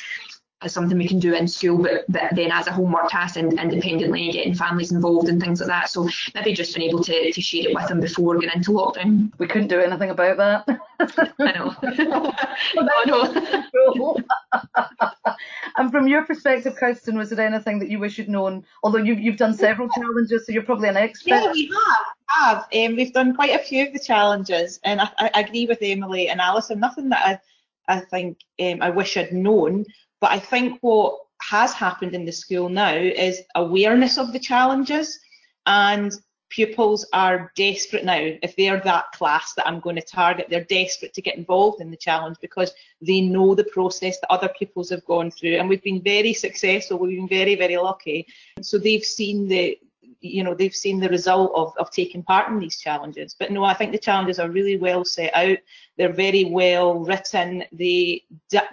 as 0.62 0.74
something 0.74 0.98
we 0.98 1.08
can 1.08 1.18
do 1.18 1.34
in 1.34 1.48
school, 1.48 1.78
but, 1.78 2.04
but 2.08 2.34
then 2.34 2.52
as 2.52 2.66
a 2.66 2.72
homework 2.72 3.08
task 3.08 3.36
and 3.36 3.58
independently 3.58 4.24
and 4.24 4.32
getting 4.32 4.54
families 4.54 4.92
involved 4.92 5.28
and 5.28 5.40
things 5.40 5.60
like 5.60 5.68
that. 5.68 5.88
So 5.88 6.08
maybe 6.34 6.52
just 6.52 6.74
being 6.74 6.90
able 6.90 7.02
to, 7.04 7.32
to 7.32 7.40
share 7.40 7.70
it 7.70 7.74
with 7.74 7.88
them 7.88 8.00
before 8.00 8.38
getting 8.38 8.58
into 8.58 8.72
lockdown. 8.72 9.32
We 9.38 9.46
couldn't 9.46 9.68
do 9.68 9.80
anything 9.80 10.10
about 10.10 10.36
that. 10.36 10.80
I 11.38 11.52
know. 11.52 11.74
I 12.78 13.04
know. 13.06 14.16
and 15.78 15.90
from 15.90 16.06
your 16.06 16.24
perspective, 16.24 16.76
Kirsten, 16.76 17.16
was 17.16 17.30
there 17.30 17.46
anything 17.46 17.78
that 17.78 17.88
you 17.88 17.98
wish 17.98 18.18
you'd 18.18 18.28
known? 18.28 18.64
Although 18.82 18.98
you've, 18.98 19.20
you've 19.20 19.38
done 19.38 19.54
several 19.54 19.88
challenges, 19.88 20.44
so 20.44 20.52
you're 20.52 20.62
probably 20.62 20.90
an 20.90 20.96
expert. 20.98 21.30
Yeah, 21.30 21.52
we 21.52 21.72
have. 21.72 22.06
have. 22.26 22.68
Um, 22.74 22.96
we've 22.96 23.14
done 23.14 23.34
quite 23.34 23.58
a 23.58 23.64
few 23.64 23.86
of 23.86 23.94
the 23.94 23.98
challenges, 23.98 24.78
and 24.84 25.00
I, 25.00 25.08
I 25.18 25.40
agree 25.40 25.64
with 25.66 25.78
Emily 25.80 26.28
and 26.28 26.38
Alison. 26.38 26.80
Nothing 26.80 27.08
that 27.08 27.40
I, 27.88 27.96
I 27.96 28.00
think 28.00 28.40
um, 28.60 28.82
I 28.82 28.90
wish 28.90 29.16
I'd 29.16 29.32
known 29.32 29.86
but 30.20 30.30
I 30.30 30.38
think 30.38 30.78
what 30.80 31.18
has 31.42 31.72
happened 31.72 32.14
in 32.14 32.24
the 32.24 32.32
school 32.32 32.68
now 32.68 32.94
is 32.94 33.42
awareness 33.54 34.18
of 34.18 34.32
the 34.32 34.38
challenges 34.38 35.18
and 35.66 36.12
pupils 36.50 37.06
are 37.12 37.52
desperate 37.56 38.04
now. 38.04 38.18
If 38.42 38.56
they're 38.56 38.80
that 38.80 39.12
class 39.12 39.54
that 39.54 39.66
I'm 39.66 39.80
going 39.80 39.96
to 39.96 40.02
target, 40.02 40.46
they're 40.50 40.64
desperate 40.64 41.14
to 41.14 41.22
get 41.22 41.36
involved 41.36 41.80
in 41.80 41.90
the 41.90 41.96
challenge 41.96 42.36
because 42.40 42.72
they 43.00 43.20
know 43.20 43.54
the 43.54 43.64
process 43.64 44.18
that 44.20 44.32
other 44.32 44.50
pupils 44.58 44.90
have 44.90 45.04
gone 45.04 45.30
through. 45.30 45.56
And 45.56 45.68
we've 45.68 45.82
been 45.82 46.02
very 46.02 46.34
successful. 46.34 46.98
We've 46.98 47.16
been 47.16 47.28
very, 47.28 47.54
very 47.54 47.76
lucky. 47.76 48.26
So 48.60 48.78
they've 48.78 49.04
seen 49.04 49.48
the 49.48 49.78
you 50.20 50.44
know 50.44 50.54
they've 50.54 50.74
seen 50.74 51.00
the 51.00 51.08
result 51.08 51.52
of, 51.54 51.72
of 51.78 51.90
taking 51.90 52.22
part 52.22 52.48
in 52.48 52.58
these 52.58 52.78
challenges. 52.78 53.34
But 53.38 53.50
no 53.50 53.64
i 53.64 53.74
think 53.74 53.92
the 53.92 53.98
challenges 53.98 54.38
are 54.38 54.50
really 54.50 54.76
well 54.76 55.04
set 55.04 55.34
out. 55.34 55.58
They're 55.96 56.12
very 56.12 56.44
well 56.44 57.00
written. 57.04 57.64
They 57.72 58.24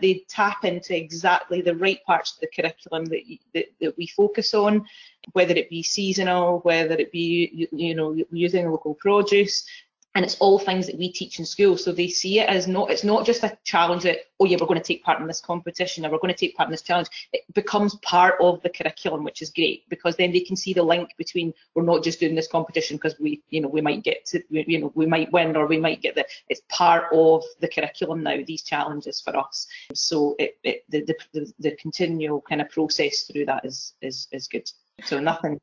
they 0.02 0.26
tap 0.28 0.66
into 0.66 0.96
exactly 0.96 1.62
the 1.62 1.76
right 1.76 2.04
parts 2.06 2.34
of 2.34 2.40
the 2.42 2.48
curriculum 2.48 3.06
that, 3.06 3.22
that, 3.54 3.66
that 3.82 3.98
we 3.98 4.08
focus 4.08 4.54
on 4.54 4.86
whether 5.34 5.54
it 5.54 5.70
be 5.70 5.84
seasonal 5.84 6.60
whether 6.60 6.96
it 6.96 7.12
be 7.12 7.52
you, 7.54 7.68
you 7.72 7.96
know 7.96 8.16
using 8.32 8.70
local 8.70 8.94
produce 8.96 9.66
and 10.18 10.26
it's 10.26 10.36
all 10.38 10.58
things 10.58 10.88
that 10.88 10.98
we 10.98 11.12
teach 11.12 11.38
in 11.38 11.46
school. 11.46 11.78
So 11.78 11.92
they 11.92 12.08
see 12.08 12.40
it 12.40 12.50
as 12.50 12.68
not 12.68 12.90
it's 12.90 13.04
not 13.04 13.24
just 13.24 13.44
a 13.44 13.56
challenge 13.64 14.02
that 14.02 14.18
oh 14.40 14.46
yeah 14.46 14.58
we're 14.60 14.66
going 14.66 14.82
to 14.82 14.84
take 14.84 15.04
part 15.04 15.22
in 15.22 15.28
this 15.28 15.40
competition 15.40 16.04
or 16.04 16.10
we're 16.10 16.18
going 16.18 16.34
to 16.34 16.40
take 16.40 16.58
part 16.58 16.68
in 16.68 16.72
this 16.72 16.82
challenge. 16.82 17.08
It 17.34 17.44
becomes 17.54 17.94
part 17.98 18.34
of 18.42 18.60
the 18.64 18.70
curriculum 18.70 19.24
which 19.24 19.44
is 19.44 19.52
great 19.52 19.88
because 19.90 20.16
then 20.16 20.32
they 20.32 20.40
can 20.40 20.56
see 20.56 20.74
the 20.74 20.82
link 20.82 21.12
between 21.20 21.54
we're 21.76 21.84
not 21.84 22.04
just 22.04 22.20
doing 22.20 22.34
this 22.34 22.48
competition 22.48 22.98
because 22.98 23.20
we 23.20 23.44
you 23.52 23.62
know 23.62 23.68
we 23.68 23.80
might 23.80 24.04
get 24.04 24.26
to 24.26 24.42
you 24.50 24.80
know 24.80 24.92
we 24.96 25.06
might 25.06 25.32
win 25.32 25.56
or 25.56 25.68
we 25.68 25.80
might 25.80 26.02
get 26.02 26.16
the 26.16 26.26
it's 26.50 26.62
part 26.68 27.14
of 27.14 27.44
the 27.60 27.68
curriculum 27.68 28.24
now 28.24 28.38
these 28.48 28.64
challenges 28.64 29.22
for 29.22 29.38
us. 29.38 29.68
So 29.94 30.36
it, 30.40 30.58
it 30.64 30.84
the, 30.90 31.16
the 31.34 31.54
the 31.60 31.76
continual 31.76 32.42
kind 32.42 32.60
of 32.60 32.72
process 32.72 33.22
through 33.32 33.46
that 33.46 33.66
is 33.66 33.94
is 34.02 34.28
is 34.32 34.48
good. 34.48 34.68
So 35.04 35.20
nothing 35.20 35.62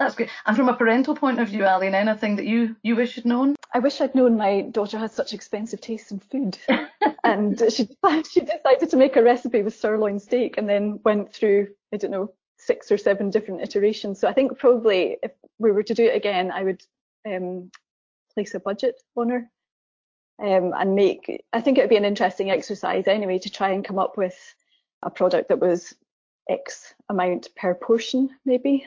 that's 0.00 0.14
great. 0.14 0.30
And 0.46 0.56
from 0.56 0.70
a 0.70 0.74
parental 0.74 1.14
point 1.14 1.38
of 1.38 1.48
view, 1.48 1.64
Aline, 1.64 1.94
anything 1.94 2.36
that 2.36 2.46
you, 2.46 2.74
you 2.82 2.96
wish 2.96 3.16
you'd 3.16 3.26
known? 3.26 3.54
I 3.74 3.80
wish 3.80 4.00
I'd 4.00 4.14
known 4.14 4.38
my 4.38 4.62
daughter 4.62 4.98
has 4.98 5.12
such 5.12 5.34
expensive 5.34 5.82
tastes 5.82 6.10
in 6.10 6.20
food. 6.20 6.58
and 7.24 7.62
she, 7.70 7.86
she 8.30 8.40
decided 8.40 8.88
to 8.88 8.96
make 8.96 9.16
a 9.16 9.22
recipe 9.22 9.62
with 9.62 9.78
sirloin 9.78 10.18
steak 10.18 10.56
and 10.56 10.66
then 10.66 11.00
went 11.04 11.34
through, 11.34 11.68
I 11.92 11.98
don't 11.98 12.10
know, 12.10 12.32
six 12.56 12.90
or 12.90 12.96
seven 12.96 13.28
different 13.28 13.60
iterations. 13.60 14.18
So 14.18 14.26
I 14.26 14.32
think 14.32 14.58
probably 14.58 15.18
if 15.22 15.32
we 15.58 15.70
were 15.70 15.82
to 15.82 15.94
do 15.94 16.06
it 16.06 16.16
again, 16.16 16.50
I 16.50 16.64
would 16.64 16.82
um, 17.26 17.70
place 18.32 18.54
a 18.54 18.60
budget 18.60 18.94
on 19.16 19.28
her 19.28 19.50
um, 20.42 20.72
and 20.74 20.94
make, 20.94 21.44
I 21.52 21.60
think 21.60 21.76
it 21.76 21.82
would 21.82 21.90
be 21.90 21.96
an 21.96 22.06
interesting 22.06 22.50
exercise 22.50 23.06
anyway 23.06 23.38
to 23.40 23.50
try 23.50 23.72
and 23.72 23.84
come 23.84 23.98
up 23.98 24.16
with 24.16 24.36
a 25.02 25.10
product 25.10 25.50
that 25.50 25.60
was 25.60 25.94
X 26.48 26.94
amount 27.10 27.48
per 27.54 27.74
portion, 27.74 28.30
maybe 28.46 28.86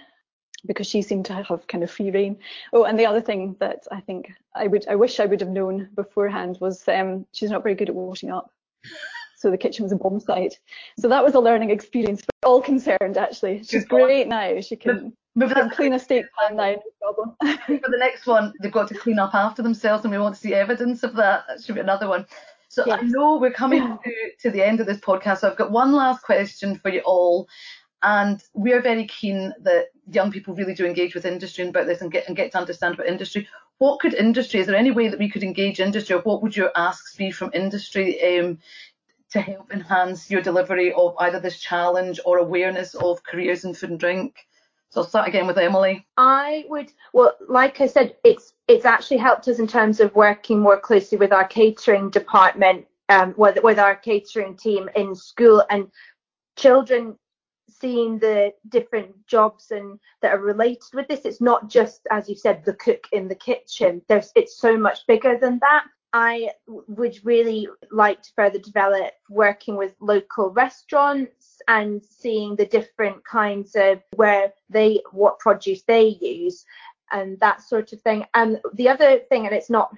because 0.65 0.87
she 0.87 1.01
seemed 1.01 1.25
to 1.25 1.33
have 1.33 1.67
kind 1.67 1.83
of 1.83 1.91
free 1.91 2.11
rein. 2.11 2.37
Oh, 2.71 2.83
and 2.83 2.97
the 2.97 3.05
other 3.05 3.21
thing 3.21 3.55
that 3.59 3.85
I 3.91 3.99
think 3.99 4.31
I 4.55 4.67
would, 4.67 4.87
I 4.87 4.95
wish 4.95 5.19
I 5.19 5.25
would 5.25 5.41
have 5.41 5.49
known 5.49 5.89
beforehand 5.95 6.57
was 6.61 6.87
um, 6.87 7.25
she's 7.33 7.49
not 7.49 7.63
very 7.63 7.75
good 7.75 7.89
at 7.89 7.95
washing 7.95 8.31
up. 8.31 8.51
So 9.35 9.51
the 9.51 9.57
kitchen 9.57 9.83
was 9.83 9.91
a 9.91 9.97
bomb 9.97 10.21
site. 10.21 10.57
So 10.97 11.09
that 11.09 11.23
was 11.23 11.35
a 11.35 11.39
learning 11.39 11.69
experience 11.69 12.21
for 12.21 12.47
all 12.47 12.61
concerned, 12.61 13.17
actually. 13.17 13.63
She's 13.63 13.83
great 13.83 14.29
now. 14.29 14.61
She 14.61 14.77
can, 14.77 15.11
can 15.37 15.69
clean 15.69 15.91
a 15.91 15.99
steak 15.99 16.25
pan 16.39 16.55
now, 16.55 16.75
no 17.01 17.13
problem. 17.13 17.57
for 17.81 17.91
the 17.91 17.97
next 17.97 18.25
one, 18.25 18.53
they've 18.61 18.71
got 18.71 18.87
to 18.87 18.93
clean 18.93 19.19
up 19.19 19.35
after 19.35 19.61
themselves, 19.61 20.05
and 20.05 20.13
we 20.13 20.17
want 20.17 20.35
to 20.35 20.39
see 20.39 20.53
evidence 20.53 21.03
of 21.03 21.15
that. 21.15 21.43
That 21.49 21.61
should 21.61 21.75
be 21.75 21.81
another 21.81 22.07
one. 22.07 22.25
So 22.69 22.85
yes. 22.87 22.99
I 23.01 23.05
know 23.05 23.37
we're 23.37 23.51
coming 23.51 23.81
to, 24.03 24.13
to 24.43 24.49
the 24.49 24.65
end 24.65 24.79
of 24.79 24.87
this 24.87 24.99
podcast. 24.99 25.39
So 25.39 25.49
I've 25.51 25.57
got 25.57 25.71
one 25.71 25.91
last 25.91 26.23
question 26.23 26.77
for 26.77 26.89
you 26.89 27.01
all. 27.01 27.47
And 28.01 28.41
we 28.53 28.73
are 28.73 28.81
very 28.81 29.05
keen 29.07 29.53
that 29.61 29.87
young 30.11 30.31
people 30.31 30.53
really 30.53 30.73
do 30.73 30.85
engage 30.85 31.15
with 31.15 31.25
industry 31.25 31.63
and 31.63 31.69
about 31.75 31.87
this 31.87 32.01
and 32.01 32.11
get 32.11 32.27
and 32.27 32.35
get 32.35 32.51
to 32.51 32.57
understand 32.57 32.95
about 32.95 33.07
industry. 33.07 33.47
What 33.77 33.99
could 33.99 34.13
industry? 34.13 34.59
Is 34.59 34.67
there 34.67 34.75
any 34.75 34.91
way 34.91 35.07
that 35.07 35.19
we 35.19 35.29
could 35.29 35.43
engage 35.43 35.79
industry, 35.79 36.15
or 36.15 36.21
what 36.21 36.41
would 36.41 36.55
your 36.55 36.71
asks 36.75 37.15
be 37.15 37.31
from 37.31 37.51
industry 37.53 38.39
um, 38.39 38.59
to 39.31 39.41
help 39.41 39.71
enhance 39.71 40.29
your 40.29 40.41
delivery 40.41 40.93
of 40.93 41.15
either 41.19 41.39
this 41.39 41.59
challenge 41.59 42.19
or 42.25 42.37
awareness 42.37 42.95
of 42.95 43.23
careers 43.23 43.65
in 43.65 43.73
food 43.73 43.91
and 43.91 43.99
drink? 43.99 44.35
So 44.89 45.01
I'll 45.01 45.07
start 45.07 45.27
again 45.27 45.47
with 45.47 45.57
Emily. 45.57 46.05
I 46.17 46.65
would, 46.69 46.91
well, 47.13 47.35
like 47.49 47.81
I 47.81 47.87
said, 47.87 48.15
it's 48.23 48.53
it's 48.67 48.85
actually 48.85 49.17
helped 49.17 49.47
us 49.47 49.59
in 49.59 49.67
terms 49.67 49.99
of 49.99 50.13
working 50.15 50.59
more 50.59 50.79
closely 50.79 51.17
with 51.17 51.33
our 51.33 51.47
catering 51.47 52.09
department, 52.09 52.85
um, 53.09 53.33
with 53.35 53.57
with 53.63 53.79
our 53.79 53.95
catering 53.95 54.55
team 54.55 54.89
in 54.95 55.15
school 55.15 55.63
and 55.69 55.89
children 56.55 57.17
seeing 57.83 58.17
the 58.17 58.53
different 58.69 59.13
jobs 59.27 59.71
and 59.71 59.99
that 60.21 60.33
are 60.33 60.39
related 60.39 60.87
with 60.93 61.05
this. 61.09 61.25
It's 61.25 61.41
not 61.41 61.69
just, 61.69 62.07
as 62.11 62.29
you 62.29 62.35
said, 62.35 62.63
the 62.63 62.75
cook 62.75 63.07
in 63.11 63.27
the 63.27 63.35
kitchen. 63.35 64.01
There's 64.07 64.31
it's 64.35 64.57
so 64.57 64.77
much 64.77 65.05
bigger 65.05 65.37
than 65.37 65.59
that. 65.59 65.83
I 66.13 66.51
would 66.67 67.19
really 67.25 67.67
like 67.91 68.21
to 68.21 68.29
further 68.37 68.59
develop 68.59 69.11
working 69.29 69.75
with 69.75 69.95
local 69.99 70.51
restaurants 70.51 71.61
and 71.67 72.01
seeing 72.05 72.55
the 72.55 72.67
different 72.67 73.25
kinds 73.25 73.75
of 73.75 74.01
where 74.15 74.53
they 74.69 75.01
what 75.11 75.39
produce 75.39 75.81
they 75.83 76.17
use 76.21 76.63
and 77.11 77.37
that 77.41 77.61
sort 77.61 77.91
of 77.91 78.01
thing. 78.01 78.25
And 78.33 78.61
the 78.75 78.87
other 78.87 79.19
thing, 79.27 79.45
and 79.45 79.53
it's 79.53 79.69
not, 79.69 79.93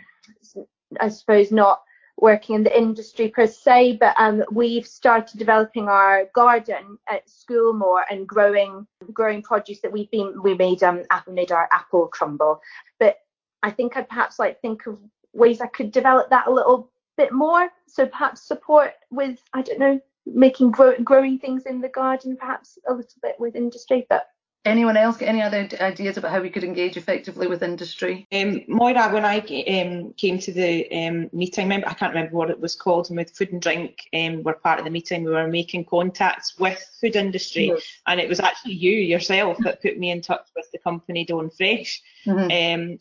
I 1.00 1.10
suppose, 1.10 1.52
not 1.52 1.84
working 2.18 2.56
in 2.56 2.64
the 2.64 2.78
industry 2.78 3.28
per 3.30 3.46
se, 3.46 3.98
but 4.00 4.16
um, 4.18 4.44
we've 4.52 4.88
started 4.88 5.38
developing 5.38 5.90
our 5.90 6.26
garden 6.34 6.98
at 7.10 7.30
school 7.30 7.74
more 7.74 8.06
and 8.10 8.28
growing 8.28 8.88
growing 9.14 9.42
produce 9.42 9.82
that 9.82 9.92
we've 9.92 10.10
been 10.12 10.42
we 10.42 10.54
made 10.56 10.82
um 10.82 11.04
apple 11.12 11.34
made 11.34 11.52
our 11.52 11.68
apple 11.72 12.08
crumble. 12.08 12.62
But 13.00 13.18
I 13.64 13.72
think 13.72 13.98
I'd 13.98 14.10
perhaps 14.10 14.40
like 14.40 14.62
think 14.62 14.88
of 14.88 14.98
ways 15.34 15.60
I 15.60 15.68
could 15.68 15.92
develop 15.92 16.30
that 16.30 16.48
a 16.48 16.52
little 16.52 16.90
bit 17.18 17.32
more. 17.32 17.70
So 17.88 18.06
perhaps 18.06 18.48
support 18.48 18.94
with 19.12 19.40
I 19.54 19.62
don't 19.62 19.80
know 19.80 20.00
making 20.26 20.72
grow, 20.72 20.96
growing 21.04 21.38
things 21.38 21.66
in 21.66 21.82
the 21.82 21.90
garden, 21.90 22.36
perhaps 22.36 22.80
a 22.88 22.94
little 22.94 23.20
bit 23.22 23.36
with 23.40 23.56
industry, 23.56 24.08
but 24.10 24.28
Anyone 24.66 24.98
else 24.98 25.18
get 25.18 25.30
any 25.30 25.44
other 25.44 25.70
ideas 25.80 26.18
about 26.18 26.32
how 26.32 26.42
we 26.42 26.50
could 26.50 26.64
engage 26.64 26.98
effectively 26.98 27.46
with 27.46 27.62
industry? 27.62 28.28
Um, 28.32 28.62
Moira, 28.68 29.14
when 29.14 29.24
I 29.24 29.38
um, 29.38 30.12
came 30.14 30.40
to 30.40 30.52
the 30.52 30.92
um, 30.92 31.30
meeting, 31.32 31.66
remember 31.66 31.88
I 31.88 31.94
can't 31.94 32.14
remember 32.14 32.36
what 32.36 32.50
it 32.50 32.60
was 32.60 32.76
called, 32.76 33.10
and 33.10 33.18
with 33.18 33.30
food 33.38 33.54
and 33.54 33.62
drink 33.62 34.00
um, 34.14 34.42
were 34.42 34.54
part 34.54 34.80
of 34.80 34.86
the 34.86 34.92
meeting. 34.92 35.24
We 35.24 35.32
were 35.32 35.48
making 35.48 35.86
contacts 35.86 36.58
with 36.58 36.84
food 37.00 37.16
industry, 37.16 37.68
yes. 37.68 37.84
and 38.08 38.20
it 38.20 38.28
was 38.28 38.40
actually 38.40 38.74
you 38.74 38.94
yourself 38.94 39.58
that 39.60 39.84
put 39.84 40.00
me 40.00 40.10
in 40.10 40.22
touch 40.22 40.48
with 40.56 40.72
the 40.72 40.80
company 40.80 41.26
Dawnfresh. 41.26 42.00
Mm-hmm. 42.26 42.82
Um, 42.92 43.00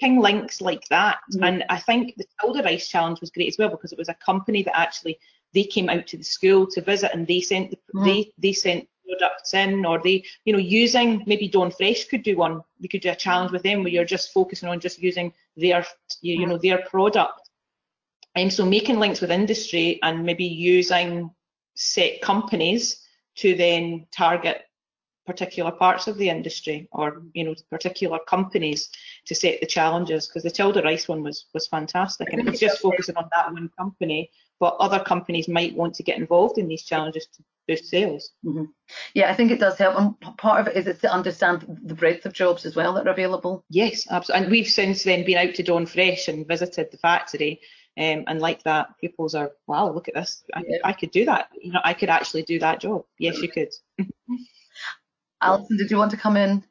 making 0.00 0.20
links 0.20 0.60
like 0.60 0.88
that, 0.88 1.18
mm-hmm. 1.32 1.44
and 1.44 1.64
I 1.68 1.78
think 1.78 2.14
the 2.16 2.26
Tilda 2.40 2.64
Rice 2.64 2.88
Challenge 2.88 3.20
was 3.20 3.30
great 3.30 3.48
as 3.48 3.56
well 3.56 3.68
because 3.68 3.92
it 3.92 3.98
was 3.98 4.08
a 4.08 4.14
company 4.14 4.64
that 4.64 4.76
actually 4.76 5.20
they 5.52 5.64
came 5.64 5.88
out 5.88 6.08
to 6.08 6.16
the 6.16 6.24
school 6.24 6.66
to 6.66 6.80
visit 6.80 7.12
and 7.14 7.26
they 7.26 7.40
sent 7.40 7.70
the, 7.70 7.76
mm-hmm. 7.76 8.04
they 8.04 8.32
they 8.38 8.52
sent 8.52 8.88
products 9.06 9.54
in 9.54 9.84
or 9.84 10.00
they 10.02 10.24
you 10.44 10.52
know 10.52 10.58
using 10.58 11.22
maybe 11.26 11.48
Dawnfresh 11.48 12.08
could 12.08 12.22
do 12.22 12.36
one 12.36 12.62
we 12.80 12.88
could 12.88 13.02
do 13.02 13.10
a 13.10 13.16
challenge 13.16 13.52
with 13.52 13.62
them 13.62 13.82
where 13.82 13.92
you're 13.92 14.04
just 14.04 14.32
focusing 14.32 14.68
on 14.68 14.80
just 14.80 15.00
using 15.00 15.32
their 15.56 15.84
you, 16.20 16.40
you 16.40 16.46
know 16.46 16.58
their 16.58 16.78
product. 16.82 17.40
And 18.36 18.52
so 18.52 18.64
making 18.64 18.98
links 18.98 19.20
with 19.20 19.30
industry 19.30 20.00
and 20.02 20.24
maybe 20.24 20.44
using 20.44 21.30
set 21.76 22.20
companies 22.20 23.00
to 23.36 23.54
then 23.54 24.06
target 24.10 24.62
particular 25.24 25.70
parts 25.70 26.06
of 26.06 26.18
the 26.18 26.28
industry 26.28 26.88
or 26.92 27.22
you 27.32 27.44
know 27.44 27.54
particular 27.70 28.18
companies 28.28 28.90
to 29.26 29.34
set 29.34 29.60
the 29.60 29.66
challenges 29.66 30.26
because 30.26 30.42
the 30.42 30.50
Tilda 30.50 30.82
Rice 30.82 31.08
one 31.08 31.22
was 31.22 31.46
was 31.54 31.66
fantastic. 31.68 32.32
And 32.32 32.40
it 32.40 32.50
was 32.50 32.60
just 32.60 32.80
focusing 32.80 33.16
on 33.16 33.28
that 33.32 33.52
one 33.52 33.70
company 33.78 34.30
but 34.60 34.76
other 34.78 35.00
companies 35.00 35.48
might 35.48 35.74
want 35.74 35.94
to 35.94 36.02
get 36.02 36.18
involved 36.18 36.58
in 36.58 36.68
these 36.68 36.84
challenges 36.84 37.26
to 37.26 37.42
boost 37.66 37.86
sales. 37.86 38.30
Mm-hmm. 38.44 38.64
Yeah, 39.14 39.30
I 39.30 39.34
think 39.34 39.50
it 39.50 39.60
does 39.60 39.78
help, 39.78 39.98
and 39.98 40.36
part 40.38 40.60
of 40.60 40.68
it 40.68 40.86
is 40.86 40.98
to 40.98 41.12
understand 41.12 41.78
the 41.84 41.94
breadth 41.94 42.26
of 42.26 42.32
jobs 42.32 42.66
as 42.66 42.76
well 42.76 42.94
that 42.94 43.06
are 43.06 43.12
available. 43.12 43.64
Yes, 43.70 44.06
absolutely. 44.10 44.44
And 44.44 44.50
we've 44.50 44.68
since 44.68 45.02
then 45.02 45.24
been 45.24 45.48
out 45.48 45.54
to 45.54 45.62
Dawnfresh 45.62 46.28
and 46.28 46.46
visited 46.46 46.90
the 46.90 46.98
factory. 46.98 47.60
Um, 47.96 48.24
and 48.26 48.40
like 48.40 48.62
that, 48.64 48.88
pupils 48.98 49.36
are, 49.36 49.52
wow, 49.68 49.90
look 49.92 50.08
at 50.08 50.14
this. 50.14 50.42
I, 50.52 50.62
yeah. 50.66 50.78
I 50.82 50.92
could 50.92 51.12
do 51.12 51.24
that. 51.26 51.48
You 51.60 51.72
know, 51.72 51.80
I 51.84 51.94
could 51.94 52.10
actually 52.10 52.42
do 52.42 52.58
that 52.58 52.80
job. 52.80 53.04
Yes, 53.18 53.38
you 53.38 53.48
could. 53.48 53.72
Alison, 55.40 55.76
did 55.76 55.90
you 55.90 55.98
want 55.98 56.10
to 56.10 56.16
come 56.16 56.36
in? 56.36 56.64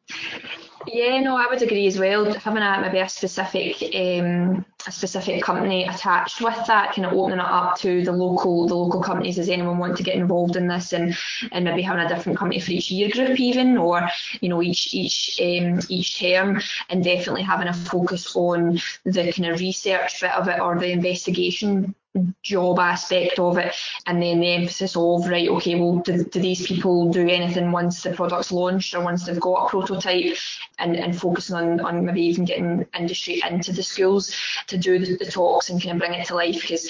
Yeah, 0.87 1.19
no, 1.21 1.37
I 1.37 1.47
would 1.49 1.61
agree 1.61 1.87
as 1.87 1.97
well. 1.97 2.33
Having 2.33 2.63
a 2.63 2.81
maybe 2.81 2.99
a 2.99 3.07
specific 3.07 3.81
um, 3.95 4.65
a 4.85 4.91
specific 4.91 5.41
company 5.41 5.85
attached 5.85 6.41
with 6.41 6.57
that, 6.67 6.93
kind 6.93 7.05
of 7.05 7.13
opening 7.13 7.39
it 7.39 7.45
up 7.45 7.77
to 7.79 8.03
the 8.03 8.11
local 8.11 8.67
the 8.67 8.75
local 8.75 9.01
companies. 9.01 9.37
Does 9.37 9.49
anyone 9.49 9.77
want 9.77 9.97
to 9.97 10.03
get 10.03 10.15
involved 10.15 10.55
in 10.55 10.67
this, 10.67 10.91
and 10.91 11.15
and 11.51 11.63
maybe 11.63 11.81
having 11.81 12.05
a 12.05 12.09
different 12.09 12.37
company 12.37 12.59
for 12.59 12.71
each 12.71 12.91
year 12.91 13.09
group, 13.09 13.39
even, 13.39 13.77
or 13.77 14.09
you 14.41 14.49
know 14.49 14.61
each 14.61 14.93
each 14.93 15.39
um, 15.41 15.79
each 15.89 16.19
term, 16.19 16.59
and 16.89 17.03
definitely 17.03 17.43
having 17.43 17.67
a 17.67 17.73
focus 17.73 18.35
on 18.35 18.79
the 19.05 19.31
kind 19.31 19.45
of 19.53 19.59
research 19.59 20.21
bit 20.21 20.31
of 20.31 20.47
it 20.47 20.59
or 20.59 20.77
the 20.77 20.91
investigation 20.91 21.95
job 22.43 22.77
aspect 22.77 23.39
of 23.39 23.57
it 23.57 23.73
and 24.05 24.21
then 24.21 24.39
the 24.39 24.53
emphasis 24.53 24.95
of 24.95 25.27
right 25.27 25.49
okay 25.49 25.73
well 25.73 25.97
do, 25.97 26.23
do 26.25 26.39
these 26.39 26.67
people 26.67 27.11
do 27.11 27.27
anything 27.27 27.71
once 27.71 28.03
the 28.03 28.11
product's 28.11 28.51
launched 28.51 28.93
or 28.93 29.03
once 29.03 29.25
they've 29.25 29.39
got 29.39 29.65
a 29.65 29.69
prototype 29.69 30.35
and, 30.77 30.95
and 30.95 31.19
focusing 31.19 31.55
on, 31.55 31.79
on 31.79 32.05
maybe 32.05 32.21
even 32.21 32.45
getting 32.45 32.85
industry 32.97 33.41
into 33.49 33.73
the 33.73 33.81
schools 33.81 34.35
to 34.67 34.77
do 34.77 34.99
the, 34.99 35.17
the 35.17 35.31
talks 35.31 35.69
and 35.69 35.81
kind 35.81 35.93
of 35.93 35.99
bring 35.99 36.13
it 36.13 36.27
to 36.27 36.35
life 36.35 36.61
because 36.61 36.87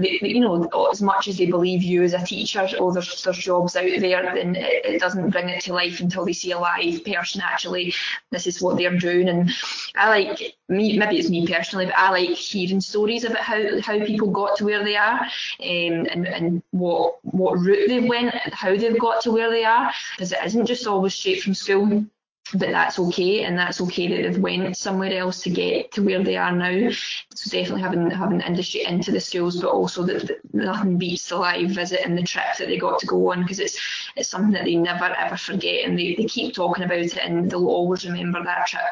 you 0.00 0.40
know 0.40 0.88
as 0.90 1.02
much 1.02 1.28
as 1.28 1.36
they 1.36 1.46
believe 1.46 1.82
you 1.82 2.02
as 2.02 2.14
a 2.14 2.24
teacher 2.24 2.66
oh 2.78 2.90
there's, 2.90 3.22
there's 3.22 3.38
jobs 3.38 3.76
out 3.76 3.84
there 3.98 4.34
then 4.34 4.56
it, 4.56 4.86
it 4.86 5.00
doesn't 5.00 5.30
bring 5.30 5.50
it 5.50 5.62
to 5.62 5.74
life 5.74 6.00
until 6.00 6.24
they 6.24 6.32
see 6.32 6.52
a 6.52 6.58
live 6.58 7.04
person 7.04 7.42
actually 7.42 7.92
this 8.30 8.46
is 8.46 8.62
what 8.62 8.78
they're 8.78 8.96
doing 8.96 9.28
and 9.28 9.50
I 9.94 10.08
like 10.08 10.54
me 10.68 10.96
maybe 10.96 11.18
it's 11.18 11.28
me 11.28 11.46
personally 11.46 11.86
but 11.86 11.96
I 11.96 12.10
like 12.10 12.30
hearing 12.30 12.80
stories 12.80 13.24
about 13.24 13.40
how, 13.40 13.80
how 13.80 14.04
people 14.04 14.30
got 14.30 14.56
to 14.56 14.64
where 14.64 14.84
they 14.84 14.96
are 14.96 15.20
um, 15.20 15.28
and, 15.60 16.26
and 16.26 16.62
what 16.70 17.18
what 17.22 17.58
route 17.58 17.88
they 17.88 18.00
went, 18.00 18.34
how 18.34 18.76
they've 18.76 18.98
got 18.98 19.22
to 19.22 19.32
where 19.32 19.50
they 19.50 19.64
are, 19.64 19.92
because 20.16 20.32
it 20.32 20.38
isn't 20.44 20.66
just 20.66 20.86
always 20.86 21.14
straight 21.14 21.42
from 21.42 21.54
school 21.54 22.04
but 22.52 22.70
that's 22.70 22.98
okay 22.98 23.44
and 23.44 23.58
that's 23.58 23.80
okay 23.80 24.06
that 24.08 24.22
they've 24.22 24.42
went 24.42 24.76
somewhere 24.76 25.12
else 25.12 25.42
to 25.42 25.50
get 25.50 25.90
to 25.92 26.02
where 26.02 26.22
they 26.22 26.36
are 26.36 26.52
now. 26.52 26.90
So 27.34 27.50
definitely 27.50 27.82
having 27.82 28.10
having 28.10 28.40
industry 28.40 28.84
into 28.84 29.10
the 29.10 29.20
schools 29.20 29.60
but 29.60 29.70
also 29.70 30.04
that, 30.04 30.26
that 30.26 30.44
nothing 30.52 30.98
beats 30.98 31.28
the 31.28 31.36
live 31.36 31.70
visit 31.70 32.00
and 32.04 32.16
the 32.16 32.22
trip 32.22 32.44
that 32.58 32.68
they 32.68 32.78
got 32.78 32.98
to 33.00 33.06
go 33.06 33.32
on 33.32 33.42
because 33.42 33.60
it's 33.60 33.78
it's 34.16 34.28
something 34.28 34.52
that 34.52 34.64
they 34.64 34.76
never 34.76 35.04
ever 35.04 35.36
forget 35.36 35.84
and 35.86 35.98
they, 35.98 36.14
they 36.14 36.24
keep 36.24 36.54
talking 36.54 36.84
about 36.84 36.98
it 36.98 37.16
and 37.16 37.50
they'll 37.50 37.68
always 37.68 38.04
remember 38.04 38.42
that 38.44 38.66
trip 38.66 38.82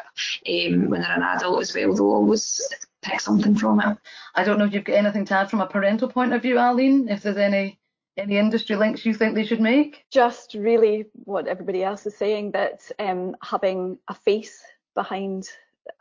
um, 0.47 0.89
when 0.89 1.01
they're 1.01 1.15
an 1.15 1.23
adult 1.23 1.61
as 1.61 1.75
well. 1.75 1.93
They'll 1.93 2.05
always 2.05 2.61
pick 3.01 3.19
something 3.19 3.55
from 3.55 3.79
it. 3.81 3.97
I 4.35 4.43
don't 4.43 4.57
know 4.57 4.65
if 4.65 4.73
you've 4.73 4.83
got 4.83 4.95
anything 4.95 5.25
to 5.25 5.33
add 5.35 5.49
from 5.49 5.61
a 5.61 5.67
parental 5.67 6.07
point 6.07 6.33
of 6.33 6.41
view 6.41 6.57
Aline 6.57 7.09
if 7.09 7.23
there's 7.23 7.37
any 7.37 7.79
any 8.17 8.37
industry 8.37 8.75
links 8.75 9.05
you 9.05 9.13
think 9.13 9.35
they 9.35 9.45
should 9.45 9.61
make? 9.61 10.03
Just 10.11 10.53
really 10.53 11.05
what 11.13 11.47
everybody 11.47 11.83
else 11.83 12.05
is 12.05 12.15
saying 12.15 12.51
that 12.51 12.91
um, 12.99 13.35
having 13.41 13.97
a 14.07 14.13
face 14.13 14.61
behind 14.95 15.49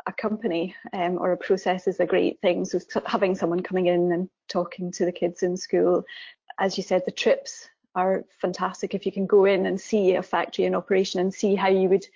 a 0.06 0.12
company 0.12 0.74
um, 0.92 1.18
or 1.18 1.32
a 1.32 1.36
process 1.36 1.86
is 1.86 2.00
a 2.00 2.06
great 2.06 2.40
thing. 2.40 2.64
So 2.64 2.80
having 3.06 3.34
someone 3.34 3.62
coming 3.62 3.86
in 3.86 4.12
and 4.12 4.28
talking 4.48 4.92
to 4.92 5.04
the 5.04 5.12
kids 5.12 5.42
in 5.42 5.56
school, 5.56 6.04
as 6.58 6.76
you 6.76 6.82
said, 6.82 7.02
the 7.04 7.12
trips 7.12 7.68
are 7.94 8.24
fantastic. 8.40 8.94
If 8.94 9.06
you 9.06 9.12
can 9.12 9.26
go 9.26 9.44
in 9.44 9.66
and 9.66 9.80
see 9.80 10.14
a 10.14 10.22
factory 10.22 10.64
in 10.64 10.74
operation 10.74 11.20
and 11.20 11.32
see 11.32 11.54
how 11.54 11.68
you 11.68 11.88
would 11.88 12.06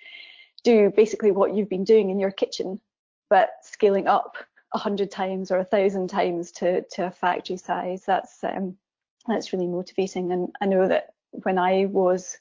do 0.63 0.91
basically 0.95 1.31
what 1.31 1.53
you've 1.53 1.69
been 1.69 1.83
doing 1.83 2.09
in 2.09 2.19
your 2.19 2.31
kitchen, 2.31 2.79
but 3.29 3.49
scaling 3.63 4.07
up 4.07 4.37
a 4.73 4.77
hundred 4.77 5.11
times 5.11 5.51
or 5.51 5.57
a 5.57 5.65
thousand 5.65 6.09
times 6.09 6.51
to 6.51 6.81
to 6.83 7.07
a 7.07 7.11
factory 7.11 7.57
size, 7.57 8.03
that's 8.05 8.43
um, 8.43 8.77
that's 9.27 9.53
really 9.53 9.67
motivating. 9.67 10.31
And 10.31 10.49
I 10.61 10.65
know 10.65 10.87
that 10.87 11.13
when 11.31 11.57
I 11.57 11.85
was 11.85 12.37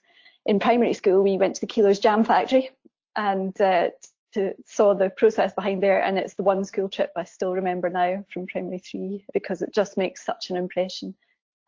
in 0.47 0.61
primary 0.61 0.95
school, 0.95 1.23
we 1.23 1.39
went 1.39 1.57
to 1.57 1.61
the 1.61 1.67
Keiller's 1.67 2.01
Jam 2.01 2.25
Factory 2.25 2.71
and 3.17 3.59
uh, 3.61 3.91
to, 4.35 4.55
saw 4.67 4.95
the 4.95 5.11
process 5.11 5.55
behind 5.55 5.83
there. 5.83 6.03
And 6.03 6.19
it's 6.19 6.35
the 6.35 6.43
one 6.43 6.65
school 6.65 6.89
trip 6.89 7.13
I 7.17 7.25
still 7.25 7.55
remember 7.55 7.89
now 7.89 8.25
from 8.33 8.47
primary 8.47 8.79
three 8.79 9.25
because 9.33 9.63
it 9.63 9.73
just 9.73 9.97
makes 9.97 10.25
such 10.25 10.51
an 10.51 10.57
impression. 10.57 11.15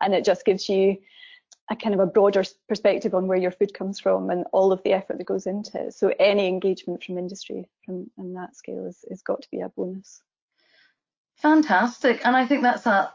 And 0.01 0.13
it 0.13 0.25
just 0.25 0.45
gives 0.45 0.69
you 0.69 0.97
a 1.69 1.75
kind 1.75 1.93
of 1.93 1.99
a 1.99 2.05
broader 2.05 2.43
perspective 2.69 3.13
on 3.13 3.27
where 3.27 3.37
your 3.37 3.51
food 3.51 3.73
comes 3.73 3.99
from 3.99 4.29
and 4.29 4.45
all 4.53 4.71
of 4.71 4.81
the 4.83 4.93
effort 4.93 5.17
that 5.17 5.25
goes 5.25 5.47
into 5.47 5.87
it. 5.87 5.93
So 5.93 6.13
any 6.19 6.47
engagement 6.47 7.03
from 7.03 7.17
industry 7.17 7.67
from 7.85 8.09
on 8.17 8.33
that 8.33 8.55
scale 8.55 8.85
is 8.85 9.21
got 9.21 9.41
to 9.41 9.49
be 9.51 9.61
a 9.61 9.69
bonus. 9.69 10.21
Fantastic. 11.37 12.25
And 12.25 12.35
I 12.35 12.45
think 12.45 12.63
that's 12.63 12.85
a 12.85 13.13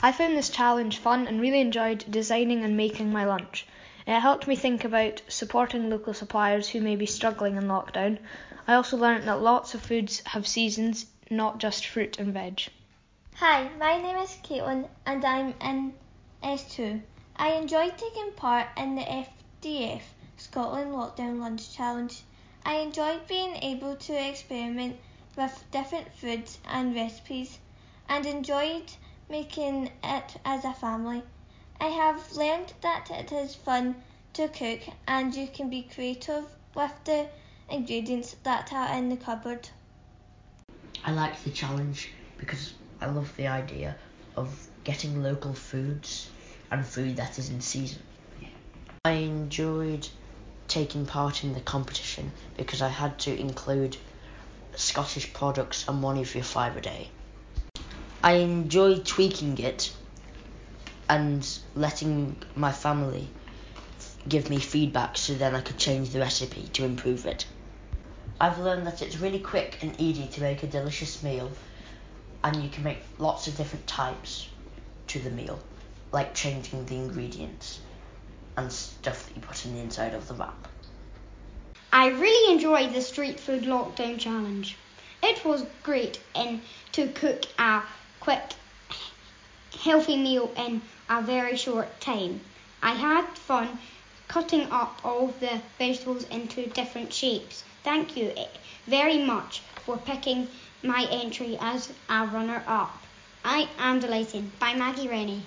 I 0.06 0.12
found 0.12 0.38
this 0.38 0.52
challenge 0.52 1.00
fun 1.00 1.28
and 1.28 1.42
really 1.42 1.62
enjoyed 1.62 2.06
designing 2.08 2.64
and 2.64 2.78
making 2.78 3.12
my 3.12 3.26
lunch. 3.26 3.66
It 4.06 4.20
helped 4.20 4.46
me 4.46 4.56
think 4.56 4.86
about 4.86 5.24
supporting 5.28 5.90
local 5.90 6.14
suppliers 6.14 6.70
who 6.70 6.80
may 6.80 6.96
be 6.96 7.08
struggling 7.08 7.56
in 7.56 7.64
lockdown. 7.64 8.20
I 8.68 8.76
also 8.76 8.98
learned 8.98 9.28
that 9.28 9.42
lots 9.42 9.74
of 9.74 9.82
foods 9.82 10.22
have 10.28 10.46
seasons, 10.46 11.08
not 11.32 11.58
just 11.58 11.88
fruit 11.88 12.20
and 12.20 12.32
veg. 12.32 12.68
Hi, 13.38 13.68
my 13.80 14.00
name 14.00 14.18
is 14.18 14.38
Caitlin 14.44 14.88
and 15.08 15.26
I'm 15.26 15.56
in 15.60 15.96
S2. 16.44 17.02
I 17.36 17.54
enjoyed 17.54 17.98
taking 17.98 18.32
part 18.34 18.68
in 18.78 18.94
the 18.94 19.26
FDF 19.64 20.04
Scotland 20.38 20.92
Lockdown 20.92 21.40
Lunch 21.40 21.76
Challenge. 21.76 22.22
I 22.64 22.76
enjoyed 22.76 23.26
being 23.28 23.56
able 23.56 23.96
to 23.96 24.30
experiment 24.30 25.00
with 25.36 25.66
different 25.72 26.14
foods 26.14 26.60
and 26.64 26.94
recipes 26.94 27.58
and 28.08 28.28
enjoyed 28.28 28.92
making 29.30 29.92
it 30.04 30.36
as 30.46 30.66
a 30.66 30.74
family. 30.74 31.24
I 31.80 31.88
have 31.88 32.32
learned 32.34 32.74
that 32.82 33.10
it 33.12 33.32
is 33.32 33.56
fun 33.56 33.96
to 34.34 34.48
cook 34.48 34.82
and 35.08 35.34
you 35.34 35.48
can 35.48 35.70
be 35.70 35.84
creative 35.84 36.46
with 36.76 36.94
the 37.06 37.28
ingredients 37.70 38.36
that 38.44 38.72
are 38.72 38.96
in 38.98 39.10
the 39.10 39.18
cupboard. 39.18 39.70
I 41.04 41.12
like 41.12 41.42
the 41.44 41.52
challenge 41.52 42.10
because 42.38 42.74
I 43.02 43.08
love 43.08 43.36
the 43.38 43.48
idea 43.48 43.96
of 44.36 44.68
getting 44.84 45.22
local 45.22 45.54
foods 45.54 46.30
and 46.72 46.86
food 46.86 47.18
that 47.18 47.38
is 47.40 47.50
in 47.50 47.62
season. 47.62 48.02
I 49.06 49.12
enjoyed 49.12 50.08
taking 50.68 51.06
part 51.06 51.44
in 51.44 51.54
the 51.54 51.62
competition 51.62 52.32
because 52.58 52.82
I 52.82 52.90
had 52.90 53.20
to 53.20 53.40
include 53.40 53.98
Scottish 54.76 55.32
products 55.34 55.88
and 55.88 56.02
one 56.02 56.18
of 56.18 56.34
your 56.34 56.44
five 56.44 56.76
a 56.76 56.82
day. 56.82 57.10
I 58.26 58.38
enjoy 58.38 58.98
tweaking 58.98 59.60
it 59.60 59.94
and 61.08 61.48
letting 61.76 62.36
my 62.56 62.72
family 62.72 63.30
give 64.28 64.50
me 64.50 64.58
feedback 64.58 65.16
so 65.16 65.36
then 65.36 65.54
I 65.54 65.62
could 65.62 65.78
change 65.78 66.10
the 66.10 66.18
recipe 66.18 66.64
to 66.74 66.86
improve 66.86 67.28
it. 67.28 67.46
I've 68.42 68.58
learned 68.58 68.88
that 68.88 69.04
it's 69.04 69.18
really 69.18 69.38
quick 69.38 69.78
and 69.84 69.94
easy 70.02 70.26
to 70.26 70.42
make 70.42 70.64
a 70.64 70.68
delicious 70.68 71.22
meal 71.22 71.52
and 72.44 72.64
you 72.64 72.70
can 72.70 72.84
make 72.84 72.98
lots 73.20 73.48
of 73.48 73.58
different 73.58 73.86
types 73.86 74.50
to 75.06 75.20
the 75.20 75.30
meal, 75.30 75.60
like 76.12 76.34
changing 76.34 76.84
the 76.88 76.96
ingredients 76.96 77.80
and 78.58 78.72
stuff 78.72 79.28
that 79.28 79.36
you 79.36 79.42
put 79.44 79.64
in 79.66 79.76
the 79.76 79.82
inside 79.82 80.16
of 80.16 80.28
the 80.28 80.34
wrap. 80.34 80.68
I 81.94 82.08
really 82.08 82.52
enjoyed 82.52 82.92
the 82.92 83.04
street 83.04 83.40
food 83.40 83.66
lockdown 83.66 84.18
challenge. 84.18 84.78
It 85.22 85.46
was 85.46 85.64
great 85.84 86.20
and 86.34 86.62
to 86.94 87.08
cook 87.10 87.46
a 87.60 87.84
quick, 88.26 88.56
healthy 89.82 90.18
meal 90.18 90.52
in 90.58 90.82
a 91.08 91.22
very 91.22 91.56
short 91.56 92.02
time. 92.02 92.42
I 92.82 92.94
had 92.96 93.38
fun 93.38 93.78
cutting 94.28 94.64
up 94.72 95.00
all 95.04 95.28
the 95.40 95.62
vegetables 95.78 96.24
into 96.30 96.66
different 96.66 97.14
shapes. 97.14 97.64
Thank 97.84 98.18
you 98.18 98.34
eh, 98.36 98.48
very 98.88 99.20
much 99.20 99.62
for 99.86 99.98
picking 99.98 100.48
my 100.82 101.08
entry 101.12 101.56
as 101.62 101.94
a 102.10 102.26
runner 102.26 102.64
up. 102.66 102.98
I 103.44 103.70
am 103.78 104.00
delighted 104.00 104.58
by 104.58 104.74
Maggie 104.74 105.08
Rennie. 105.08 105.44